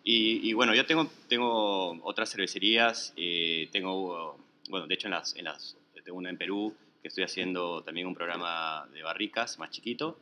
Y, 0.04 0.50
y, 0.50 0.54
bueno, 0.54 0.74
yo 0.74 0.86
tengo, 0.86 1.10
tengo 1.28 2.02
otras 2.04 2.32
cervecerías, 2.32 3.13
eh, 3.15 3.70
tengo, 3.72 4.38
bueno, 4.70 4.88
de 4.88 4.94
hecho 4.96 5.08
en 5.08 5.12
las, 5.12 5.36
en 5.36 5.46
las, 5.46 5.78
tengo 6.04 6.17
una 6.17 6.30
en 6.30 6.38
Perú, 6.38 6.76
que 7.02 7.08
estoy 7.08 7.24
haciendo 7.24 7.84
también 7.84 8.08
un 8.08 8.15
programa 8.15 8.88
de 8.94 9.04
barricas 9.04 9.60
más 9.60 9.70
chiquito, 9.70 10.17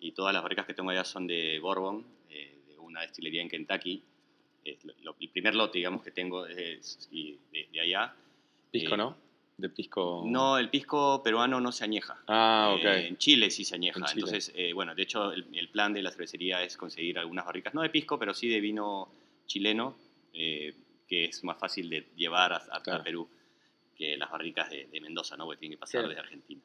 y 0.00 0.12
todas 0.12 0.32
las 0.32 0.42
barricas 0.42 0.66
que 0.66 0.74
tengo 0.74 0.90
allá 0.90 1.04
son 1.04 1.26
de 1.26 1.58
Bourbon, 1.58 2.04
eh, 2.30 2.54
de 2.68 2.78
una 2.78 3.02
destilería 3.02 3.42
en 3.42 3.48
Kentucky. 3.48 4.02
el 4.64 5.28
primer 5.30 5.54
lote, 5.54 5.78
digamos, 5.78 6.02
que 6.02 6.10
tengo 6.10 6.46
es, 6.46 7.08
de, 7.10 7.68
de 7.72 7.80
allá. 7.80 8.14
Pisco, 8.70 8.96
¿no? 8.96 9.27
De 9.58 9.68
pisco? 9.68 10.22
No, 10.24 10.56
el 10.56 10.70
pisco 10.70 11.20
peruano 11.22 11.60
no 11.60 11.72
se 11.72 11.84
añeja. 11.84 12.16
Ah, 12.28 12.74
ok. 12.76 12.84
Eh, 12.84 13.08
en 13.08 13.18
Chile 13.18 13.50
sí 13.50 13.64
se 13.64 13.74
añeja. 13.74 14.00
Entonces, 14.14 14.52
eh, 14.54 14.72
bueno, 14.72 14.94
de 14.94 15.02
hecho, 15.02 15.32
el, 15.32 15.68
plan 15.68 15.92
de 15.92 16.00
la 16.00 16.10
cervecería 16.10 16.62
es 16.62 16.76
conseguir 16.76 17.18
algunas 17.18 17.44
barricas, 17.44 17.74
no 17.74 17.82
de 17.82 17.90
pisco, 17.90 18.18
pero 18.18 18.32
sí 18.32 18.48
de 18.48 18.60
vino 18.60 19.12
chileno, 19.46 19.96
eh, 20.32 20.74
que 21.08 21.24
es 21.24 21.42
más 21.42 21.58
fácil 21.58 21.90
de 21.90 22.06
llevar 22.16 22.52
a, 22.52 23.02
Perú 23.02 23.28
que 23.96 24.16
las 24.16 24.30
barricas 24.30 24.70
de, 24.70 25.00
Mendoza, 25.00 25.36
¿no? 25.36 25.44
Porque 25.44 25.58
tienen 25.58 25.76
que 25.76 25.80
pasar 25.80 26.06
desde 26.06 26.20
Argentina. 26.20 26.62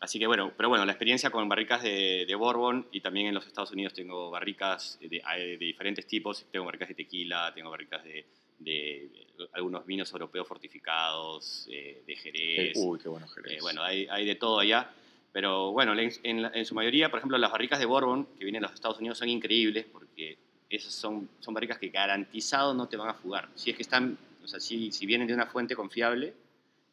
así 0.00 0.18
que 0.18 0.26
bueno, 0.26 0.52
pero 0.56 0.70
bueno, 0.70 0.86
la 0.86 0.92
experiencia 0.92 1.28
con 1.28 1.46
barricas 1.50 1.82
de, 1.82 2.24
de 2.26 2.34
Bourbon 2.34 2.88
y 2.92 3.02
también 3.02 3.26
en 3.26 3.34
los 3.34 3.46
Estados 3.46 3.72
Unidos 3.72 3.92
tengo 3.92 4.30
barricas 4.30 4.98
de, 5.02 5.08
de 5.08 5.58
diferentes 5.58 6.06
tipos. 6.06 6.46
Tengo 6.50 6.64
barricas 6.64 6.88
de 6.88 6.94
tequila, 6.94 7.52
tengo 7.54 7.70
barricas 7.70 8.02
de 8.04 8.24
de 8.58 9.10
algunos 9.52 9.86
vinos 9.86 10.10
europeos 10.12 10.46
fortificados, 10.46 11.68
eh, 11.70 12.02
de 12.06 12.16
Jerez. 12.16 12.76
Uy, 12.76 12.98
qué 12.98 13.08
bueno 13.08 13.26
Jerez. 13.28 13.52
Eh, 13.52 13.58
bueno, 13.60 13.82
hay, 13.82 14.06
hay, 14.10 14.26
de 14.26 14.34
todo 14.34 14.58
allá. 14.58 14.90
Pero 15.32 15.72
bueno, 15.72 15.92
en, 15.98 16.10
en, 16.22 16.64
su 16.64 16.74
mayoría, 16.74 17.10
por 17.10 17.18
ejemplo, 17.18 17.38
las 17.38 17.52
barricas 17.52 17.78
de 17.78 17.86
Bourbon 17.86 18.26
que 18.38 18.44
vienen 18.44 18.62
de 18.62 18.68
los 18.68 18.74
Estados 18.74 18.98
Unidos 18.98 19.18
son 19.18 19.28
increíbles 19.28 19.84
porque 19.84 20.38
esas 20.70 20.92
son, 20.92 21.28
son 21.38 21.54
barricas 21.54 21.78
que 21.78 21.88
garantizado 21.90 22.74
no 22.74 22.88
te 22.88 22.96
van 22.96 23.10
a 23.10 23.14
fugar. 23.14 23.48
Si 23.54 23.70
es 23.70 23.76
que 23.76 23.82
están, 23.82 24.18
o 24.42 24.48
sea, 24.48 24.58
si, 24.58 24.90
si 24.90 25.06
vienen 25.06 25.28
de 25.28 25.34
una 25.34 25.46
fuente 25.46 25.76
confiable, 25.76 26.34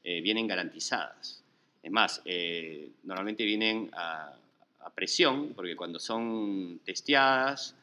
eh, 0.03 0.22
vienen 0.22 0.47
garantizadas. 0.47 1.43
Es 1.82 1.91
más, 1.91 2.22
normalmente 3.03 3.45
vienen 3.45 3.89
a, 3.93 4.34
a, 4.80 4.89
presión 4.89 5.53
porque 5.53 5.76
cuando 5.76 5.99
son 5.99 6.80
testeadas, 6.84 7.76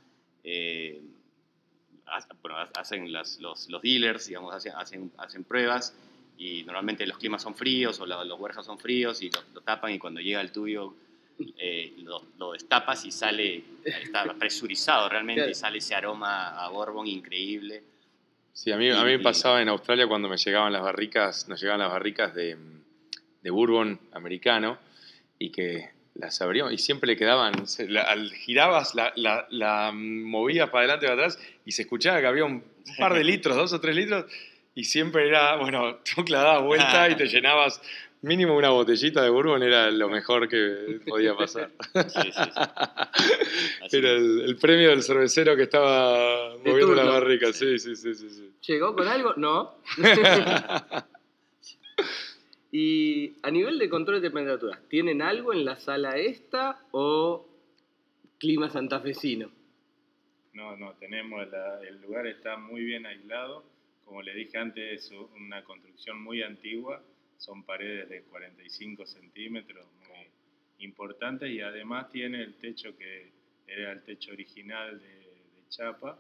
hacen 2.07 3.13
los, 3.13 3.41
los, 3.41 3.83
dealers, 3.83 4.27
digamos, 4.27 4.55
hacen, 4.55 5.11
hacen, 5.17 5.45
pruebas 5.45 5.95
y 6.37 6.65
normalmente 6.65 7.07
los 7.07 7.19
climas 7.19 7.43
son 7.43 7.55
fríos 7.55 8.01
o 8.01 8.07
los 8.07 8.39
huerjas 8.39 8.67
son 8.67 8.79
fríos 8.79 9.23
y 9.23 9.31
lo, 9.31 9.61
tapan 9.61 9.93
y 9.93 9.99
cuando 9.99 10.21
llega 10.21 10.41
el 10.41 10.53
tuyo 10.53 10.95
eh, 11.59 11.95
lo, 12.37 12.53
destapas 12.53 13.05
y 13.05 13.13
sale, 13.13 13.65
está 13.85 14.35
presurizado 14.35 15.09
realmente 15.09 15.51
y 15.51 15.55
sale 15.55 15.79
ese 15.79 15.95
aroma 15.95 16.65
a 16.65 16.69
bourbon 16.69 17.07
increíble. 17.07 17.83
Sí, 18.53 18.71
a 18.71 18.77
mí, 18.77 18.91
a 18.91 19.03
mí 19.03 19.17
me 19.17 19.19
pasaba 19.21 19.63
en 19.63 19.69
Australia 19.71 20.07
cuando 20.07 20.29
me 20.29 20.37
llegaban 20.37 20.73
las 20.73 20.83
barricas, 20.83 21.49
nos 21.49 21.61
llegaban 21.61 21.81
las 21.81 21.91
barricas 21.91 22.35
de, 22.35 22.57
de 23.43 23.51
bourbon 23.51 23.99
americano 24.13 24.79
y 25.39 25.51
que 25.51 25.91
las 26.15 26.41
abríamos 26.43 26.73
y 26.73 26.79
siempre 26.79 27.09
le 27.09 27.17
quedaban, 27.17 27.55
al, 28.07 28.33
girabas, 28.33 28.95
la, 28.95 29.13
la, 29.17 29.47
la, 29.51 29.93
movías 29.93 30.69
para 30.71 30.81
adelante 30.81 31.07
y 31.07 31.09
para 31.09 31.23
atrás 31.23 31.39
y 31.65 31.73
se 31.73 31.83
escuchaba 31.83 32.21
que 32.21 32.27
había 32.27 32.45
un 32.45 32.65
par 32.99 33.15
de 33.15 33.25
litros, 33.25 33.57
dos 33.57 33.73
o 33.73 33.81
tres 33.81 33.97
litros, 33.97 34.27
y 34.75 34.85
siempre 34.85 35.29
era, 35.29 35.57
bueno, 35.57 35.97
tú 36.15 36.25
la 36.29 36.43
dabas 36.43 36.65
vuelta 36.65 37.09
y 37.09 37.17
te 37.17 37.27
llenabas 37.29 37.81
mínimo 38.23 38.57
una 38.57 38.71
botellita 38.71 39.21
de 39.23 39.31
bourbon 39.31 39.63
era 39.63 39.91
lo 39.91 40.09
mejor 40.09 40.49
que 40.49 41.01
podía 41.07 41.35
pasar. 41.37 41.71
Sí, 41.93 42.21
sí, 42.23 42.43
sí. 43.91 43.97
Era 43.97 44.11
el, 44.13 44.57
premio 44.61 44.91
del 44.91 45.03
cervecero 45.03 45.57
que 45.57 45.65
estaba 45.65 46.57
moviendo 46.59 46.95
la 46.95 47.05
barrica, 47.05 47.53
sí, 47.53 47.79
sí, 47.79 47.97
sí, 47.97 48.15
sí, 48.15 48.53
¿Llegó 48.67 48.95
con 48.95 49.09
algo? 49.09 49.35
No. 49.37 49.75
Y 52.73 53.37
a 53.43 53.51
nivel 53.53 53.79
de 53.79 53.89
control 53.89 54.21
de 54.21 54.29
temperaturas, 54.29 54.81
¿tienen 54.89 55.23
algo 55.23 55.53
en 55.53 55.65
la 55.65 55.77
sala 55.77 56.17
esta 56.17 56.85
o 56.91 57.47
clima 58.39 58.69
santafesino? 58.69 59.53
No, 60.55 60.77
no, 60.77 60.95
tenemos, 60.95 61.47
el 61.87 62.01
lugar 62.01 62.27
está 62.27 62.57
muy 62.57 62.83
bien 62.83 63.07
aislado. 63.07 63.65
Como 64.05 64.23
le 64.23 64.35
dije 64.35 64.59
antes, 64.59 65.05
es 65.05 65.13
una 65.37 65.63
construcción 65.63 66.21
muy 66.21 66.43
antigua 66.43 67.01
son 67.43 67.65
paredes 67.65 68.09
de 68.09 68.23
45 68.23 69.05
centímetros, 69.05 69.85
muy 70.09 70.29
importantes, 70.79 71.51
y 71.51 71.61
además 71.61 72.11
tiene 72.11 72.41
el 72.43 72.55
techo 72.55 72.97
que 72.97 73.33
era 73.67 73.93
el 73.93 74.03
techo 74.05 74.33
original 74.33 75.01
de, 75.01 75.23
chapa, 75.69 76.19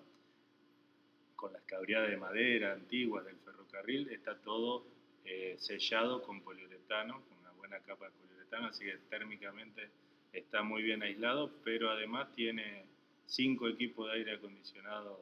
con 1.36 1.52
las 1.52 1.62
cabriadas 1.62 2.10
de 2.10 2.16
madera 2.16 2.72
antiguas 2.72 3.24
del 3.24 3.36
ferrocarril, 3.36 4.08
está 4.10 4.36
todo 4.40 4.86
eh, 5.24 5.56
sellado 5.58 6.22
con 6.22 6.40
poliuretano, 6.42 7.22
con 7.28 7.38
una 7.38 7.50
buena 7.52 7.78
capa 7.80 8.06
de 8.06 8.12
poliuretano, 8.12 8.68
así 8.68 8.84
que 8.84 8.96
térmicamente 9.08 9.90
está 10.32 10.62
muy 10.62 10.82
bien 10.82 11.02
aislado, 11.02 11.50
pero 11.64 11.90
además 11.90 12.32
tiene 12.34 12.84
cinco 13.26 13.68
equipos 13.68 14.08
de 14.08 14.14
aire 14.14 14.34
acondicionado 14.34 15.20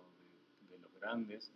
de, 0.68 0.78
los 0.78 1.00
grandes, 1.00 1.52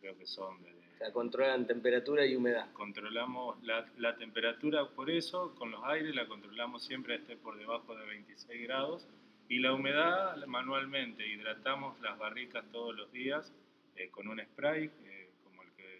creo 0.00 0.16
que 0.16 0.26
son 0.26 0.62
de 0.62 0.76
o 0.96 0.98
sea, 0.98 1.12
controlan 1.12 1.66
temperatura 1.66 2.24
y 2.24 2.34
humedad. 2.36 2.72
Controlamos 2.72 3.62
la, 3.62 4.16
temperatura 4.16 4.88
por 4.88 5.10
eso, 5.10 5.54
con 5.54 5.70
los 5.70 5.84
aires 5.84 6.14
la 6.14 6.26
controlamos 6.26 6.86
siempre 6.86 7.16
esté 7.16 7.36
por 7.36 7.58
debajo 7.58 7.94
de 7.94 8.06
26 8.06 8.62
grados 8.62 9.06
y 9.50 9.58
la 9.58 9.74
humedad 9.74 10.36
manualmente. 10.46 11.26
Hidratamos 11.26 12.00
las 12.00 12.18
barricas 12.18 12.64
todos 12.72 12.96
los 12.96 13.12
días 13.12 13.52
eh, 13.96 14.08
con 14.08 14.26
un 14.28 14.40
spray, 14.40 14.86
eh, 15.04 15.15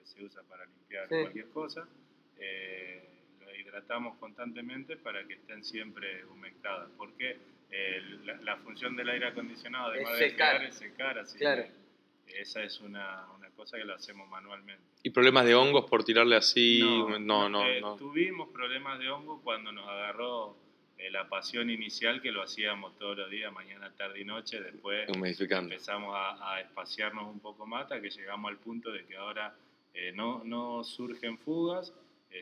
se 0.06 0.24
usa 0.24 0.42
para 0.44 0.64
limpiar 0.64 1.08
cualquier 1.08 1.48
cosa. 1.50 1.86
Eh, 2.38 3.02
lo 3.40 3.54
hidratamos 3.54 4.16
constantemente 4.18 4.96
para 4.96 5.26
que 5.26 5.34
estén 5.34 5.64
siempre 5.64 6.24
humectadas, 6.26 6.90
porque 6.96 7.38
la, 8.42 8.56
función 8.58 8.96
del 8.96 9.08
aire 9.08 9.28
acondicionado, 9.28 9.90
además 9.90 10.18
de 10.18 10.30
secar, 10.30 10.64
es 10.64 10.74
secar, 10.76 11.18
así 11.18 11.38
claro. 11.38 11.64
esa 12.26 12.62
es 12.62 12.80
una, 12.80 13.26
cosa 13.56 13.78
que 13.78 13.84
lo 13.84 13.94
hacemos 13.94 14.28
manualmente. 14.28 14.82
¿Y 15.02 15.10
problemas 15.10 15.46
de 15.46 15.54
hongos 15.54 15.88
por 15.88 16.04
tirarle 16.04 16.36
así? 16.36 16.80
No, 17.20 17.48
no, 17.48 17.66
eh, 17.66 17.80
no. 17.80 17.96
Tuvimos 17.96 18.50
problemas 18.50 18.98
de 18.98 19.08
hongos 19.08 19.40
cuando 19.42 19.72
nos 19.72 19.88
agarró 19.88 20.56
eh, 20.98 21.10
la 21.10 21.28
pasión 21.28 21.68
inicial 21.68 22.22
que 22.22 22.32
lo 22.32 22.42
hacíamos 22.42 22.96
todos 22.98 23.18
los 23.18 23.30
días, 23.30 23.52
mañana, 23.52 23.92
tarde 23.96 24.20
y 24.20 24.24
noche. 24.24 24.60
Después 24.60 25.08
empezamos 25.08 26.14
a, 26.16 26.60
espaciarnos 26.60 27.26
un 27.26 27.40
poco 27.40 27.66
más 27.66 27.82
hasta 27.82 28.00
que 28.00 28.10
llegamos 28.10 28.50
al 28.50 28.58
punto 28.58 28.90
de 28.90 29.04
que 29.04 29.16
ahora 29.16 29.54
eh, 29.96 30.12
no, 30.12 30.44
no 30.44 30.84
surgen 30.84 31.38
fugas, 31.38 31.92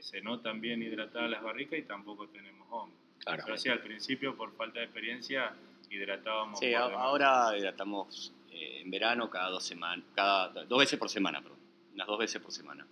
se 0.01 0.21
notan 0.21 0.61
bien 0.61 0.83
hidratadas 0.83 1.31
las 1.31 1.41
barricas 1.41 1.79
y 1.79 1.83
tampoco 1.83 2.27
tenemos 2.29 2.67
hongos. 2.69 2.99
Claro. 3.21 3.43
Pero 3.47 3.57
sí, 3.57 3.69
al 3.69 3.81
principio, 3.81 4.37
por 4.37 4.53
falta 4.57 4.81
de 4.81 4.87
experiencia, 4.87 5.55
hidratábamos. 5.91 6.59
Sí, 6.59 6.75
ahora 6.75 7.57
hidratamos 7.57 8.33
eh, 8.51 8.83
en 8.83 8.91
verano 8.91 9.31
cada 9.31 9.51
dos 9.51 9.65
semanas, 9.65 10.05
cada 10.15 10.65
dos 10.65 10.79
veces 10.79 10.99
por 10.99 11.09
semana, 11.09 11.41
perdón, 11.41 11.59
unas 11.95 12.07
dos 12.07 12.19
veces 12.19 12.41
por 12.41 12.53
semana. 12.53 12.87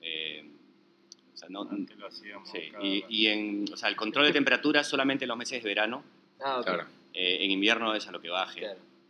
Eh, 0.00 0.44
o 1.32 1.36
sea, 1.36 1.48
no, 1.48 1.64
lo 1.64 2.06
hacíamos 2.06 2.48
sí, 2.48 2.72
y, 2.82 3.04
y, 3.08 3.26
en, 3.28 3.72
o 3.72 3.76
sea, 3.76 3.88
el 3.88 3.96
control 3.96 4.26
de 4.26 4.32
temperatura 4.32 4.84
solamente 4.84 5.24
en 5.24 5.28
los 5.28 5.36
meses 5.36 5.62
de 5.62 5.68
verano. 5.68 6.02
Ah, 6.42 6.60
claro. 6.64 6.86
Eh, 7.12 7.44
en 7.44 7.50
invierno 7.50 7.94
es 7.94 8.06
a 8.08 8.12
lo 8.12 8.20
que 8.20 8.28
baje. 8.28 8.66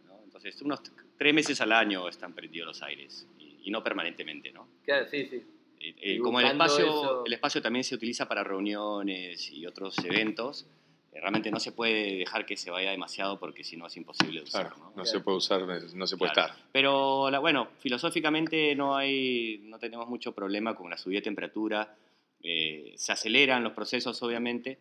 ¿no? 0.06 0.20
Entonces, 0.24 0.60
unos 0.62 0.80
tres 1.16 1.34
meses 1.34 1.60
al 1.60 1.72
año 1.72 2.08
están 2.08 2.32
prendidos 2.32 2.68
los 2.68 2.82
aires 2.82 3.26
y, 3.62 3.70
no 3.70 3.82
permanentemente, 3.82 4.52
¿no? 4.52 4.68
Claro, 4.84 5.06
sí, 5.08 5.26
sí. 5.26 6.18
como 6.18 6.40
el 6.40 6.46
espacio, 6.46 7.24
el 7.24 7.32
espacio 7.32 7.62
también 7.62 7.84
se 7.84 7.94
utiliza 7.94 8.26
para 8.26 8.44
reuniones 8.44 9.50
y 9.50 9.66
otros 9.66 9.96
eventos, 10.04 10.66
realmente 11.12 11.50
no 11.50 11.60
se 11.60 11.72
puede 11.72 12.16
dejar 12.16 12.46
que 12.46 12.56
se 12.56 12.70
vaya 12.70 12.90
demasiado 12.90 13.38
porque 13.38 13.64
si 13.64 13.76
no 13.76 13.86
es 13.86 13.96
imposible 13.96 14.42
usar. 14.42 14.72
¿no? 14.96 15.04
se 15.04 15.20
puede 15.20 15.38
usar, 15.38 15.62
no 15.94 16.06
se 16.06 16.16
puede 16.16 16.30
estar. 16.30 16.54
Pero 16.72 17.30
bueno, 17.40 17.68
filosóficamente 17.78 18.74
no, 18.74 18.96
hay, 18.96 19.60
no 19.64 19.78
tenemos 19.78 20.08
mucho 20.08 20.32
problema 20.32 20.74
con 20.74 20.90
la 20.90 20.96
subida 20.96 21.18
de 21.18 21.24
temperatura. 21.24 21.96
Eh, 22.42 22.94
se 22.96 23.12
aceleran 23.12 23.62
los 23.62 23.72
procesos, 23.72 24.22
obviamente. 24.22 24.78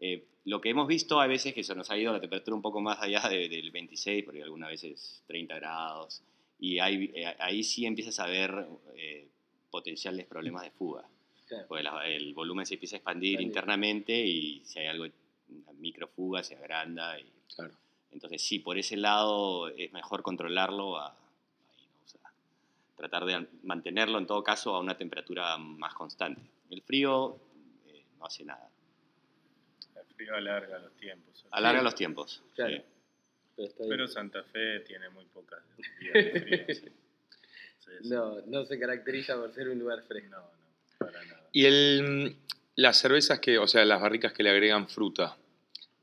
Eh, 0.00 0.24
lo 0.44 0.60
que 0.60 0.70
hemos 0.70 0.88
visto 0.88 1.20
a 1.20 1.26
veces 1.26 1.54
que 1.54 1.62
se 1.62 1.74
nos 1.74 1.90
ha 1.90 1.96
ido 1.96 2.12
la 2.12 2.20
temperatura 2.20 2.56
un 2.56 2.62
poco 2.62 2.80
más 2.80 3.00
allá 3.00 3.28
del 3.28 3.70
26, 3.70 4.24
porque 4.24 4.42
algunas 4.42 4.70
veces 4.70 5.22
30 5.26 5.54
grados, 5.56 6.22
y 6.62 6.78
ahí, 6.78 7.10
eh, 7.12 7.34
ahí 7.40 7.64
sí 7.64 7.84
empiezas 7.86 8.20
a 8.20 8.26
ver 8.26 8.68
potenciales 9.68 10.26
problemas 10.26 10.62
de 10.62 10.70
fuga. 10.70 11.04
Porque 11.66 11.84
el 12.14 12.32
volumen 12.34 12.64
se 12.64 12.74
empieza 12.74 12.96
a 12.96 12.98
expandir 12.98 13.40
internamente 13.40 14.14
y 14.14 14.64
si 14.64 14.78
hay 14.78 14.86
algo 14.86 15.04
una 15.48 15.72
microfuga 15.72 16.42
se 16.44 16.54
agranda. 16.54 17.18
Y, 17.18 17.26
claro. 17.54 17.74
Entonces, 18.12 18.40
sí, 18.42 18.60
por 18.60 18.78
ese 18.78 18.96
lado 18.96 19.68
es 19.68 19.92
mejor 19.92 20.22
controlarlo 20.22 20.98
a, 20.98 21.16
tratar 22.96 23.24
de 23.24 23.48
mantenerlo 23.64 24.18
en 24.18 24.26
todo 24.28 24.44
caso 24.44 24.76
a 24.76 24.80
una 24.80 24.96
temperatura 24.96 25.58
más 25.58 25.92
constante. 25.94 26.40
El 26.70 26.82
frío 26.82 27.36
eh, 27.88 28.04
no 28.16 28.26
hace 28.26 28.44
nada. 28.44 28.70
El 29.96 30.14
frío 30.14 30.36
alarga 30.36 30.78
los 30.78 30.94
tiempos. 30.94 31.44
Alarga 31.50 31.82
los 31.82 31.94
tiempos. 31.96 32.44
Pero, 33.56 34.08
Santa 34.08 34.42
Fe 34.44 34.80
tiene 34.80 35.08
muy 35.10 35.24
pocas 35.26 35.60
días 36.00 36.12
de 36.14 36.40
frío. 36.74 36.92
no, 38.04 38.40
no 38.46 38.64
se 38.64 38.78
caracteriza 38.78 39.36
por 39.36 39.52
ser 39.52 39.68
un 39.68 39.78
lugar 39.78 40.02
fresco. 40.02 40.30
No, 40.30 40.38
no, 40.38 40.98
para 40.98 41.24
nada. 41.24 41.48
Y 41.52 41.66
el, 41.66 42.36
las 42.76 42.98
cervezas 42.98 43.40
que, 43.40 43.58
o 43.58 43.66
sea, 43.66 43.84
las 43.84 44.00
barricas 44.00 44.32
que 44.32 44.42
le 44.42 44.50
agregan 44.50 44.88
fruta 44.88 45.36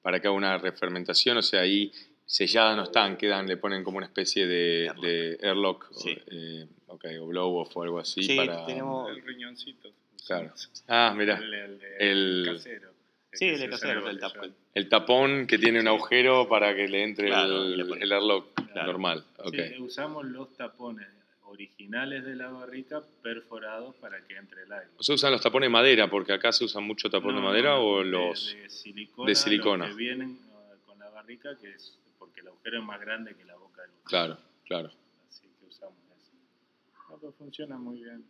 para 0.02 0.20
que 0.20 0.28
haga 0.28 0.36
una 0.36 0.58
refermentación, 0.58 1.38
o 1.38 1.41
sea, 1.41 1.62
ahí 1.62 1.91
selladas 2.26 2.78
no 2.78 2.84
están, 2.84 3.18
quedan, 3.18 3.47
le 3.47 3.58
ponen 3.58 3.84
como 3.84 3.97
una 3.97 4.06
especie 4.06 4.45
de, 4.45 4.91
de 5.02 5.39
airlock, 5.41 5.91
o, 5.91 6.10
eh, 6.28 6.68
o 6.88 7.26
blow 7.28 7.58
off 7.58 7.76
o 7.76 7.84
algo 7.84 8.00
así. 8.00 8.22
Sí, 8.22 8.38
para, 8.38 8.66
tenemos 8.66 9.10
el 9.10 9.24
riñoncito. 9.24 9.91
Claro. 10.28 10.54
Ah, 10.88 11.14
mira. 11.18 11.39
El, 11.39 11.82
el, 12.00 12.43
casero. 12.45 12.93
Sí, 13.32 13.45
el 13.45 13.69
casero, 13.69 14.09
el 14.09 14.19
tapón. 14.19 14.55
El 14.73 14.89
tapón 14.89 15.47
que 15.47 15.57
tiene 15.57 15.80
un 15.80 15.88
agujero 15.88 16.47
para 16.47 16.75
que 16.75 16.88
le 16.88 17.03
entre 17.03 17.30
el, 17.30 17.80
el, 18.01 18.11
airlock 18.11 18.59
normal. 18.75 19.23
Okay. 19.38 19.75
Sí, 19.75 19.82
usamos 19.82 20.25
los 20.25 20.55
tapones 20.55 21.07
originales 21.43 22.23
de 22.25 22.36
la 22.36 22.49
barrica 22.49 23.01
perforados 23.21 23.95
para 23.95 24.21
que 24.25 24.36
entre 24.36 24.63
el 24.63 24.71
aire. 24.71 24.89
¿Se 24.99 25.13
usan 25.13 25.32
los 25.32 25.41
tapones 25.41 25.67
de 25.67 25.71
madera? 25.71 26.09
Porque 26.09 26.34
acá 26.34 26.51
se 26.51 26.63
usan 26.63 26.84
mucho 26.84 27.09
tapón 27.09 27.36
de 27.36 27.41
madera 27.41 27.77
o 27.80 28.03
los 28.03 28.55
de, 28.55 28.69
silicona, 28.69 29.27
de 29.27 29.36
silicona. 29.36 29.88
Los 29.88 29.95
que 29.95 30.03
vienen 30.03 30.32
uh, 30.32 30.86
con 30.86 30.99
la 30.99 31.09
barrica, 31.09 31.57
que 31.59 31.71
es 31.71 31.97
porque 32.17 32.41
el 32.41 32.47
agujero 32.47 32.80
es 32.80 32.84
más 32.84 32.99
grande 32.99 33.36
que 33.36 33.45
la 33.45 33.55
boca 33.55 33.82
del 33.82 33.91
Claro, 34.03 34.38
claro. 34.65 34.91
Así 35.30 35.47
que 35.59 35.65
usamos 35.65 35.97
eso. 36.17 36.32
No, 37.09 37.17
pero 37.17 37.32
funciona 37.34 37.77
muy 37.77 38.01
bien. 38.03 38.23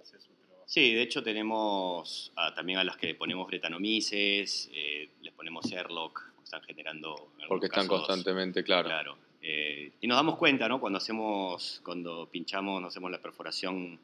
Hace, 0.00 0.20
su 0.20 0.32
trabajo. 0.34 0.64
Sí, 0.66 0.94
de 0.94 1.02
hecho 1.02 1.22
tenemos 1.22 2.32
también 2.54 2.78
a 2.78 2.84
las 2.84 2.96
que 2.96 3.14
ponemos 3.14 3.46
bretanomices, 3.46 4.70
eh, 4.72 5.10
les 5.22 5.32
ponemos 5.32 5.70
airlock, 5.72 6.22
están 6.42 6.62
generando... 6.62 7.32
Porque 7.48 7.66
están 7.66 7.86
constantemente, 7.86 8.62
claro. 8.62 8.88
Claro 8.88 9.30
eh, 9.42 9.92
y 10.00 10.06
nos 10.06 10.16
damos 10.16 10.36
cuenta, 10.36 10.68
¿no? 10.68 10.80
Cuando 10.80 10.98
hacemos, 10.98 11.80
cuando 11.84 12.28
pinchamos, 12.30 12.80
nos 12.80 12.92
hacemos 12.92 13.10
la 13.10 13.20
perforación, 13.20 13.98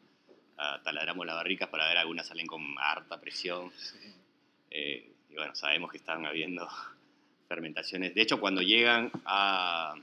uh, 0.59 0.82
taladramos 0.82 1.26
las 1.26 1.36
barricas 1.36 1.68
para 1.68 1.88
ver 1.88 1.99
algunas 1.99 2.26
salen 2.26 2.47
con 2.47 2.62
harta 2.78 3.20
presión. 3.20 3.70
Eh, 4.70 5.12
y 5.28 5.34
bueno, 5.34 5.55
sabemos 5.55 5.90
que 5.90 5.99
están 5.99 6.24
habiendo 6.24 6.66
fermentaciones. 7.49 8.14
De 8.14 8.22
hecho, 8.22 8.40
cuando 8.40 8.62
llegan 8.62 9.11
a, 9.26 9.94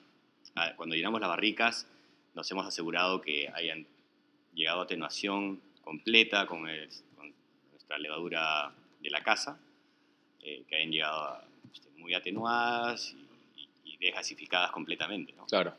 cuando 0.76 0.96
llenamos 0.96 1.20
las 1.20 1.30
barricas, 1.30 1.88
nos 2.36 2.50
hemos 2.52 2.68
asegurado 2.68 3.22
que 3.22 3.50
hayan 3.54 3.88
llegado 4.54 4.82
a 4.82 4.84
atenuación 4.84 5.62
completa 5.84 6.46
con, 6.46 6.64
nuestra 6.64 7.98
levadura 7.98 8.74
de 9.00 9.10
la 9.10 9.22
casa, 9.22 9.60
eh, 10.42 10.64
que 10.68 10.76
hayan 10.76 10.92
llegado 10.92 11.42
este, 11.74 11.90
muy 11.98 12.14
atenuadas 12.14 13.16
desgasificadas 14.04 14.72
completamente. 14.72 15.34
¿no? 15.34 15.46
Claro. 15.46 15.74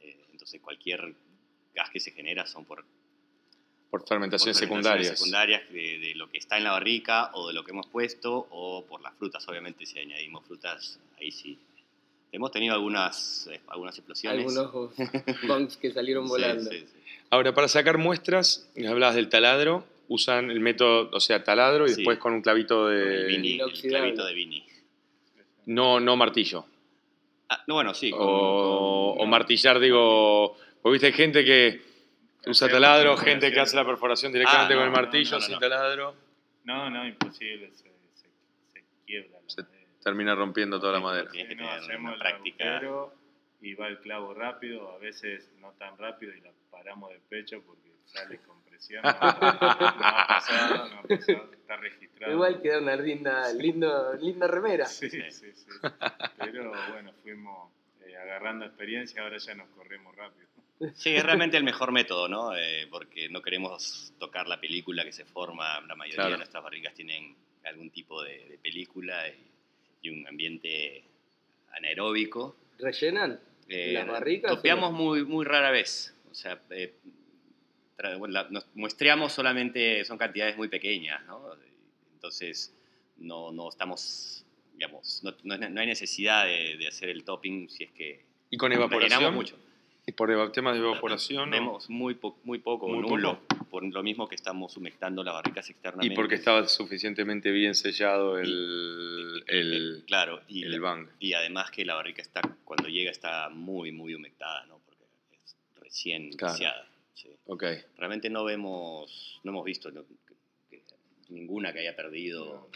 Eh, 0.00 0.16
entonces 0.32 0.60
cualquier 0.60 1.14
gas 1.74 1.90
que 1.90 2.00
se 2.00 2.10
genera 2.12 2.46
son 2.46 2.64
por, 2.64 2.84
Por 3.90 4.06
fermentaciones 4.06 4.56
secundarias. 4.56 5.18
secundarias 5.18 5.68
de, 5.70 5.98
de, 5.98 6.14
lo 6.14 6.30
que 6.30 6.38
está 6.38 6.56
en 6.56 6.64
la 6.64 6.72
barrica 6.72 7.30
o 7.34 7.48
de 7.48 7.54
lo 7.54 7.64
que 7.64 7.70
hemos 7.70 7.86
puesto 7.86 8.46
o 8.50 8.84
por 8.86 9.00
las 9.02 9.14
frutas, 9.14 9.46
obviamente, 9.48 9.86
si 9.86 9.98
añadimos 9.98 10.44
frutas, 10.44 10.98
ahí 11.18 11.30
sí. 11.30 11.58
Hemos 12.32 12.50
tenido 12.50 12.74
algunas, 12.74 13.46
eh, 13.52 13.60
algunas 13.68 13.96
explosiones. 13.98 14.56
Algunos 14.56 14.96
bunks 15.46 15.76
que 15.76 15.92
salieron 15.92 16.26
volando. 16.26 16.70
Sí, 16.70 16.80
sí, 16.80 17.01
Ahora, 17.32 17.54
para 17.54 17.66
sacar 17.66 17.96
muestras, 17.96 18.70
hablabas 18.86 19.14
del 19.14 19.30
taladro, 19.30 19.86
usan 20.06 20.50
el 20.50 20.60
método, 20.60 21.08
o 21.14 21.18
sea, 21.18 21.42
taladro 21.42 21.86
y 21.86 21.94
después 21.94 22.18
con 22.18 22.34
un 22.34 22.42
clavito 22.42 22.88
de... 22.88 23.34
El, 23.34 23.58
el 23.58 23.72
clavito 23.72 24.26
de 24.26 24.34
Vini. 24.34 24.66
No, 25.64 25.98
no 25.98 26.14
martillo. 26.14 26.66
Ah, 27.48 27.64
no, 27.66 27.76
bueno, 27.76 27.94
sí. 27.94 28.10
Con, 28.10 28.20
o, 28.20 29.14
con, 29.16 29.26
o, 29.26 29.30
martillar, 29.30 29.80
digo, 29.80 30.58
porque 30.82 30.92
viste, 30.92 31.06
hay 31.06 31.12
gente 31.14 31.42
que 31.42 31.80
usa 32.44 32.68
taladro, 32.68 33.16
gente 33.16 33.50
que 33.50 33.60
hace 33.60 33.76
la 33.76 33.86
perforación 33.86 34.30
directamente 34.30 34.74
ah, 34.74 34.76
no, 34.76 34.82
con 34.82 34.88
el 34.88 34.92
martillo, 34.92 35.30
no, 35.30 35.38
no, 35.38 35.46
sin 35.46 35.58
taladro. 35.58 36.14
No, 36.64 36.90
no, 36.90 37.06
imposible, 37.06 37.70
se, 37.72 37.90
se, 38.12 38.28
se 38.66 38.84
quiebra. 39.06 39.38
La 39.40 39.48
se 39.48 39.64
termina 40.02 40.34
rompiendo 40.34 40.78
toda 40.78 40.92
la 40.92 41.00
madera. 41.00 41.30
Tienes 41.30 41.48
que 41.48 41.56
tener 41.56 41.98
una 41.98 42.18
práctica. 42.18 42.82
Y 43.62 43.74
va 43.74 43.86
el 43.86 44.00
clavo 44.00 44.34
rápido, 44.34 44.90
a 44.90 44.98
veces 44.98 45.48
no 45.60 45.70
tan 45.74 45.96
rápido 45.96 46.34
y 46.34 46.40
la 46.40 46.50
paramos 46.68 47.10
de 47.10 47.20
pecho 47.20 47.62
porque 47.64 47.92
sale 48.04 48.38
con 48.38 48.60
presión. 48.64 49.02
No, 49.04 49.08
ha 49.20 50.26
pasado, 50.26 50.88
no 50.88 50.98
ha 50.98 51.02
pasado, 51.02 51.52
está 51.52 51.76
registrado. 51.76 52.32
Igual 52.32 52.60
queda 52.60 52.80
una 52.80 52.96
linda, 52.96 53.52
lindo, 53.52 54.14
linda 54.14 54.48
remera. 54.48 54.86
Sí, 54.86 55.08
sí, 55.08 55.22
sí. 55.30 55.52
Pero 56.38 56.72
bueno, 56.90 57.12
fuimos 57.22 57.70
eh, 58.04 58.16
agarrando 58.16 58.64
experiencia, 58.64 59.22
ahora 59.22 59.38
ya 59.38 59.54
nos 59.54 59.68
corremos 59.70 60.14
rápido. 60.16 60.48
Sí, 60.94 61.14
es 61.14 61.22
realmente 61.22 61.56
el 61.56 61.62
mejor 61.62 61.92
método, 61.92 62.26
¿no? 62.28 62.56
Eh, 62.56 62.88
porque 62.90 63.28
no 63.28 63.40
queremos 63.40 64.12
tocar 64.18 64.48
la 64.48 64.60
película 64.60 65.04
que 65.04 65.12
se 65.12 65.24
forma, 65.24 65.80
la 65.82 65.94
mayoría 65.94 66.16
claro. 66.16 66.30
de 66.32 66.38
nuestras 66.38 66.64
barricas 66.64 66.92
tienen 66.94 67.36
algún 67.64 67.90
tipo 67.90 68.20
de, 68.24 68.48
de 68.48 68.58
película 68.58 69.28
y, 69.28 69.52
y, 70.02 70.10
un 70.10 70.26
ambiente 70.26 71.04
anaeróbico. 71.70 72.56
¿Rellenan 72.80 73.38
eh, 73.72 73.92
las 73.92 74.06
barricas? 74.06 74.50
Topeamos 74.50 74.92
muy, 74.92 75.24
muy 75.24 75.44
rara 75.44 75.70
vez, 75.70 76.14
o 76.30 76.34
sea, 76.34 76.60
eh, 76.70 76.94
la, 77.98 78.48
nos 78.50 78.66
muestreamos 78.74 79.32
solamente, 79.32 80.04
son 80.04 80.18
cantidades 80.18 80.56
muy 80.56 80.68
pequeñas, 80.68 81.24
¿no? 81.26 81.42
Entonces, 82.14 82.74
no, 83.18 83.52
no 83.52 83.68
estamos, 83.68 84.44
digamos, 84.74 85.22
no, 85.22 85.56
no, 85.56 85.80
hay 85.80 85.86
necesidad 85.86 86.46
de, 86.46 86.76
de, 86.76 86.88
hacer 86.88 87.08
el 87.08 87.24
topping 87.24 87.68
si 87.68 87.84
es 87.84 87.90
que... 87.92 88.24
¿Y 88.50 88.56
con 88.56 88.72
evaporación? 88.72 89.34
mucho. 89.34 89.56
¿Y 90.06 90.12
por 90.12 90.52
temas 90.52 90.74
de 90.74 90.80
evaporación? 90.80 91.50
Vemos 91.50 91.88
¿no? 91.88 91.96
muy, 91.96 92.14
po 92.14 92.38
muy 92.44 92.58
poco, 92.58 92.88
muy 92.88 93.00
nulo, 93.00 93.40
poco. 93.48 93.61
Por 93.72 93.82
lo 93.82 94.02
mismo 94.02 94.28
que 94.28 94.34
estamos 94.34 94.76
humectando 94.76 95.24
las 95.24 95.32
barricas 95.32 95.70
externamente. 95.70 96.12
Y 96.12 96.14
porque 96.14 96.34
estaba 96.34 96.68
suficientemente 96.68 97.50
bien 97.50 97.74
sellado 97.74 98.38
el, 98.38 99.42
y, 99.48 99.50
el, 99.50 99.72
el, 99.72 100.04
claro, 100.06 100.42
y, 100.46 100.62
el 100.62 100.78
bang. 100.78 101.08
Y 101.18 101.32
además 101.32 101.70
que 101.70 101.86
la 101.86 101.94
barrica 101.94 102.20
está, 102.20 102.42
cuando 102.64 102.90
llega 102.90 103.10
está 103.10 103.48
muy, 103.48 103.90
muy 103.90 104.14
humectada, 104.14 104.66
¿no? 104.66 104.78
Porque 104.84 105.06
es 105.42 105.56
recién 105.80 106.32
claro. 106.34 106.52
iniciada. 106.52 106.86
Sí. 107.14 107.30
Okay. 107.46 107.78
Realmente 107.96 108.28
no 108.28 108.44
vemos, 108.44 109.40
no 109.42 109.52
hemos 109.52 109.64
visto 109.64 109.90
no, 109.90 110.04
que, 110.68 110.82
ninguna 111.30 111.72
que 111.72 111.78
haya 111.78 111.96
perdido... 111.96 112.68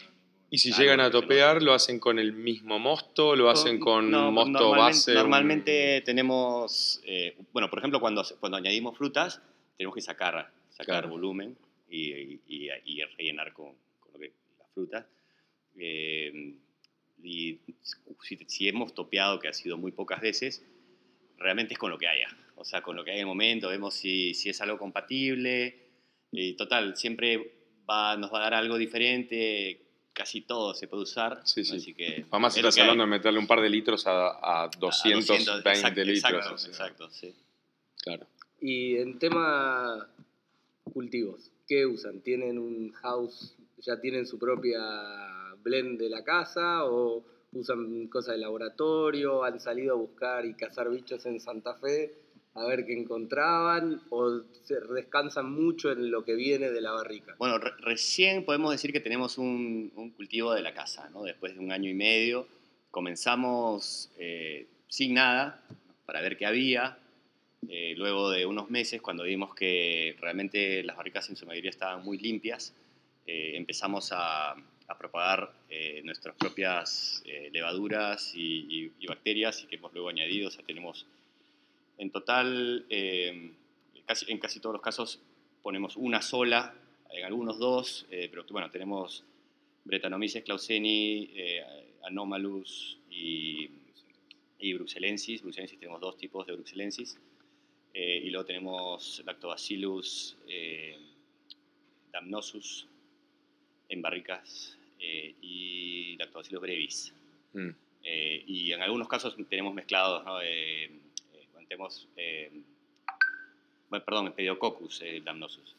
Y 0.49 0.57
si 0.57 0.73
llegan 0.73 1.01
a 1.01 1.11
topear, 1.11 1.63
¿lo 1.63 1.75
hacen 1.75 2.01
con 2.01 2.19
el 2.19 2.33
mismo 2.33 2.79
mosto? 2.79 3.37
¿Lo 3.37 3.51
hacen 3.51 3.79
con 3.79 4.11
no, 4.11 4.33
mosto 4.33 4.51
normalmente, 4.53 4.81
base? 4.81 5.13
Normalmente 5.13 5.99
un... 5.99 6.05
tenemos, 6.05 7.03
eh, 7.05 7.37
bueno, 7.53 7.69
por 7.69 7.81
ejemplo, 7.81 8.01
cuando, 8.01 8.25
cuando 8.41 8.57
añadimos 8.57 8.97
frutas, 8.97 9.43
tenemos 9.77 9.95
que 9.95 10.01
sacar, 10.01 10.51
sacar 10.77 11.03
claro. 11.03 11.09
volumen 11.09 11.57
y, 11.89 12.13
y, 12.47 12.71
y, 12.85 13.03
rellenar 13.17 13.53
con, 13.53 13.75
con 14.01 14.13
lo 14.13 14.19
que, 14.19 14.33
las 14.59 14.71
frutas. 14.73 15.07
Eh, 15.79 16.55
y 17.23 17.59
si, 18.23 18.37
si, 18.47 18.69
hemos 18.69 18.95
topeado, 18.95 19.39
que 19.39 19.49
ha 19.49 19.53
sido 19.53 19.79
muy 19.79 19.93
pocas 19.93 20.21
veces, 20.21 20.65
realmente 21.39 21.75
es 21.75 21.79
con 21.79 21.91
lo 21.91 21.99
que 21.99 22.07
haya. 22.07 22.29
O 22.57 22.65
sea, 22.65 22.83
con 22.83 22.97
lo 22.97 23.05
que 23.05 23.11
hay 23.13 23.17
en 23.17 23.23
el 23.23 23.27
momento, 23.27 23.69
vemos 23.69 23.95
si, 23.95 24.35
si 24.35 24.51
es 24.51 24.61
algo 24.61 24.79
compatible. 24.79 25.83
Y 26.31 26.55
total, 26.55 26.97
siempre 26.97 27.55
va, 27.89 28.17
nos 28.17 28.33
va 28.33 28.39
a 28.39 28.43
dar 28.43 28.55
algo 28.55 28.77
diferente 28.77 29.87
casi 30.17 30.41
todo 30.41 30.75
se 30.75 30.89
puede 30.89 31.03
usar. 31.03 31.43
Sí, 31.45 31.63
sí. 31.63 31.77
Así 31.77 31.93
que 31.93 32.25
Además 32.31 32.57
estás 32.57 32.79
hablando 32.79 33.05
de 33.05 33.11
meterle 33.11 33.39
un 33.39 33.47
par 33.47 33.61
de 33.61 33.69
litros 33.69 34.07
a, 34.07 34.65
a 34.65 34.71
220 34.79 35.51
a 35.51 35.57
200, 35.57 35.77
exacto, 35.77 36.03
litros. 36.03 36.17
Exacto, 36.17 36.55
o 36.55 36.59
sea. 36.59 36.71
exacto, 36.71 37.11
sí. 37.11 37.35
Claro. 38.03 38.27
Y 38.63 38.97
en 38.97 39.19
tema 39.19 40.09
cultivos, 40.93 41.51
¿qué 41.67 41.87
usan? 41.87 42.21
¿Tienen 42.21 42.59
un 42.59 42.93
house, 42.93 43.57
ya 43.79 44.01
tienen 44.01 44.27
su 44.27 44.39
propia 44.39 44.81
blend 45.63 45.99
de 45.99 46.09
la 46.09 46.25
casa 46.25 46.85
o 46.85 47.25
usan 47.53 48.09
cosas 48.09 48.35
de 48.35 48.41
laboratorio? 48.41 49.45
¿Han 49.45 49.61
salido 49.61 49.95
a 49.95 49.99
buscar 49.99 50.45
y 50.47 50.55
cazar 50.55 50.91
bichos 50.91 51.27
en 51.27 51.41
Santa 51.41 51.75
Fe? 51.75 52.27
a 52.57 52.65
ver 52.65 52.87
qué 52.87 52.95
encontraban 52.95 54.01
o 54.11 54.41
se 54.63 54.81
descansan 54.95 55.53
mucho 55.53 55.93
en 55.93 56.11
lo 56.11 56.25
que 56.25 56.35
viene 56.35 56.71
de 56.71 56.81
la 56.81 56.93
barrica? 56.93 57.37
Bueno, 57.39 57.59
re 57.59 57.73
recién 57.81 58.45
podemos 58.45 58.73
decir 58.73 58.93
que 58.93 59.01
tenemos 59.01 59.37
un, 59.39 59.93
un, 59.95 60.11
cultivo 60.13 60.55
de 60.55 60.63
la 60.63 60.73
casa, 60.73 61.11
¿no? 61.11 61.23
Después 61.23 61.55
de 61.55 61.61
un 61.61 61.71
año 61.71 61.91
y 61.91 61.95
medio 61.95 62.47
comenzamos 62.91 64.11
eh, 64.19 64.67
sin 64.89 65.15
nada 65.15 65.63
para 66.07 66.23
ver 66.23 66.39
qué 66.39 66.47
había. 66.47 66.99
Eh, 67.69 67.95
luego 67.97 68.31
de 68.31 68.47
unos 68.47 68.71
meses, 68.71 69.03
cuando 69.03 69.25
vimos 69.25 69.55
que 69.55 70.17
realmente 70.21 70.83
las 70.85 70.97
barricas 70.97 71.29
en 71.31 71.37
su 71.37 71.47
mayoría 71.47 71.71
estaban 71.71 72.05
muy 72.05 72.19
limpias, 72.19 72.75
eh, 73.27 73.53
empezamos 73.55 74.13
a, 74.13 74.53
a 74.53 74.99
propagar 74.99 75.53
eh, 75.69 76.01
nuestras 76.05 76.37
propias 76.37 77.23
levaduras 77.51 78.33
y, 78.35 78.93
bacterias 79.09 79.63
y 79.63 79.67
que 79.67 79.77
hemos 79.77 79.93
luego 79.93 80.09
añadido, 80.09 80.49
o 80.49 80.51
sea, 80.51 80.65
tenemos 80.65 81.07
en 81.99 82.11
total, 82.11 82.85
casi, 84.05 84.31
en 84.31 84.39
casi 84.39 84.61
todos 84.61 84.75
los 84.75 84.83
casos 84.83 85.21
ponemos 85.63 85.97
una 85.97 86.21
sola, 86.21 86.75
en 87.11 87.25
algunos 87.25 87.59
dos, 87.59 88.07
pero 88.11 88.45
bueno, 88.51 88.71
tenemos 88.71 89.25
Brettanomyces 89.85 90.43
clauseni, 90.43 91.31
Anomalus 92.05 92.99
y, 93.11 93.71
y, 94.59 94.73
Bruxellensis. 94.75 95.43
Bruxellensis 95.43 95.79
tenemos 95.79 96.01
dos 96.01 96.17
tipos 96.19 96.47
de 96.47 96.53
Bruxellensis. 96.53 97.17
Eh, 97.99 98.23
y 98.25 98.31
luego 98.31 98.45
tenemos 98.45 99.23
Lactobacillus 99.25 100.37
damnosus 102.13 102.87
en 103.89 104.03
barricas 104.03 104.77
y 105.01 106.17
Lactobacillus 106.19 106.61
brevis. 106.61 107.15
Mm. 107.55 107.71
y 108.03 108.73
en 108.73 108.83
algunos 108.83 109.09
casos 109.09 109.35
tenemos 109.49 109.73
mezclados, 109.73 110.23
¿no? 110.27 110.41
tenemos, 111.69 112.09
eh, 112.17 112.51
bueno, 113.89 114.05
perdón, 114.05 114.33
Pediococcus 114.33 115.03
eh, 115.03 115.23
damnosus, 115.25 115.75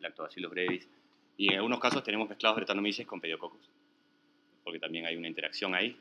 Lactobacillus 0.00 0.50
brevis, 0.50 0.88
y 1.36 1.48
en 1.50 1.56
algunos 1.56 1.80
casos 1.80 2.02
tenemos 2.02 2.28
mezclados 2.28 2.56
Brettanomyces 2.56 3.06
con 3.06 3.20
Pediococcus, 3.20 3.68
porque 4.64 4.78
también 4.78 5.06
hay 5.06 5.16
una 5.16 5.28
interacción 5.28 5.74
ahí. 5.74 5.96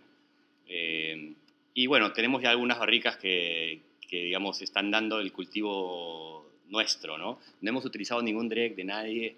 Eh, 0.68 1.34
y 1.74 1.88
bueno, 1.88 2.12
tenemos 2.12 2.42
ya 2.42 2.50
algunas 2.50 2.80
barricas 2.80 3.18
que, 3.18 3.82
que, 4.08 4.24
digamos, 4.24 4.62
están 4.62 4.92
dando 4.92 5.20
el 5.20 5.32
cultivo 5.32 6.50
nuestro, 6.70 7.18
¿no? 7.18 7.40
No 7.62 7.70
hemos 7.70 7.86
utilizado 7.86 8.22
ningún 8.22 8.50
direct 8.50 8.76
de 8.76 8.84
nadie, 8.84 9.36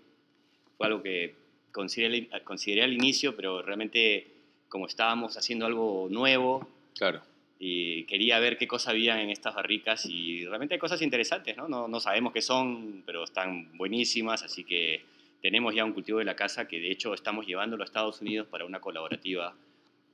fue 0.77 0.87
algo 0.87 1.03
que 1.03 1.35
consideré, 1.71 2.29
consideré 2.43 2.83
al 2.83 2.93
inicio, 2.93 3.35
pero 3.35 3.61
realmente 3.61 4.27
como 4.67 4.87
estábamos 4.87 5.37
haciendo 5.37 5.65
algo 5.65 6.07
nuevo, 6.09 6.67
claro 6.95 7.21
y 7.59 8.05
quería 8.05 8.39
ver 8.39 8.57
qué 8.57 8.67
cosa 8.67 8.91
había 8.91 9.21
en 9.21 9.29
estas 9.29 9.53
barricas 9.53 10.05
y 10.05 10.45
realmente 10.45 10.75
hay 10.75 10.79
cosas 10.79 11.01
interesantes, 11.01 11.57
¿no? 11.57 11.67
No, 11.67 11.89
no 11.89 11.99
sabemos 11.99 12.31
qué 12.31 12.41
son, 12.41 13.03
pero 13.05 13.25
están 13.25 13.77
buenísimas, 13.77 14.43
así 14.43 14.63
que 14.63 15.03
tenemos 15.41 15.75
ya 15.75 15.83
un 15.83 15.91
cultivo 15.91 16.19
de 16.19 16.25
la 16.25 16.37
casa 16.37 16.69
que 16.69 16.79
de 16.79 16.89
hecho 16.89 17.13
estamos 17.13 17.45
llevándolo 17.45 17.83
a 17.83 17.85
Estados 17.85 18.21
Unidos 18.21 18.47
para 18.47 18.63
una 18.63 18.79
colaborativa 18.79 19.53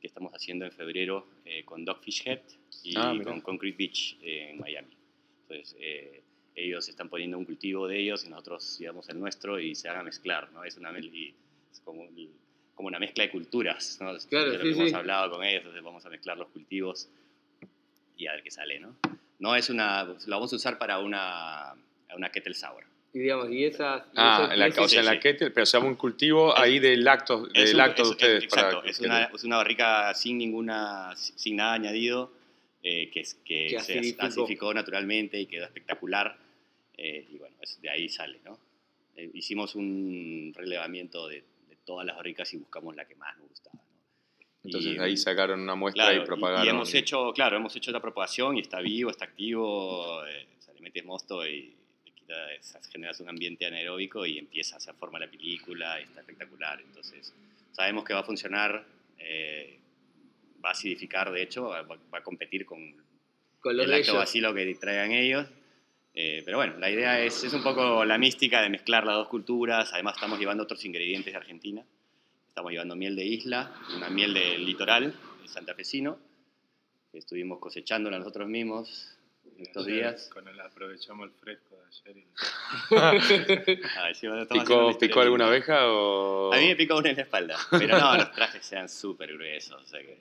que 0.06 0.10
estamos 0.10 0.32
haciendo 0.36 0.66
en 0.66 0.72
febrero 0.72 1.26
eh, 1.46 1.64
con 1.66 1.84
Dogfish 1.84 2.28
Head 2.28 2.42
y 2.84 2.96
ah, 2.96 3.12
con 3.24 3.42
Concrete 3.42 3.76
Beach 3.76 4.18
eh, 4.22 4.52
en 4.52 4.60
Miami. 4.60 4.96
Entonces, 5.42 5.76
eh, 5.80 6.22
ellos 6.56 6.88
están 6.88 7.10
poniendo 7.10 7.40
un 7.40 7.46
cultivo 7.46 7.88
de 7.88 8.00
ellos 8.00 8.24
y 8.24 8.30
nosotros 8.30 8.78
llevamos 8.78 9.10
el 9.10 9.20
nuestro 9.20 9.60
y 9.60 9.74
se 9.74 9.88
van 9.88 9.98
a 9.98 10.04
mezclar, 10.04 10.52
¿no? 10.52 10.64
Es, 10.64 10.78
una, 10.78 10.96
es 10.96 11.80
como, 11.84 12.08
como, 12.76 12.88
una 12.88 13.00
mezcla 13.00 13.24
de 13.24 13.32
culturas, 13.32 13.98
¿no? 14.00 14.16
Claro, 14.30 14.52
de 14.52 14.58
lo 14.60 14.64
sí, 14.64 14.70
que 14.70 14.76
hemos 14.76 14.90
sí. 14.90 14.96
hablado 14.96 15.32
con 15.32 15.44
ellos, 15.44 15.62
entonces 15.62 15.84
vamos 15.84 16.06
a 16.06 16.10
mezclar 16.10 16.38
los 16.38 16.50
cultivos 16.50 17.10
y 18.16 18.28
a 18.28 18.34
ver 18.34 18.44
qué 18.44 18.52
sale, 18.52 18.80
¿no? 18.80 18.96
No 19.40 19.56
es 19.56 19.72
una, 19.72 20.04
lo 20.04 20.36
vamos 20.36 20.54
a 20.54 20.56
usar 20.56 20.78
para 20.78 21.00
una, 21.00 21.74
una 22.16 22.30
kettle 22.30 22.54
sour. 22.54 22.86
Y 23.16 23.20
digamos, 23.20 23.50
y 23.50 23.64
esas... 23.64 24.04
Ah, 24.16 24.50
en 24.52 24.60
la, 24.60 24.68
o 24.68 24.88
sea, 24.88 25.00
en 25.00 25.06
la 25.06 25.20
kettle, 25.20 25.50
pero 25.52 25.66
se 25.66 25.78
llama 25.78 25.90
un 25.90 25.96
cultivo 25.96 26.54
es, 26.54 26.62
ahí 26.62 26.80
de 26.80 26.98
lactos, 26.98 27.52
de, 27.54 27.72
un, 27.72 27.78
lactos 27.78 28.02
es, 28.02 28.10
de 28.10 28.12
ustedes. 28.12 28.44
Exacto, 28.44 28.78
para, 28.80 28.90
es, 28.90 29.00
una, 29.00 29.24
es 29.24 29.44
una 29.46 29.58
barrica 29.58 30.14
sin 30.14 30.38
ninguna, 30.38 31.14
sin 31.16 31.56
nada 31.56 31.74
añadido, 31.74 32.34
eh, 32.84 33.10
que, 33.12 33.24
que, 33.46 33.68
que 33.68 33.70
se 33.70 33.78
acidificó. 33.78 34.26
acidificó 34.26 34.74
naturalmente 34.74 35.40
y 35.40 35.46
quedó 35.46 35.64
espectacular. 35.64 36.38
Eh, 36.98 37.26
y 37.32 37.38
bueno, 37.38 37.56
de 37.82 37.90
ahí 37.90 38.10
sale, 38.10 38.40
¿no? 38.44 38.60
eh, 39.16 39.30
hicimos 39.34 39.76
un 39.76 40.54
relevamiento 40.56 41.28
de, 41.28 41.44
todas 41.86 42.04
las 42.04 42.16
barricas 42.16 42.52
y 42.52 42.58
buscamos 42.58 42.96
la 42.96 43.06
que 43.06 43.14
más 43.14 43.38
nos 43.38 43.48
gustaba. 43.48 43.80
Entonces 44.64 44.98
ahí 45.00 45.16
sacaron 45.18 45.62
una 45.62 45.76
muestra 45.76 46.12
y 46.16 46.26
propagaron. 46.26 46.66
Y, 46.66 46.70
hemos 46.70 46.92
hecho, 46.96 47.32
claro, 47.32 47.58
hemos 47.58 47.76
hecho 47.76 47.92
la 47.92 48.02
propagación 48.02 48.58
y 48.58 48.62
está 48.62 48.80
vivo, 48.80 49.12
está 49.12 49.26
activo, 49.26 50.26
eh, 50.26 50.48
le 50.74 50.82
metes 50.82 51.06
mosto 51.06 51.46
y 51.48 51.75
generas 52.92 53.20
un 53.20 53.30
ambiente 53.30 53.66
anaeróbico 53.66 54.26
y 54.26 54.38
empieza 54.38 54.76
a 54.76 54.78
hacer 54.78 54.96
forma 54.96 55.20
la 55.20 55.30
película 55.30 56.00
y 56.00 56.04
está 56.04 56.22
espectacular. 56.22 56.82
Entonces 56.82 57.34
sabemos 57.72 58.04
que 58.04 58.14
va 58.14 58.22
a 58.22 58.24
funcionar, 58.24 58.86
eh, 59.20 59.80
va 60.64 60.70
a 60.70 60.72
acidificar, 60.72 61.32
de 61.32 61.42
hecho, 61.44 61.68
va, 61.68 61.86
a 62.12 62.24
competir 62.24 62.66
con, 62.66 62.96
con 63.60 63.80
el 63.80 63.90
lactobacilo 63.90 64.54
que 64.54 64.76
traigan 64.76 65.12
ellos 65.12 65.48
eh, 66.18 66.44
pero 66.46 66.58
bueno, 66.58 66.78
la 66.80 66.90
idea 66.90 67.20
es, 67.20 67.44
es 67.44 67.54
un 67.54 67.62
poco 67.62 68.06
la 68.06 68.18
mística 68.18 68.62
de 68.62 68.70
mezclar 68.70 69.06
las 69.06 69.16
dos 69.16 69.28
culturas. 69.28 69.92
Además, 69.92 70.16
estamos 70.16 70.40
llevando 70.40 70.64
otros 70.64 70.86
ingredientes 70.86 71.34
de 71.34 71.38
Argentina. 71.38 71.86
Estamos 72.48 72.72
llevando 72.72 72.96
miel 72.96 73.18
de 73.18 73.26
isla, 73.26 73.76
una 73.98 74.10
miel 74.10 74.34
del 74.34 74.66
litoral, 74.66 75.14
santafesino, 75.46 76.18
estuvimos 77.12 77.60
cosechándola 77.60 78.18
nosotros 78.20 78.48
mismos 78.48 79.15
estos 79.60 79.86
días. 79.86 80.30
Con 80.34 80.48
el 80.48 80.60
aprovechamos 80.60 81.28
el 81.28 81.34
fresco 81.34 81.76
de 81.76 81.84
ayer. 81.88 82.24
¿Picó, 84.50 84.98
¿Picó, 84.98 85.22
alguna 85.22 85.48
abeja 85.48 85.88
o...? 85.88 86.54
A 86.54 86.58
mí 86.58 86.68
me 86.68 86.76
picó 86.76 86.98
una 86.98 87.10
en 87.10 87.16
la 87.18 87.24
espalda, 87.24 87.58
pero 87.72 87.98
no, 87.98 88.18
los 88.18 88.32
trajes 88.32 88.66
sean 88.66 88.90
súper 88.90 89.34
gruesos, 89.34 89.82
o 89.82 89.88
sea 89.88 90.02
que... 90.02 90.18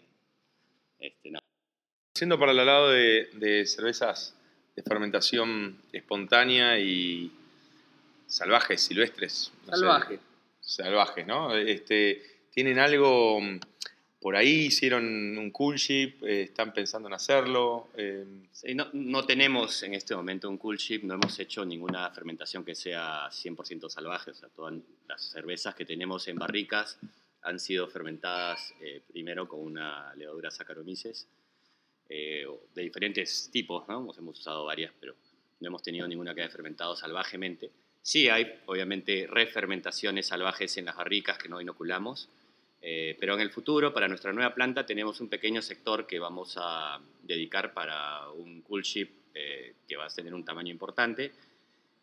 Este, 0.98 1.30
no. 1.30 1.40
Siendo 2.14 2.38
para 2.38 2.52
el 2.52 2.58
lado 2.58 2.90
de, 2.90 3.28
de 3.34 3.66
cervezas 3.66 4.36
de 4.76 4.82
fermentación 4.82 5.78
espontánea 5.92 6.78
y 6.78 7.30
salvajes, 8.26 8.82
silvestres. 8.82 9.52
salvajes. 9.68 10.20
salvajes, 10.60 11.26
¿no? 11.26 11.54
Este, 11.54 12.22
¿Tienen 12.50 12.78
algo 12.78 13.40
por 14.24 14.36
ahí? 14.36 14.68
¿Hicieron 14.68 15.04
un 15.36 15.50
cool 15.50 15.76
ship? 15.76 16.24
Eh, 16.24 16.44
¿Están 16.44 16.72
pensando 16.72 17.08
en 17.08 17.12
hacerlo? 17.12 17.90
Eh, 17.94 18.24
no, 18.74 18.86
no, 18.94 19.26
tenemos 19.26 19.82
en 19.82 19.92
este 19.92 20.16
momento 20.16 20.48
un 20.48 20.56
cool 20.56 20.78
ship, 20.78 21.00
no 21.02 21.12
hemos 21.12 21.38
hecho 21.40 21.62
ninguna 21.62 22.10
fermentación 22.10 22.64
que 22.64 22.74
sea 22.74 23.28
100% 23.28 23.90
salvaje. 23.90 24.30
O 24.30 24.34
sea, 24.34 24.48
todas 24.48 24.76
las 25.06 25.30
cervezas 25.30 25.74
que 25.74 25.84
tenemos 25.84 26.26
en 26.28 26.36
barricas 26.36 26.98
han 27.42 27.60
sido 27.60 27.86
fermentadas 27.86 28.72
eh, 28.80 29.02
primero 29.06 29.46
con 29.46 29.60
una 29.60 30.14
levadura 30.14 30.50
Saccharomyces 30.50 31.28
eh, 32.08 32.46
de 32.74 32.82
diferentes 32.82 33.50
tipos, 33.52 33.86
¿no? 33.88 34.10
Hemos 34.16 34.38
usado 34.38 34.64
varias, 34.64 34.94
pero 34.98 35.14
no 35.60 35.68
hemos 35.68 35.82
tenido 35.82 36.08
ninguna 36.08 36.34
que 36.34 36.40
haya 36.40 36.50
fermentado 36.50 36.96
salvajemente. 36.96 37.72
Sí 38.00 38.30
hay, 38.30 38.58
obviamente, 38.64 39.26
refermentaciones 39.26 40.28
salvajes 40.28 40.78
en 40.78 40.86
las 40.86 40.96
barricas 40.96 41.36
que 41.36 41.50
no 41.50 41.60
inoculamos, 41.60 42.30
eh, 42.86 43.16
pero 43.18 43.34
en 43.34 43.40
el 43.40 43.50
futuro, 43.50 43.94
para 43.94 44.08
nuestra 44.08 44.32
nueva 44.32 44.54
planta, 44.54 44.84
tenemos 44.84 45.18
un 45.20 45.28
pequeño 45.28 45.62
sector 45.62 46.06
que 46.06 46.18
vamos 46.18 46.56
a 46.58 47.00
dedicar 47.22 47.72
para 47.72 48.28
un 48.30 48.60
cool 48.60 48.82
ship 48.82 49.08
eh, 49.34 49.74
que 49.88 49.96
va 49.96 50.04
a 50.04 50.08
tener 50.08 50.34
un 50.34 50.44
tamaño 50.44 50.70
importante. 50.70 51.32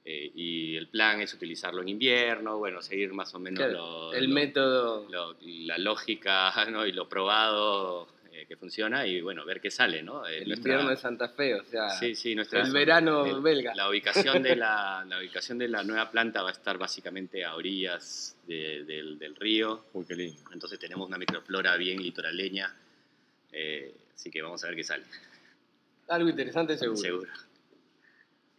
y 0.04 0.76
el 0.76 0.88
plan 0.88 1.22
es 1.22 1.32
utilizarlo 1.36 1.84
en 1.84 1.90
invierno, 1.90 2.58
bueno, 2.58 2.82
seguir 2.82 3.14
más 3.14 3.36
o 3.36 3.40
menos 3.40 4.16
el 4.16 4.30
método, 4.30 5.08
la 5.44 5.78
lógica 5.78 6.52
¿no? 6.72 6.88
y 6.88 6.92
lo 6.92 7.08
probado 7.08 8.08
que 8.48 8.56
funciona 8.56 9.06
y 9.06 9.22
bueno, 9.22 9.46
ver 9.46 9.60
qué 9.60 9.70
sale, 9.70 10.02
¿no? 10.02 10.26
Eh, 10.26 10.40
el 10.40 10.48
nuestra, 10.48 10.72
invierno 10.72 10.90
de 10.90 10.98
Santa 10.98 11.30
Fe, 11.30 11.56
o 11.56 11.64
sea, 11.64 11.90
sí, 11.90 12.16
sí, 12.16 12.34
nuestra, 12.34 12.62
el 12.62 12.72
verano 12.72 13.42
belga. 13.42 13.76
La 13.76 13.90
ubicación, 13.90 14.42
de 14.42 14.56
la, 14.56 15.06
la, 15.08 15.20
ubicación 15.20 15.58
de 15.58 15.68
la 15.68 15.84
nueva 15.84 16.10
planta 16.10 16.42
va 16.42 16.50
a 16.50 16.54
estar 16.54 16.78
básicamente 16.78 17.44
a 17.44 17.56
orillas 17.56 18.36
del, 18.48 19.18
del, 19.18 19.36
río. 19.36 19.86
Uy, 19.94 20.06
qué 20.06 20.16
lindo. 20.16 20.42
Entonces 20.54 20.80
tenemos 20.80 21.08
una 21.08 21.18
microflora 21.18 21.76
bien 21.78 22.02
litoraleña, 22.02 22.74
eh, 23.52 23.94
así 24.16 24.32
que 24.32 24.42
vamos 24.42 24.64
a 24.64 24.68
ver 24.68 24.76
qué 24.76 24.84
sale. 24.84 25.04
Algo 26.08 26.30
interesante 26.30 26.78
seguro. 26.78 26.98
Seguro. 26.98 27.32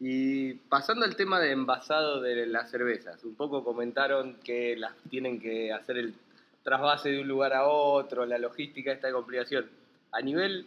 Y 0.01 0.55
pasando 0.55 1.05
al 1.05 1.15
tema 1.15 1.39
de 1.39 1.53
envasado 1.53 2.21
de 2.21 2.47
las 2.47 2.71
cervezas, 2.71 3.23
un 3.25 3.37
poco 3.37 3.63
comentaron 3.63 4.35
que 4.43 4.77
las 4.77 4.97
tienen 5.09 5.41
que 5.41 5.73
hacer 5.73 5.97
el 5.97 6.15
trasvase 6.63 7.11
de 7.11 7.21
un 7.21 7.29
lugar 7.29 7.53
a 7.53 7.67
otro, 7.67 8.25
la 8.27 8.39
logística, 8.39 8.93
esta 8.93 9.11
complicación. 9.13 9.69
A 10.13 10.21
nivel 10.21 10.67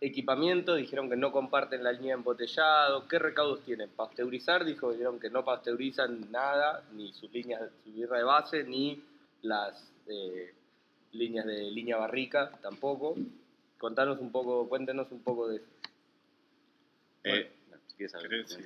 equipamiento, 0.00 0.74
dijeron 0.74 1.08
que 1.08 1.16
no 1.16 1.32
comparten 1.32 1.82
la 1.82 1.92
línea 1.92 2.14
de 2.14 2.20
embotellado. 2.20 3.08
¿Qué 3.08 3.18
recaudos 3.18 3.64
tienen? 3.64 3.90
Pasteurizar, 3.90 4.64
dijo, 4.64 4.92
dijeron 4.92 5.18
que 5.18 5.30
no 5.30 5.44
pasteurizan 5.44 6.30
nada, 6.30 6.82
ni 6.92 7.12
sus 7.12 7.32
líneas, 7.32 7.62
su 7.84 7.92
birra 7.92 8.18
de 8.18 8.24
base, 8.24 8.64
ni 8.64 9.02
las 9.42 9.90
eh, 10.08 10.54
líneas 11.12 11.46
de 11.46 11.70
línea 11.70 11.96
barrica 11.96 12.50
tampoco. 12.62 13.16
Contanos 13.78 14.20
un 14.20 14.30
poco, 14.30 14.68
cuéntenos 14.68 15.10
un 15.10 15.22
poco 15.22 15.48
de 15.48 15.56
eso. 15.56 15.66
Eh, 17.24 17.50
si, 17.86 17.96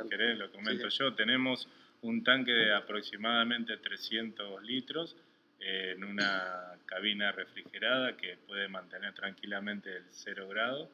querés, 0.08 0.38
lo 0.38 0.50
comento 0.50 0.88
yo. 0.88 1.14
Tenemos 1.14 1.68
un 2.02 2.22
tanque 2.24 2.52
de 2.52 2.74
aproximadamente 2.74 3.76
300 3.76 4.62
litros 4.62 5.16
en 5.60 6.04
una 6.04 6.78
cabina 6.86 7.32
refrigerada 7.32 8.16
que 8.16 8.36
puede 8.46 8.68
mantener 8.68 9.14
tranquilamente 9.14 9.96
el 9.96 10.04
0 10.10 10.48
grado. 10.48 10.90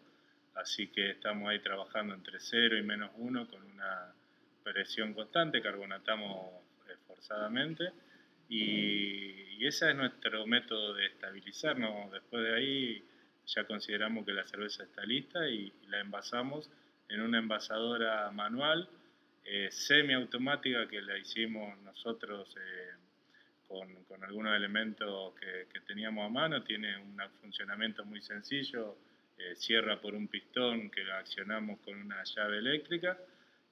Así 0.55 0.89
que 0.89 1.11
estamos 1.11 1.49
ahí 1.49 1.61
trabajando 1.61 2.15
entre 2.15 2.41
0 2.41 2.79
y 2.79 2.83
menos 2.83 3.11
1 3.17 3.49
con 3.49 3.63
una 3.63 4.13
presión 4.63 5.15
constante, 5.15 5.63
carbonatamos 5.63 6.51
forzadamente 7.07 7.93
y, 8.49 9.59
y 9.59 9.67
ese 9.67 9.91
es 9.91 9.97
nuestro 9.97 10.47
método 10.47 10.95
de 10.95 11.07
estabilizarnos. 11.07 12.11
Después 12.11 12.43
de 12.43 12.55
ahí 12.55 13.05
ya 13.47 13.65
consideramos 13.65 14.25
que 14.25 14.33
la 14.33 14.47
cerveza 14.47 14.83
está 14.83 15.05
lista 15.05 15.49
y, 15.49 15.73
la 15.89 16.01
envasamos 16.01 16.69
en 17.09 17.21
una 17.21 17.39
envasadora 17.39 18.31
manual 18.33 18.89
eh, 19.45 19.69
semiautomática 19.71 20.89
que 20.89 21.01
la 21.01 21.17
hicimos 21.17 21.79
nosotros 21.83 22.57
eh, 22.57 22.91
con, 23.69 24.05
con 24.05 24.23
algunos 24.25 24.57
elementos 24.57 25.35
que, 25.35 25.67
que, 25.73 25.81
teníamos 25.81 26.27
a 26.27 26.29
mano. 26.29 26.63
Tiene 26.63 26.97
un 26.99 27.17
funcionamiento 27.41 28.05
muy 28.05 28.21
sencillo, 28.23 28.97
eh, 29.39 29.55
cierra 29.57 30.01
por 30.01 30.15
un 30.15 30.29
pistón 30.29 30.91
que 30.91 31.05
lo 31.05 31.15
accionamos 31.15 31.81
con 31.81 32.01
una 32.01 32.23
llave 32.25 32.59
eléctrica 32.59 33.19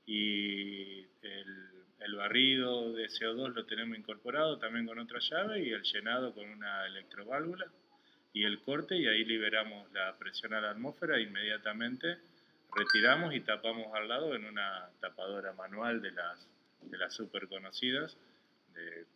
y 0.07 1.01
el, 1.22 1.70
el, 2.01 2.14
barrido 2.16 2.92
de 2.92 3.07
CO2 3.07 3.55
lo 3.55 3.64
tenemos 3.64 3.97
incorporado 3.97 4.59
también 4.59 4.86
con 4.86 4.99
otra 4.99 5.18
llave 5.20 5.62
y 5.62 5.70
el 5.70 5.82
llenado 5.82 6.34
con 6.34 6.49
una 6.51 6.86
electroválvula 6.86 7.66
y 8.34 8.45
el 8.45 8.61
corte 8.61 8.97
y 8.97 9.07
ahí 9.07 9.24
liberamos 9.24 9.90
la 9.92 10.14
presión 10.18 10.53
a 10.53 10.61
la 10.61 10.72
atmósfera 10.72 11.16
e 11.16 11.22
inmediatamente 11.22 12.18
retiramos 12.74 13.34
y 13.34 13.40
tapamos 13.40 13.95
al 13.95 14.09
lado 14.09 14.34
en 14.34 14.45
una 14.45 14.90
tapadora 15.01 15.53
manual 15.53 16.03
de 16.03 16.11
las, 16.11 16.47
de 16.82 16.99
las 16.99 17.14
super 17.14 17.49
conocidas 17.49 18.18
de 18.74 19.07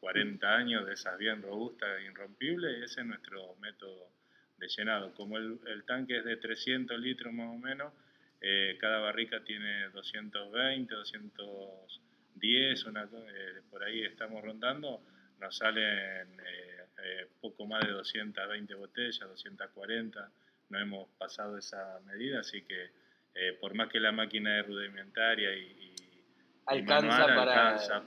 40 0.00 0.54
años 0.54 0.86
de 0.86 0.94
esas 0.94 1.18
bien 1.18 1.42
robustas 1.42 1.98
e 1.98 2.04
irrompibles, 2.04 2.78
y 2.78 2.84
ese 2.84 3.00
es 3.00 3.06
nuestro 3.06 3.54
método 3.60 4.10
de 4.58 4.68
llenado. 4.68 5.14
Como 5.14 5.36
el, 5.36 5.58
el 5.66 5.84
tanque 5.84 6.18
es 6.18 6.24
de 6.24 6.36
300 6.36 6.98
litros 6.98 7.32
más 7.32 7.54
o 7.54 7.58
menos, 7.58 7.92
eh, 8.40 8.78
cada 8.80 9.00
barrica 9.00 9.44
tiene 9.44 9.90
220, 9.90 10.94
210, 10.94 12.84
una, 12.86 13.04
eh, 13.04 13.60
por 13.68 13.84
ahí 13.84 14.02
estamos 14.02 14.42
rondando, 14.42 15.02
nos 15.38 15.54
salen 15.56 16.40
eh, 16.40 17.26
poco 17.40 17.66
más 17.66 17.84
de 17.86 17.92
220 17.92 18.74
botellas, 18.74 19.20
240, 19.20 20.30
no 20.70 20.78
hemos 20.78 21.10
pasado 21.18 21.58
esa 21.58 22.00
medida, 22.06 22.40
así 22.40 22.62
que 22.62 22.98
por 23.60 23.74
más 23.74 23.88
que 23.88 24.00
la 24.00 24.12
máquina 24.12 24.58
es 24.58 24.66
rudimentaria 24.66 25.54
y 25.54 25.89
alcanza, 26.66 27.26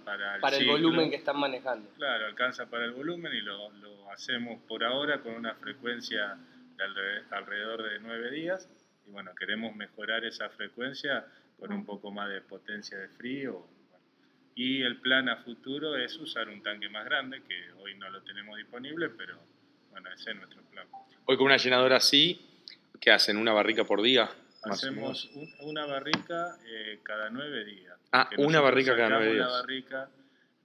para, 0.03 0.39
para, 0.39 0.57
el, 0.57 0.67
volumen 0.67 1.09
que 1.09 1.17
están 1.17 1.39
manejando. 1.39 1.89
Claro, 1.97 2.25
alcanza 2.27 2.69
para 2.69 2.85
el 2.85 2.93
volumen 2.93 3.33
y 3.33 3.41
lo, 3.41 3.69
lo 3.71 4.11
hacemos 4.11 4.61
por 4.63 4.83
ahora 4.83 5.21
con 5.21 5.33
una 5.33 5.55
frecuencia 5.55 6.37
de 6.77 7.35
alrededor 7.35 7.83
de 7.83 7.99
nueve 7.99 8.31
días. 8.31 8.69
Y 9.05 9.11
bueno, 9.11 9.31
queremos 9.35 9.75
mejorar 9.75 10.23
esa 10.25 10.49
frecuencia 10.49 11.25
con 11.59 11.71
un 11.71 11.85
poco 11.85 12.11
más 12.11 12.29
de 12.29 12.41
potencia 12.41 12.97
de 12.97 13.09
frío. 13.09 13.65
Y 14.55 14.81
el 14.83 14.97
plan 14.97 15.29
a 15.29 15.37
futuro 15.37 15.95
es 15.95 16.15
usar 16.17 16.47
un 16.49 16.61
tanque 16.61 16.87
más 16.89 17.05
grande, 17.05 17.41
que 17.43 17.71
hoy 17.79 17.97
no 17.97 18.09
lo 18.09 18.21
tenemos 18.21 18.57
disponible, 18.57 19.09
pero 19.09 19.39
bueno, 19.89 20.09
ese 20.13 20.31
es 20.31 20.37
nuestro 20.37 20.61
plan. 20.63 20.87
Hoy 21.25 21.37
con 21.37 21.47
una 21.47 21.57
llenadora 21.57 21.97
así, 21.97 22.39
¿qué 22.99 23.11
hacen? 23.11 23.37
¿Una 23.37 23.53
barrica 23.53 23.83
por 23.83 24.01
día? 24.01 24.29
Hacemos 24.63 25.29
una 25.59 25.85
barrica 25.85 26.57
eh, 26.65 26.99
cada 27.03 27.29
nueve 27.29 27.65
días. 27.65 27.92
Ah, 28.15 28.29
una 28.37 28.61
barrica 28.61 28.95
cada 28.95 29.09
nueve 29.09 29.33
días. 29.33 29.47
La 29.47 29.61
barrica, 29.61 30.09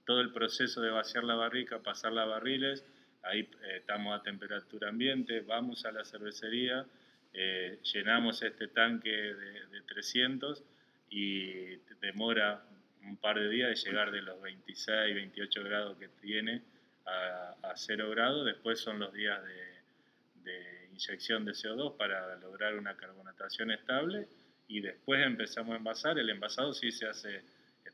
todo 0.05 0.21
el 0.21 0.31
proceso 0.31 0.81
de 0.81 0.91
vaciar 0.91 1.23
la 1.23 1.33
barrica, 1.33 1.79
pasarla 1.79 2.21
a 2.21 2.25
barriles, 2.25 2.85
ahí 3.23 3.39
eh, 3.39 3.77
estamos 3.77 4.19
a 4.19 4.21
temperatura 4.21 4.89
ambiente, 4.89 5.41
vamos 5.41 5.83
a 5.83 5.91
la 5.91 6.05
cervecería, 6.05 6.85
eh, 7.33 7.79
llenamos 7.91 8.43
este 8.43 8.67
tanque 8.67 9.09
de, 9.09 9.81
300 9.87 10.63
y 11.09 11.77
demora 12.01 12.61
un 13.03 13.17
par 13.17 13.39
de 13.39 13.49
días 13.49 13.69
de 13.69 13.89
llegar 13.89 14.11
de 14.11 14.21
los 14.21 14.39
26, 14.39 15.15
28 15.15 15.63
grados 15.63 15.97
que 15.97 16.07
tiene 16.21 16.61
a, 17.07 17.55
a 17.63 17.75
0 17.75 18.11
grados. 18.11 18.45
Después 18.45 18.79
son 18.79 18.99
los 18.99 19.11
días 19.11 19.41
de, 19.43 20.51
de 20.51 20.89
inyección 20.91 21.45
de 21.45 21.53
CO2 21.53 21.97
para 21.97 22.35
lograr 22.35 22.75
una 22.75 22.95
carbonatación 22.95 23.71
estable 23.71 24.27
y 24.69 24.79
después 24.79 25.25
empezamos 25.25 25.73
a 25.73 25.77
envasar. 25.77 26.17
El 26.17 26.29
envasado 26.29 26.73
sí 26.73 26.91
se 26.91 27.07
hace 27.07 27.41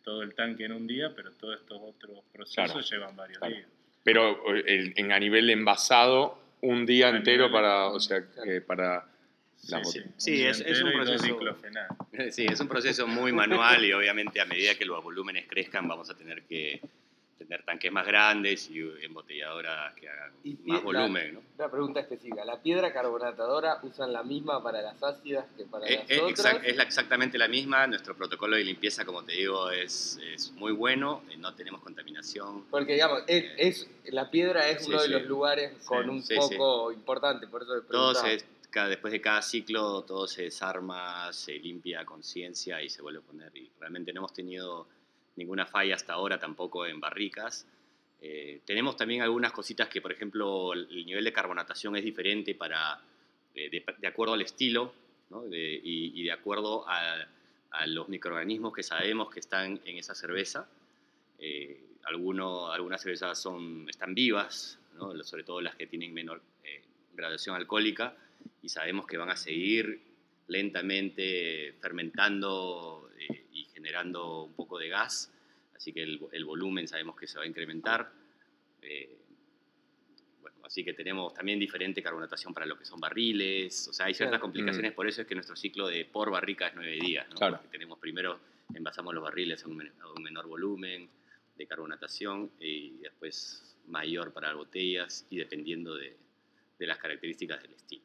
todo 0.04 0.22
el 0.22 0.36
tanque 0.36 0.66
en 0.66 0.74
un 0.74 0.86
día, 0.86 1.14
pero 1.16 1.32
todos 1.32 1.60
estos 1.60 1.82
otros 1.82 2.20
procesos 2.32 2.88
llevan 2.92 3.16
varios 3.16 3.42
días. 3.42 3.66
Pero 4.04 4.38
en, 4.68 5.12
a 5.12 5.20
nivel 5.20 5.50
envasado, 5.50 6.38
un 6.62 6.86
día 6.86 7.10
entero 7.10 7.52
para, 7.52 7.88
o 7.88 8.00
sea, 8.00 8.24
para 8.68 9.08
la 9.68 9.84
sí, 9.84 10.04
sí. 10.18 10.44
es, 10.46 10.60
es, 10.60 10.84
un 10.84 10.92
proceso. 10.92 11.40
Sí, 12.32 12.46
es 12.46 12.60
un 12.60 12.68
proceso 12.68 13.08
muy 13.08 13.32
manual 13.32 13.84
y 13.84 13.94
obviamente 13.94 14.40
a 14.40 14.46
medida 14.46 14.76
que 14.76 14.86
los 14.86 15.04
volúmenes 15.04 15.48
crezcan 15.48 15.88
vamos 15.88 16.10
a 16.12 16.16
tener 16.16 16.44
que 16.44 16.82
tener 17.46 17.64
tanques 17.64 17.92
más 17.92 18.06
grandes 18.06 18.70
y 18.70 18.80
embotelladoras 19.04 19.94
que 19.94 20.10
hagan 20.10 20.32
más 20.66 20.84
volumen. 20.84 21.36
¿no? 21.36 21.42
Una 21.58 21.70
pregunta 21.70 22.00
específica, 22.00 22.44
¿la 22.46 22.62
piedra 22.62 22.92
carbonatadora 22.92 23.80
usan 23.84 24.12
la 24.12 24.24
misma 24.24 24.62
para 24.62 24.82
las 24.82 25.02
ácidas 25.02 25.46
que 25.58 25.66
para 25.66 25.88
eh, 25.88 26.00
las 26.00 26.12
eh, 26.12 26.22
otras? 26.22 26.58
es 26.64 26.80
exactamente 26.80 27.38
la 27.38 27.48
misma, 27.48 27.88
nuestro 27.88 28.16
protocolo 28.16 28.56
de 28.56 28.64
limpieza, 28.64 29.06
como 29.06 29.24
te 29.24 29.34
digo, 29.34 29.72
es, 29.72 30.20
es 30.34 30.52
muy 30.54 30.72
bueno, 30.72 31.24
eh, 31.30 31.38
no 31.38 31.54
tenemos 31.56 31.82
contaminación. 31.82 32.66
Porque, 32.70 32.94
digamos, 32.94 33.24
es, 33.28 33.88
la 34.06 34.30
piedra 34.30 34.68
es 34.70 34.88
uno 34.88 35.02
de 35.02 35.08
los 35.10 35.24
lugares 35.24 35.74
con 35.86 36.10
un 36.10 36.24
poco 36.24 36.92
importante, 36.92 37.48
por 37.48 37.64
eso 37.64 37.82
Todo 37.84 38.16
se, 38.16 38.44
después 38.84 39.12
de 39.14 39.22
cada 39.22 39.42
ciclo 39.42 40.04
todo 40.04 40.28
se 40.28 40.44
desarma, 40.44 41.32
se 41.32 41.54
limpia 41.54 42.02
a 42.02 42.06
conciencia 42.06 42.82
y 42.82 42.90
se 42.90 43.02
vuelve 43.02 43.20
a 43.20 43.22
poner. 43.22 43.56
Y 43.56 43.72
realmente 43.80 44.12
no 44.12 44.22
hemos 44.22 44.34
tenido 44.34 44.88
ninguna 45.36 45.66
falla 45.66 45.96
hasta 45.96 46.14
ahora 46.14 46.40
tampoco 46.40 46.86
en 46.86 47.00
barricas. 47.00 47.68
Eh, 48.22 48.62
tenemos 48.66 48.98
también 48.98 49.22
algunas 49.22 49.52
cositas 49.52 49.90
que, 49.90 50.02
por 50.02 50.12
ejemplo, 50.12 50.74
el 50.74 51.06
nivel 51.06 51.24
de 51.24 51.34
carbonatación 51.34 51.96
es 51.96 52.04
diferente 52.04 52.56
para, 52.56 53.02
eh, 53.54 53.70
de, 53.70 54.08
acuerdo 54.08 54.34
al 54.34 54.42
estilo 54.42 54.94
y, 55.52 56.24
de 56.24 56.32
acuerdo 56.32 56.86
a, 56.88 57.28
los 57.88 58.08
microorganismos 58.08 58.74
que 58.74 58.84
sabemos 58.84 59.30
que 59.30 59.42
están 59.42 59.82
en 59.86 59.98
esa 59.98 60.16
cerveza. 60.16 60.68
Eh, 61.40 61.82
algunas 62.06 63.02
cervezas 63.02 63.42
son, 63.42 63.90
están 63.90 64.16
vivas, 64.16 64.80
sobre 65.24 65.44
todo 65.44 65.60
las 65.60 65.76
que 65.76 65.88
tienen 65.88 66.14
menor 66.14 66.42
graduación 67.14 67.56
alcohólica, 67.56 68.16
y 68.62 68.70
sabemos 68.70 69.06
que 69.08 69.18
van 69.18 69.30
a 69.30 69.36
seguir 69.36 70.00
lentamente 70.48 71.74
fermentando 71.82 73.10
generando 73.76 74.46
un 74.46 74.54
poco 74.54 74.80
de 74.80 74.88
gas, 74.88 75.32
así 75.76 75.92
que 75.92 76.02
el, 76.02 76.46
volumen 76.46 76.88
sabemos 76.88 77.18
que 77.18 77.28
se 77.28 77.38
va 77.38 77.44
a 77.44 77.48
incrementar. 77.48 78.10
Eh, 78.82 79.18
bueno, 80.42 80.58
así 80.64 80.84
que 80.84 80.94
tenemos 80.94 81.34
también 81.34 81.60
diferente 81.60 82.02
carbonatación 82.02 82.54
para 82.54 82.66
lo 82.66 82.80
que 82.80 82.86
son 82.86 83.00
barriles, 83.00 83.90
o 83.90 83.94
sea, 83.94 84.06
hay 84.06 84.14
ciertas 84.14 84.40
complicaciones, 84.40 84.94
mm. 84.94 84.96
por 84.96 85.08
eso 85.08 85.22
es 85.22 85.28
que 85.28 85.36
nuestro 85.36 85.56
ciclo 85.56 85.88
de 85.88 86.06
por 86.06 86.32
barrica 86.32 86.68
es 86.68 86.76
nueve 86.76 86.98
días, 87.00 87.28
¿no? 87.30 87.36
Claro. 87.36 87.58
Porque 87.58 87.70
tenemos 87.70 88.00
primero, 88.00 88.40
envasamos 88.74 89.14
los 89.14 89.24
barriles 89.24 89.64
a 89.64 89.68
un, 89.68 89.78
menor 90.24 90.48
volumen 90.48 91.10
de 91.58 91.68
carbonatación 91.68 92.52
y 92.60 92.98
después 93.00 93.76
mayor 93.88 94.34
para 94.34 94.48
las 94.48 94.58
botellas 94.58 95.28
y 95.30 95.38
dependiendo 95.38 95.96
de, 95.96 96.16
de 96.80 96.88
las 96.88 96.98
características 96.98 97.62
del 97.62 97.74
estilo. 97.74 98.04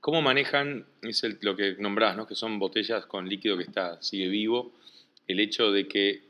¿Cómo 0.00 0.22
manejan, 0.22 0.86
es 1.02 1.24
lo 1.42 1.56
que 1.56 1.74
nombrás, 1.78 2.16
¿no? 2.16 2.26
que 2.26 2.36
son 2.36 2.58
botellas 2.58 3.06
con 3.06 3.28
líquido 3.28 3.56
que 3.56 3.64
está, 3.64 4.00
sigue 4.00 4.28
vivo? 4.28 4.72
El 5.28 5.40
hecho 5.40 5.70
de 5.70 5.86
que 5.86 6.22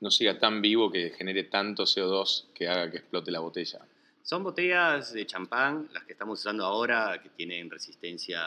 no 0.00 0.10
siga 0.10 0.38
tan 0.38 0.62
vivo 0.62 0.90
que 0.92 1.10
genere 1.10 1.44
tanto 1.44 1.84
CO2 1.84 2.52
que 2.54 2.68
haga 2.68 2.90
que 2.90 2.98
explote 2.98 3.30
la 3.30 3.40
botella. 3.40 3.80
Son 4.22 4.44
botellas 4.44 5.12
de 5.14 5.26
champán, 5.26 5.88
las 5.92 6.04
que 6.04 6.12
estamos 6.12 6.38
usando 6.40 6.64
ahora, 6.64 7.20
que 7.22 7.30
tienen 7.30 7.70
resistencia 7.70 8.42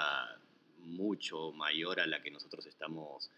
mucho 0.85 1.51
mayor 1.51 1.99
a 1.99 2.05
la 2.05 2.21
que 2.21 2.29
nosotros 2.29 2.65
estamos 2.67 3.29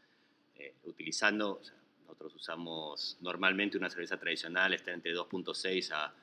eh, 0.58 0.74
utilizando. 0.84 1.62
nosotros 2.02 2.36
usamos 2.36 3.18
normalmente 3.22 3.78
una 3.78 3.90
cerveza 3.90 4.20
tradicional, 4.20 4.74
está 4.74 4.92
entre 4.92 5.14
2.6 5.14 5.92
a, 5.94 6.14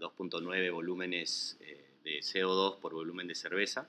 2.9 0.00 0.72
volúmenes 0.72 1.56
eh, 1.60 1.86
de 2.04 2.18
CO2 2.18 2.78
por 2.78 2.92
volumen 2.92 3.26
de 3.26 3.34
cerveza. 3.34 3.88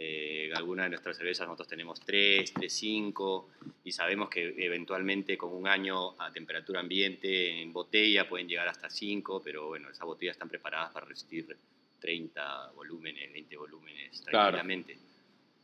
Eh, 0.00 0.52
algunas 0.54 0.86
de 0.86 0.90
nuestras 0.90 1.16
cervezas 1.16 1.44
nosotros 1.48 1.66
tenemos 1.66 1.98
3, 1.98 2.52
3, 2.52 2.72
5 2.72 3.48
y 3.82 3.90
sabemos 3.90 4.28
que 4.28 4.54
eventualmente 4.56 5.36
con 5.36 5.52
un 5.52 5.66
año 5.66 6.14
a 6.22 6.30
temperatura 6.30 6.78
ambiente 6.78 7.60
en 7.60 7.72
botella 7.72 8.28
pueden 8.28 8.46
llegar 8.46 8.68
hasta 8.68 8.88
5, 8.88 9.42
pero 9.42 9.66
bueno, 9.66 9.90
esas 9.90 10.06
botellas 10.06 10.36
están 10.36 10.48
preparadas 10.48 10.92
para 10.92 11.04
resistir 11.04 11.56
30 11.98 12.70
volúmenes, 12.76 13.32
20 13.32 13.56
volúmenes 13.56 14.22
tranquilamente. 14.22 14.96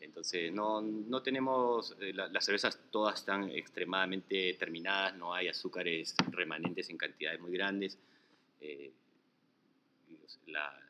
Entonces 0.00 0.52
no, 0.52 0.82
no 0.82 1.22
tenemos, 1.22 1.96
eh, 2.00 2.12
las 2.12 2.44
cervezas 2.44 2.90
todas 2.90 3.20
están 3.20 3.48
extremadamente 3.50 4.54
terminadas, 4.54 5.16
no 5.16 5.32
hay 5.32 5.46
azúcares 5.46 6.16
remanentes 6.32 6.90
en 6.90 6.98
cantidades 6.98 7.40
muy 7.40 7.52
grandes. 7.52 7.96
Eh, 8.60 8.90
la, 10.46 10.83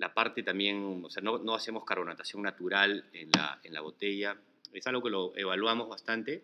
la 0.00 0.14
parte 0.14 0.42
también, 0.42 1.02
o 1.04 1.10
sea, 1.10 1.22
no, 1.22 1.38
no, 1.38 1.54
hacemos 1.54 1.84
carbonatación 1.84 2.42
natural 2.42 3.04
en 3.12 3.30
la, 3.30 3.60
en 3.62 3.74
la 3.74 3.82
botella. 3.82 4.36
Es 4.72 4.86
algo 4.86 5.02
que 5.02 5.10
lo 5.10 5.36
evaluamos 5.36 5.88
bastante. 5.88 6.42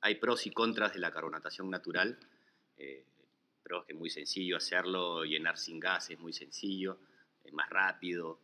Hay 0.00 0.14
pros 0.14 0.46
y 0.46 0.50
contras 0.50 0.94
de 0.94 1.00
la 1.00 1.12
carbonatación 1.12 1.68
natural. 1.68 2.18
Eh, 2.78 3.04
que 3.86 3.92
es 3.92 3.98
muy 3.98 4.10
sencillo 4.10 4.56
hacerlo, 4.56 5.24
llenar 5.24 5.56
sin 5.56 5.78
gas 5.78 6.10
es 6.10 6.18
muy 6.18 6.32
sencillo, 6.32 6.98
es 7.44 7.52
más 7.52 7.68
rápido. 7.70 8.40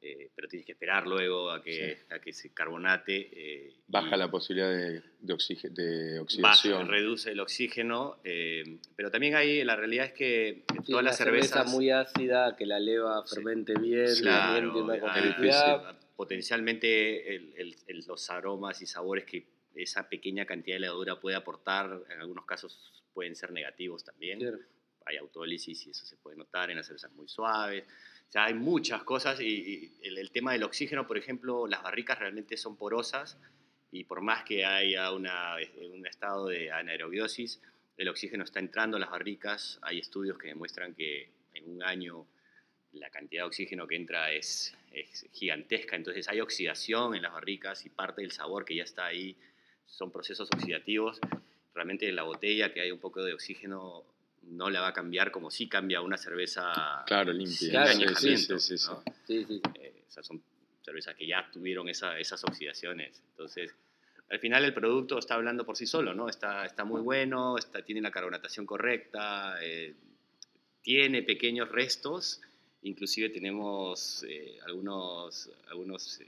Eh, 0.00 0.30
pero 0.32 0.46
tienes 0.46 0.64
que 0.64 0.72
esperar 0.72 1.08
luego 1.08 1.50
a 1.50 1.60
que, 1.60 1.98
a 2.10 2.20
que 2.20 2.32
se 2.32 2.54
carbonate. 2.54 3.30
Eh, 3.32 3.74
Baja 3.88 4.16
la 4.16 4.30
posibilidad 4.30 4.70
de, 4.70 5.02
de, 5.20 6.20
oxidación. 6.20 6.88
reduce 6.88 7.32
el 7.32 7.40
oxígeno, 7.40 8.20
eh, 8.22 8.78
pero 8.94 9.10
también 9.10 9.34
hay, 9.34 9.64
la 9.64 9.74
realidad 9.74 10.06
es 10.06 10.12
que 10.12 10.64
todas 10.86 11.04
las 11.04 11.16
cervezas... 11.16 11.50
cerveza 11.50 11.76
muy 11.76 11.90
ácida, 11.90 12.54
que 12.56 12.64
la 12.64 12.78
leva 12.78 13.24
fermente 13.26 13.74
bien, 13.74 14.06
claro, 14.20 14.72
potencialmente 16.14 17.40
los 18.06 18.30
aromas 18.30 18.80
y 18.82 18.86
sabores 18.86 19.24
que 19.24 19.46
esa 19.74 20.08
pequeña 20.08 20.46
cantidad 20.46 20.76
de 20.76 20.80
levadura 20.80 21.18
puede 21.18 21.36
aportar, 21.36 22.04
en 22.08 22.20
algunos 22.20 22.44
casos 22.44 23.04
pueden 23.12 23.34
ser 23.34 23.50
negativos 23.50 24.04
también. 24.04 24.38
Hay 25.06 25.16
autólisis 25.16 25.86
y 25.86 25.90
eso 25.90 26.06
se 26.06 26.16
puede 26.16 26.36
notar 26.36 26.70
en 26.70 26.76
las 26.76 26.86
cervezas 26.86 27.10
muy 27.12 27.28
suaves. 27.28 27.84
O 28.28 28.30
sea, 28.30 28.44
hay 28.44 28.54
muchas 28.54 29.02
cosas 29.04 29.40
y, 29.40 29.90
el, 30.02 30.30
tema 30.30 30.52
del 30.52 30.62
oxígeno, 30.62 31.06
por 31.06 31.16
ejemplo, 31.16 31.66
las 31.66 31.82
barricas 31.82 32.18
realmente 32.18 32.58
son 32.58 32.76
porosas 32.76 33.38
y 33.90 34.04
por 34.04 34.20
más 34.20 34.44
que 34.44 34.66
haya 34.66 35.12
una, 35.12 35.56
un 35.94 36.06
estado 36.06 36.48
de 36.48 36.70
anaerobiosis, 36.70 37.62
el 37.96 38.08
oxígeno 38.08 38.44
está 38.44 38.58
entrando 38.58 38.98
a 38.98 39.00
las 39.00 39.10
barricas. 39.10 39.78
Hay 39.80 39.98
estudios 39.98 40.36
que 40.36 40.48
demuestran 40.48 40.94
que 40.94 41.30
en 41.54 41.70
un 41.70 41.82
año 41.82 42.26
la 42.92 43.08
cantidad 43.08 43.42
de 43.42 43.46
oxígeno 43.46 43.86
que 43.86 43.96
entra 43.96 44.30
es, 44.30 44.76
es 44.92 45.26
gigantesca, 45.32 45.96
entonces 45.96 46.28
hay 46.28 46.40
oxidación 46.40 47.14
en 47.14 47.22
las 47.22 47.32
barricas 47.32 47.86
y 47.86 47.88
parte 47.88 48.20
del 48.20 48.32
sabor 48.32 48.66
que 48.66 48.74
ya 48.74 48.84
está 48.84 49.06
ahí 49.06 49.36
son 49.86 50.12
procesos 50.12 50.48
oxidativos. 50.54 51.18
Realmente 51.74 52.08
en 52.08 52.16
la 52.16 52.24
botella 52.24 52.72
que 52.72 52.80
hay 52.82 52.90
un 52.90 52.98
poco 52.98 53.22
de 53.22 53.32
oxígeno 53.32 54.04
no 54.50 54.70
la 54.70 54.80
va 54.80 54.88
a 54.88 54.92
cambiar 54.92 55.30
como 55.30 55.50
si 55.50 55.68
cambia 55.68 56.00
una 56.00 56.16
cerveza 56.16 57.04
claro, 57.06 57.32
limpia. 57.32 57.86
sí, 58.14 58.36
sí, 58.36 58.58
sí, 58.58 58.78
sí, 58.78 59.62
eh, 59.74 60.02
esas 60.08 60.26
son 60.26 60.42
cervezas 60.82 61.14
que 61.14 61.26
ya 61.26 61.48
tuvieron 61.52 61.88
esas 61.88 62.44
oxidaciones. 62.44 63.22
Entonces, 63.30 63.74
al 64.30 64.38
final 64.38 64.64
el 64.64 64.74
producto 64.74 65.18
está 65.18 65.34
hablando 65.34 65.64
por 65.64 65.76
sí 65.76 65.86
solo, 65.86 66.14
¿no? 66.14 66.28
Está, 66.28 66.64
está 66.64 66.84
muy 66.84 67.00
bueno, 67.00 67.56
está, 67.56 67.82
tiene 67.82 68.00
la 68.00 68.10
carbonatación 68.10 68.66
correcta, 68.66 69.56
eh, 69.62 69.94
tiene 70.82 71.22
pequeños 71.22 71.68
restos, 71.68 72.40
inclusive 72.82 73.28
tenemos 73.30 74.24
eh, 74.28 74.58
algunos, 74.66 75.50
algunos 75.68 76.20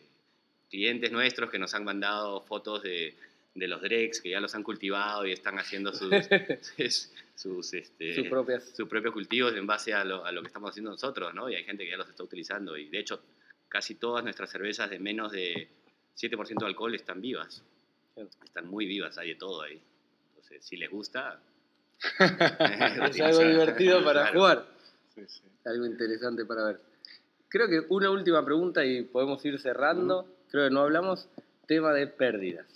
clientes 0.69 1.11
nuestros 1.11 1.51
que 1.51 1.59
nos 1.59 1.75
han 1.75 1.85
mandado 1.85 2.43
fotos 2.43 2.83
de, 2.83 3.15
de 3.55 3.69
los 3.69 3.81
Drex, 3.83 4.21
que 4.21 4.31
ya 4.31 4.41
los 4.41 4.55
han 4.55 4.63
cultivado 4.63 5.27
y 5.27 5.33
están 5.33 5.59
haciendo 5.59 5.93
sus, 5.93 6.11
sus, 7.41 7.73
este, 7.73 8.15
sus, 8.15 8.29
propias. 8.29 8.65
sus 8.77 8.87
propios 8.87 9.15
cultivos 9.15 9.55
en 9.55 9.67
base 9.67 9.95
a 9.95 10.05
lo, 10.05 10.27
a 10.27 10.31
lo, 10.31 10.43
que 10.43 10.49
estamos 10.49 10.71
haciendo 10.71 10.91
nosotros, 10.91 11.33
¿no? 11.33 11.49
Y 11.49 11.55
hay 11.55 11.65
gente 11.65 11.85
que 11.85 11.91
ya 11.91 11.97
los 11.97 12.09
está 12.09 12.23
utilizando. 12.23 12.77
Y 12.77 12.91
de 12.91 12.99
hecho, 12.99 13.23
casi 13.69 13.95
todas 13.95 14.23
nuestras 14.23 14.51
cervezas 14.51 14.91
de 14.91 14.99
menos 14.99 15.33
de 15.33 15.69
7% 16.19 16.59
de 16.59 16.67
alcohol 16.67 16.95
están 16.95 17.23
vivas. 17.23 17.63
Están 18.45 18.67
muy 18.67 18.85
vivas, 18.85 19.17
hay 19.17 19.31
de 19.31 19.35
todo 19.37 19.63
ahí. 19.63 19.81
Entonces, 20.29 20.67
si 20.67 20.77
les 20.77 20.91
gusta... 20.91 21.41
es 22.21 23.21
algo 23.23 23.41
divertido 23.41 24.05
para 24.05 24.27
jugar. 24.33 24.67
Algo 25.65 25.87
interesante 25.87 26.45
para 26.45 26.65
ver. 26.65 26.81
Creo 27.49 27.69
que 27.69 27.87
una 27.89 28.11
última 28.11 28.45
pregunta 28.45 28.85
y 28.85 29.03
podemos 29.05 29.43
ir 29.47 29.59
cerrando. 29.59 30.27
Creo 30.51 30.69
que 30.69 30.75
no 30.75 30.81
hablamos 30.81 31.27
tema 31.67 31.95
de 31.95 32.07
pérdidas. 32.07 32.67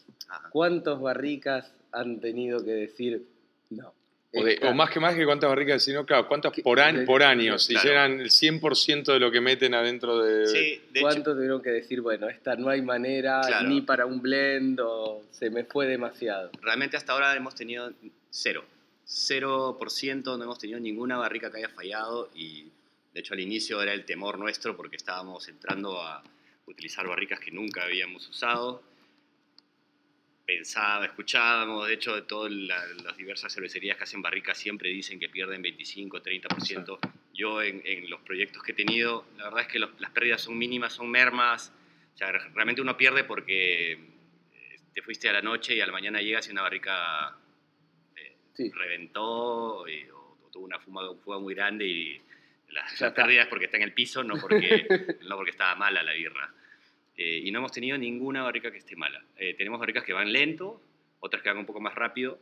¿Cuántos 0.51 1.03
barricas 1.03 1.71
han 1.93 2.21
tenido 2.21 2.65
que 2.65 2.73
decir 2.73 3.27
No. 3.69 3.93
O, 4.63 4.75
más 4.75 4.91
que 4.91 4.99
más 5.01 5.15
que 5.15 5.25
cuántas 5.25 5.49
barricas, 5.49 5.83
sino, 5.83 6.05
claro, 6.05 6.27
cuántas 6.27 6.53
por, 6.61 6.81
año 6.81 7.05
por 7.05 7.23
año. 7.23 7.59
Si 7.59 7.75
Claro. 7.75 7.89
llegan 7.89 8.21
el 8.21 8.31
100% 8.31 9.13
de 9.13 9.21
lo 9.21 9.31
que 9.31 9.41
meten 9.41 9.75
adentro 9.75 10.19
de. 10.23 10.47
Sí, 10.49 10.55
de 10.93 10.99
hecho, 10.99 11.01
¿Cuánto 11.03 11.35
tuvieron 11.35 11.63
que 11.63 11.71
decir, 11.71 12.01
bueno, 12.01 12.29
esta 12.29 12.57
no 12.57 12.69
hay 12.69 12.83
manera 12.83 13.41
Claro. 13.47 13.69
ni 13.69 13.81
para 13.83 14.07
un 14.07 14.21
blend 14.21 14.81
o 14.81 15.23
se 15.31 15.51
me 15.51 15.65
fue 15.65 15.87
demasiado? 15.87 16.51
realmente 16.63 16.97
hasta 16.97 17.13
ahora 17.13 17.35
hemos 17.37 17.55
tenido 17.55 17.93
cero. 18.31 18.65
0% 19.07 20.25
no 20.39 20.43
hemos 20.45 20.59
tenido 20.59 20.81
ninguna 20.81 21.17
barrica 21.19 21.51
que 21.51 21.59
haya 21.59 21.69
fallado 21.69 22.31
y 22.35 22.69
de 23.13 23.21
hecho 23.21 23.35
al 23.35 23.41
inicio 23.41 23.81
era 23.83 23.93
el 23.93 24.05
temor 24.05 24.39
nuestro 24.39 24.77
porque 24.77 24.97
estábamos 24.97 25.47
entrando 25.49 26.01
a 26.01 26.23
utilizar 26.67 27.07
barricas 27.07 27.39
que 27.39 27.51
nunca 27.51 27.83
habíamos 27.85 28.29
usado. 28.29 28.83
Pensaba, 30.47 31.07
escuchábamos, 31.07 31.87
de 31.89 31.95
hecho 31.95 32.15
de 32.15 32.23
todas 32.23 32.53
la- 32.53 32.85
las 33.03 33.17
diversas 33.17 33.53
cervecerías 33.55 33.97
que 33.97 34.05
hacen 34.05 34.21
barricas 34.21 34.59
siempre 34.59 34.91
dicen 34.91 35.19
que 35.19 35.31
pierden 35.31 35.63
25, 35.63 36.21
30%. 36.23 36.99
Yo 37.33 37.63
en, 37.63 37.81
en 37.85 38.11
los 38.11 38.21
proyectos 38.21 38.63
que 38.63 38.73
he 38.73 38.75
tenido, 38.75 39.25
la 39.39 39.45
verdad 39.45 39.63
es 39.63 39.69
que 39.69 39.79
los- 39.79 39.99
las 40.01 40.11
pérdidas 40.11 40.43
son 40.43 40.59
mínimas, 40.59 40.93
son 40.93 41.11
mermas. 41.11 41.73
O 42.15 42.19
sea, 42.19 42.31
re- 42.31 42.51
realmente 42.51 42.83
uno 42.83 42.95
pierde 42.97 43.25
porque 43.25 43.93
eh, 43.93 43.99
te 44.93 45.01
fuiste 45.01 45.31
a 45.31 45.33
la 45.33 45.41
noche 45.41 45.75
y 45.75 45.81
a 45.81 45.87
la 45.87 45.93
mañana 45.93 46.21
llegas 46.21 46.47
y 46.49 46.53
una 46.53 46.63
barrica 46.63 47.35
eh, 48.17 48.37
Sí. 48.55 48.71
reventó 48.71 49.89
y- 49.89 50.09
o, 50.11 50.37
o 50.45 50.51
tuvo 50.53 50.67
una 50.67 50.79
fuma, 50.79 51.03
fuga 51.25 51.39
muy 51.39 51.55
grande 51.55 51.87
y 51.87 52.19
la, 52.69 52.83
Ya 52.83 52.87
la 53.01 53.09
está. 53.09 53.15
pérdida 53.15 53.43
es 53.43 53.49
porque 53.49 53.65
está 53.65 53.79
en 53.79 53.85
el 53.85 53.93
piso, 53.95 54.23
no 54.23 54.35
porque, 54.37 54.87
no 55.23 55.37
porque 55.37 55.53
estaba 55.53 55.75
mala 55.75 56.03
la 56.03 56.13
birra. 56.13 56.53
Eh, 57.17 57.43
y 57.45 57.51
no 57.53 57.61
hemos 57.61 57.73
tenido 57.73 57.97
ninguna 57.97 58.43
barrica 58.43 58.71
que 58.71 58.79
esté 58.79 58.97
mala. 58.97 59.23
Eh, 59.37 59.55
tenemos 59.55 59.79
barricas 59.79 60.03
que 60.05 60.13
van 60.13 60.33
lento, 60.33 60.81
otras 61.21 61.43
que 61.43 61.49
van 61.49 61.59
un 61.59 61.67
poco 61.67 61.81
más 61.81 61.95
rápido, 61.95 62.39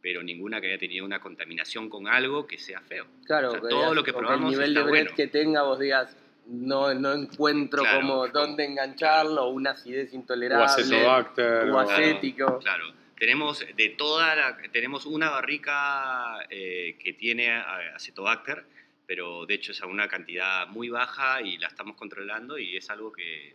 pero 0.00 0.22
ninguna 0.22 0.60
que 0.60 0.68
haya 0.68 0.78
tenido 0.78 1.04
una 1.06 1.20
contaminación 1.20 1.88
con 1.88 2.06
algo 2.08 2.46
que 2.46 2.58
sea 2.58 2.80
feo. 2.80 3.06
Claro, 3.24 3.48
O 3.48 3.52
sea, 3.52 3.60
todo 3.60 3.68
digas, 3.80 3.92
lo 3.94 4.04
que 4.04 4.10
o 4.10 4.16
probamos 4.18 4.52
el 4.52 4.58
nivel 4.58 4.68
está 4.70 4.80
de 4.84 4.90
bread 4.90 5.02
bueno. 5.04 5.16
que 5.16 5.26
tenga, 5.28 5.62
vos 5.62 5.78
digas, 5.78 6.16
no, 6.46 6.92
no 6.94 7.12
encuentro 7.14 7.82
Claro, 7.82 8.00
como 8.00 8.28
dónde 8.28 8.64
engancharlo, 8.64 9.44
o 9.44 9.50
una 9.50 9.70
acidez 9.70 10.12
O 10.12 10.16
intolerable, 10.16 10.64
acetobacter. 10.66 11.70
o 11.70 11.76
o- 11.76 11.78
acético. 11.78 12.58
Claro. 12.58 12.92
Tenemos 13.16 13.64
de 13.76 13.88
toda 13.90 14.34
la, 14.34 14.58
tenemos 14.72 15.06
una 15.06 15.30
barrica 15.30 16.38
eh, 16.50 16.96
que 16.98 17.12
tiene 17.12 17.52
acetobacter, 17.94 18.64
pero 19.06 19.46
de 19.46 19.54
hecho 19.54 19.70
es 19.72 19.80
a 19.80 19.86
una 19.86 20.08
cantidad 20.08 20.66
muy 20.66 20.88
baja 20.88 21.40
y 21.40 21.56
la 21.58 21.68
estamos 21.68 21.96
controlando 21.96 22.58
y 22.58 22.76
es 22.76 22.90
algo 22.90 23.12
que 23.12 23.54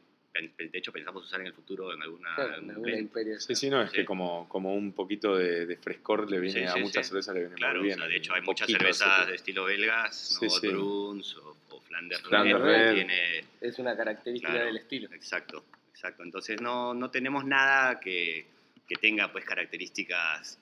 de 0.57 0.69
hecho 0.77 0.91
pensamos 0.91 1.23
usar 1.25 1.41
en 1.41 1.47
el 1.47 1.53
futuro 1.53 1.93
en 1.93 2.01
alguna, 2.01 2.35
Claro, 2.35 2.53
algún 2.55 2.71
alguna 2.71 2.97
imperio. 2.97 3.39
Sí, 3.39 3.55
sí, 3.55 3.69
no, 3.69 3.81
es 3.81 3.91
Sí. 3.91 3.97
que 3.97 4.05
como, 4.05 4.47
como 4.49 4.73
un 4.73 4.93
poquito 4.93 5.35
de, 5.35 5.65
de 5.65 5.77
frescor 5.77 6.29
le 6.29 6.39
viene 6.39 6.59
Sí, 6.61 6.65
a 6.65 6.73
sí, 6.73 6.79
muchas 6.79 7.05
sí. 7.05 7.09
cervezas 7.11 7.33
le 7.35 7.41
viene 7.41 7.55
Claro, 7.55 7.73
muy 7.79 7.81
o 7.81 7.83
bien. 7.85 7.97
sea, 7.99 8.07
de 8.07 8.15
hecho 8.15 8.33
hay 8.33 8.41
muchas 8.41 8.67
cervezas 8.69 9.27
de 9.27 9.35
estilo 9.35 9.65
belgas, 9.65 10.39
¿no? 10.41 10.49
sí. 10.49 10.67
Bruns 10.67 11.35
o, 11.37 11.57
o 11.69 11.81
Flanders 11.81 12.21
Flanders 12.21 12.61
Red, 12.61 12.85
Red. 12.87 12.93
tiene 12.95 13.43
Es 13.61 13.79
una 13.79 13.95
característica 13.97 14.51
Claro. 14.51 14.65
del 14.67 14.77
estilo. 14.77 15.09
Exacto, 15.13 15.65
exacto. 15.91 16.23
Entonces 16.23 16.61
no, 16.61 16.93
no 16.93 17.09
tenemos 17.11 17.43
nada 17.45 17.99
que, 17.99 18.45
que 18.87 18.95
tenga 18.95 19.31
pues 19.31 19.43
características 19.45 20.59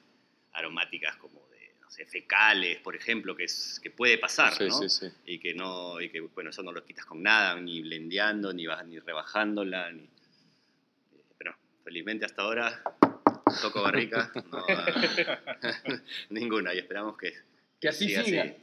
aromáticas 0.53 1.15
como 1.17 1.44
no 1.85 1.91
sé, 1.91 2.05
fecales, 2.05 2.79
por 2.79 2.95
ejemplo, 2.95 3.35
que, 3.35 3.43
es, 3.45 3.79
que 3.81 3.91
puede 3.91 4.17
pasar, 4.17 4.53
Sí, 4.53 4.67
¿no? 4.67 4.71
sí, 4.77 4.89
sí. 4.89 5.07
Y 5.25 5.39
que 5.39 5.53
no, 5.53 6.01
y 6.01 6.09
que 6.09 6.19
bueno, 6.19 6.49
eso 6.49 6.63
no 6.63 6.71
lo 6.71 6.83
quitas 6.83 7.05
con 7.05 7.21
nada, 7.21 7.59
ni 7.61 7.81
blendeando, 7.81 8.51
ni, 8.53 8.65
ni 8.87 8.99
rebajándola, 8.99 9.91
ni... 9.91 10.09
Pero 11.37 11.55
felizmente 11.83 12.25
hasta 12.25 12.41
ahora 12.41 12.81
toco 13.61 13.83
barrica, 13.83 14.31
no, 14.51 14.65
ninguna, 16.29 16.73
y 16.73 16.79
esperamos 16.79 17.17
que, 17.17 17.33
Que 17.79 17.89
así 17.89 18.09
siga. 18.09 18.53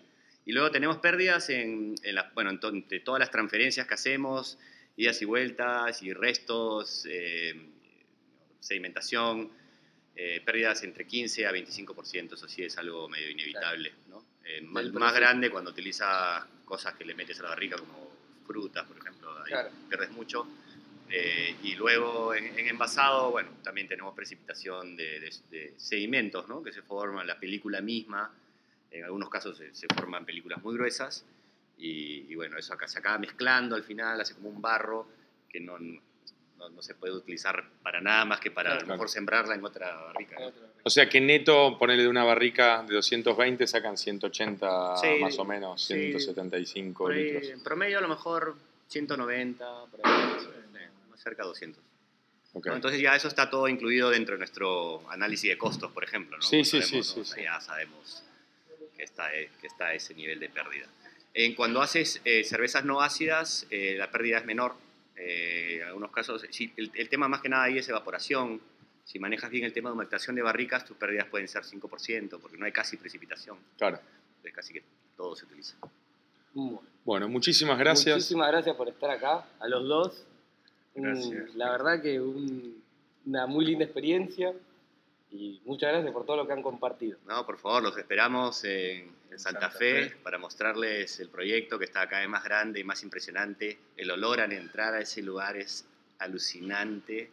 y 0.44 0.52
luego 0.52 0.70
tenemos 0.72 0.98
pérdidas 0.98 1.48
en, 1.50 1.94
en 2.02 2.14
la- 2.16 2.30
bueno, 2.34 2.50
entre 2.50 3.00
todas 3.00 3.20
las 3.20 3.30
transferencias 3.30 3.86
que 3.86 3.94
hacemos, 3.94 4.58
idas 4.96 5.22
y 5.22 5.24
vueltas 5.24 6.02
y 6.02 6.12
restos, 6.12 7.06
eh, 7.08 7.54
sedimentación, 8.60 9.50
eh, 10.16 10.40
pérdidas 10.44 10.82
entre 10.82 11.06
15 11.06 11.46
a 11.46 11.52
25%, 11.52 12.34
eso 12.34 12.48
sí 12.48 12.62
es 12.62 12.76
algo 12.78 13.08
medio 13.08 13.30
inevitable. 13.30 13.92
¿no? 14.08 14.24
Eh, 14.44 14.60
más, 14.62 14.92
más 14.92 15.14
grande 15.14 15.50
cuando 15.50 15.70
utilizas 15.70 16.44
cosas 16.64 16.94
que 16.94 17.04
le 17.04 17.14
metes 17.14 17.38
a 17.40 17.44
la 17.44 17.48
barrica 17.50 17.76
como 17.76 18.10
frutas, 18.46 18.86
por 18.86 18.98
ejemplo, 18.98 19.36
ahí 19.38 19.44
Claro. 19.52 19.70
pierdes 19.88 20.10
mucho. 20.10 20.46
Eh, 21.10 21.56
y 21.62 21.74
luego 21.74 22.34
en, 22.34 22.58
en 22.58 22.68
envasado, 22.68 23.30
bueno, 23.30 23.50
también 23.62 23.86
tenemos 23.86 24.14
precipitación 24.14 24.96
de, 24.96 25.20
de- 25.20 25.32
de 25.50 25.74
sedimentos, 25.76 26.48
¿no? 26.48 26.62
Que 26.62 26.72
se 26.72 26.80
forman, 26.82 27.26
la 27.26 27.38
película 27.38 27.80
misma, 27.82 28.32
en 28.90 29.04
algunos 29.04 29.28
casos 29.28 29.58
se, 29.58 29.74
se 29.74 29.86
forman 29.94 30.24
películas 30.24 30.62
muy 30.62 30.74
gruesas, 30.74 31.24
y, 31.78 32.26
y 32.30 32.34
bueno, 32.34 32.56
eso 32.58 32.72
acá 32.74 32.88
se 32.88 32.98
acaba 32.98 33.18
mezclando 33.18 33.74
al 33.76 33.84
final, 33.84 34.20
hace 34.20 34.34
como 34.34 34.48
un 34.48 34.62
barro 34.62 35.06
que 35.50 35.60
no, 35.60 35.78
no, 36.62 36.76
no 36.76 36.82
se 36.82 36.94
puede 36.94 37.12
utilizar 37.14 37.64
para 37.82 38.00
nada 38.00 38.24
más 38.24 38.40
que 38.40 38.50
para 38.50 38.70
a 38.70 38.74
lo 38.74 38.80
Claro. 38.80 38.94
mejor 38.94 39.08
sembrarla 39.10 39.54
en 39.54 39.64
otra 39.64 39.94
barrica. 39.96 40.38
¿no? 40.38 40.52
O 40.84 40.90
sea 40.90 41.08
que 41.08 41.20
neto, 41.20 41.76
ponerle 41.78 42.02
de 42.04 42.08
una 42.08 42.24
barrica 42.24 42.82
de 42.86 42.94
220, 42.94 43.66
sacan 43.66 43.96
180 43.96 44.96
Sí, 44.96 45.06
más 45.20 45.38
o 45.38 45.44
menos, 45.44 45.82
sí. 45.84 45.94
175 45.94 47.04
Por 47.04 47.12
ahí, 47.12 47.24
litros. 47.32 47.48
en 47.50 47.62
promedio 47.62 47.98
a 47.98 48.00
lo 48.00 48.08
mejor 48.08 48.56
190, 48.88 49.64
por 49.90 50.00
ahí, 50.04 50.12
eh, 50.76 50.88
más 51.10 51.20
cerca 51.20 51.42
de 51.42 51.48
200. 51.48 51.82
Ok. 52.54 52.66
¿no? 52.66 52.74
Entonces 52.74 53.00
ya 53.00 53.16
eso 53.16 53.28
está 53.28 53.48
todo 53.50 53.68
incluido 53.68 54.10
dentro 54.10 54.34
de 54.34 54.38
nuestro 54.40 55.02
análisis 55.10 55.50
de 55.50 55.58
costos, 55.58 55.90
por 55.92 56.04
ejemplo. 56.04 56.36
¿no? 56.36 56.42
Sí, 56.42 56.64
sí, 56.64 56.82
sabemos, 56.82 57.06
sí, 57.08 57.18
¿no? 57.20 57.24
sí, 57.24 57.32
sí. 57.34 57.42
Ya 57.42 57.60
sabemos 57.60 58.22
que 58.96 59.02
está, 59.04 59.34
eh, 59.34 59.50
que 59.60 59.66
está 59.66 59.94
ese 59.94 60.14
nivel 60.14 60.38
de 60.38 60.48
pérdida. 60.48 60.86
En 61.34 61.54
cuando 61.54 61.80
haces 61.80 62.20
eh, 62.26 62.44
cervezas 62.44 62.84
no 62.84 63.00
ácidas, 63.00 63.66
eh, 63.70 63.94
la 63.96 64.10
pérdida 64.10 64.38
es 64.38 64.44
menor. 64.44 64.74
Eh, 65.24 65.76
en 65.80 65.82
algunos 65.88 66.10
casos, 66.10 66.44
el, 66.76 66.90
el 66.94 67.08
tema 67.08 67.28
más 67.28 67.40
que 67.40 67.48
nada 67.48 67.64
ahí 67.64 67.78
es 67.78 67.88
evaporación. 67.88 68.60
Si 69.04 69.18
manejas 69.18 69.50
bien 69.50 69.64
el 69.64 69.72
tema 69.72 69.88
de 69.90 69.94
humectación 69.94 70.34
de 70.36 70.42
barricas, 70.42 70.84
tus 70.84 70.96
pérdidas 70.96 71.26
pueden 71.26 71.46
ser 71.48 71.62
5%, 71.62 72.38
porque 72.40 72.56
no 72.56 72.64
hay 72.64 72.72
casi 72.72 72.96
precipitación. 72.96 73.56
Claro. 73.78 73.98
Entonces 74.36 74.52
casi 74.54 74.72
que 74.72 74.82
todo 75.16 75.36
se 75.36 75.44
utiliza. 75.44 75.76
Bueno, 76.54 76.82
Bueno, 77.04 77.28
muchísimas 77.28 77.78
gracias. 77.78 78.16
Muchísimas 78.16 78.48
gracias 78.50 78.76
por 78.76 78.88
estar 78.88 79.10
acá, 79.10 79.46
a 79.60 79.68
los 79.68 79.86
dos. 79.88 80.24
Gracias. 80.94 81.54
la 81.54 81.70
verdad 81.70 82.02
que 82.02 82.20
un- 82.20 82.82
una 83.24 83.46
muy 83.46 83.64
linda 83.64 83.84
experiencia 83.84 84.52
y 85.32 85.60
muchas 85.64 85.90
gracias 85.92 86.12
por 86.12 86.24
todo 86.26 86.36
lo 86.36 86.46
que 86.46 86.52
han 86.52 86.62
compartido. 86.62 87.18
No, 87.26 87.44
por 87.46 87.58
favor, 87.58 87.82
los 87.82 87.96
esperamos 87.96 88.62
en, 88.64 89.10
en 89.30 89.38
Santa, 89.38 89.60
Santa 89.62 89.70
Fe, 89.70 90.08
Fe. 90.10 90.16
para 90.22 90.38
mostrarles 90.38 91.18
el 91.20 91.28
proyecto 91.28 91.78
que 91.78 91.86
está 91.86 92.06
cada 92.08 92.20
vez 92.20 92.28
más 92.30 92.44
grande 92.44 92.80
y 92.80 92.84
más 92.84 93.02
impresionante. 93.02 93.78
El 93.96 94.10
olor 94.10 94.40
al 94.40 94.52
entrar 94.52 94.94
a 94.94 95.00
ese 95.00 95.22
lugar 95.22 95.56
es 95.56 95.86
alucinante. 96.18 97.30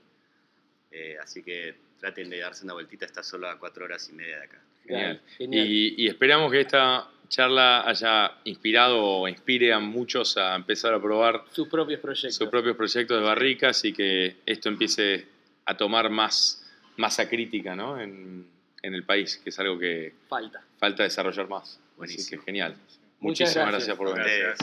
Eh, 0.92 1.18
así 1.22 1.44
que 1.44 1.76
traten 2.00 2.30
de 2.30 2.40
darse 2.40 2.64
una 2.64 2.74
vueltita, 2.74 3.06
está 3.06 3.22
solo 3.24 3.50
a 3.50 3.60
cuatro 3.60 3.86
horas 3.86 4.10
y 4.10 4.14
media 4.14 4.38
de 4.38 4.44
acá. 4.46 4.62
Genial. 4.86 5.22
Genial. 5.38 5.68
Y, 5.68 5.96
y 6.04 6.08
esperamos 6.08 6.52
que 6.52 6.62
esta 6.62 7.10
charla 7.28 7.82
haya 7.88 8.32
inspirado 8.46 9.04
o 9.04 9.28
inspire 9.28 9.72
a 9.74 9.80
muchos 9.80 10.36
a 10.38 10.56
empezar 10.56 10.94
a 10.96 11.02
probar 11.02 11.44
Sus 11.52 11.68
propios 11.68 12.00
proyectos. 12.00 12.36
sus 12.36 12.50
propios 12.50 12.76
proyectos 12.76 13.20
de 13.20 13.24
barricas 13.24 13.86
y 13.86 13.94
que 13.94 14.38
esto 14.48 14.70
empiece 14.70 15.28
a 15.66 15.78
tomar 15.78 16.10
más 16.10 16.66
masa 17.00 17.28
crítica 17.30 17.76
¿no? 17.76 18.00
en, 18.00 18.46
en 18.82 18.94
el 18.94 19.04
país, 19.06 19.38
que 19.44 19.50
es 19.50 19.60
algo 19.60 19.80
que 19.80 20.14
Falta. 20.28 20.64
falta 20.78 21.04
desarrollar 21.04 21.48
más. 21.50 21.80
Así 22.00 22.18
que 22.30 22.38
genial. 22.44 22.76
Muchas 23.20 23.50
Muchísimas 23.50 23.72
gracias. 23.72 23.98
gracias, 23.98 23.98
por 23.98 24.18
venir. 24.18 24.56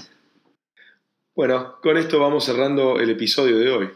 Bueno, 1.35 1.77
con 1.83 1.97
esto 1.99 2.19
vamos 2.19 2.45
cerrando 2.45 2.99
el 2.99 3.11
episodio 3.11 3.59
de 3.59 3.71
hoy. 3.71 3.91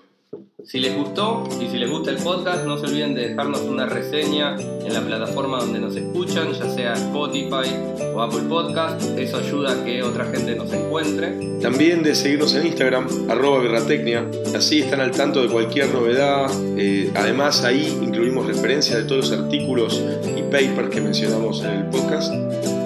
Si 0.65 0.79
les 0.79 0.95
gustó 0.95 1.49
y 1.61 1.69
si 1.69 1.79
les 1.79 1.91
gusta 1.91 2.11
el 2.11 2.19
podcast, 2.19 2.65
no 2.65 2.79
se 2.79 2.87
olviden 2.87 3.15
de 3.15 3.31
dejarnos 3.31 3.63
una 3.63 3.87
reseña 3.87 4.55
en 4.57 4.93
la 4.93 5.01
plataforma 5.01 5.59
donde 5.59 5.81
nos 5.81 5.97
escuchan, 5.97 6.53
ya 6.53 6.71
sea 6.71 6.93
Spotify 6.93 7.75
o 8.15 8.21
Apple 8.21 8.43
Podcast. 8.49 9.03
Eso 9.19 9.39
ayuda 9.39 9.73
a 9.73 9.85
que 9.85 10.03
otra 10.05 10.27
gente 10.27 10.55
nos 10.55 10.73
encuentre. 10.73 11.59
También 11.61 12.05
de 12.05 12.15
seguirnos 12.15 12.55
en 12.55 12.69
Instagram, 12.69 13.09
arroba 13.29 13.61
birratecnia. 13.61 14.25
Así 14.55 14.81
están 14.81 15.01
al 15.01 15.11
tanto 15.11 15.43
de 15.43 15.49
cualquier 15.49 15.93
novedad. 15.93 16.49
Eh, 16.77 17.11
además, 17.17 17.65
ahí 17.65 17.99
incluimos 18.01 18.47
referencias 18.47 18.99
de 18.99 19.05
todos 19.05 19.31
los 19.31 19.41
artículos 19.41 20.01
y 20.37 20.43
papers 20.43 20.91
que 20.91 21.01
mencionamos 21.01 21.65
en 21.65 21.71
el 21.71 21.85
podcast. 21.87 22.33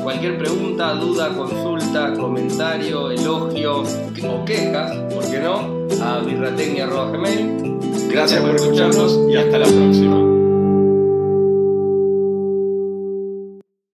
Cualquier 0.03 0.38
pregunta, 0.38 0.95
duda, 0.95 1.36
consulta, 1.36 2.14
comentario, 2.14 3.11
elogio 3.11 3.82
o 3.82 4.45
quejas, 4.47 4.97
¿por 5.12 5.30
qué 5.30 5.40
no? 5.40 5.74
A 6.03 6.20
birratecnia.gmail. 6.20 7.78
Gracias 8.11 8.41
por 8.41 8.55
escucharnos 8.55 9.20
y 9.28 9.37
hasta 9.37 9.59
la 9.59 9.66
próxima. 9.66 10.34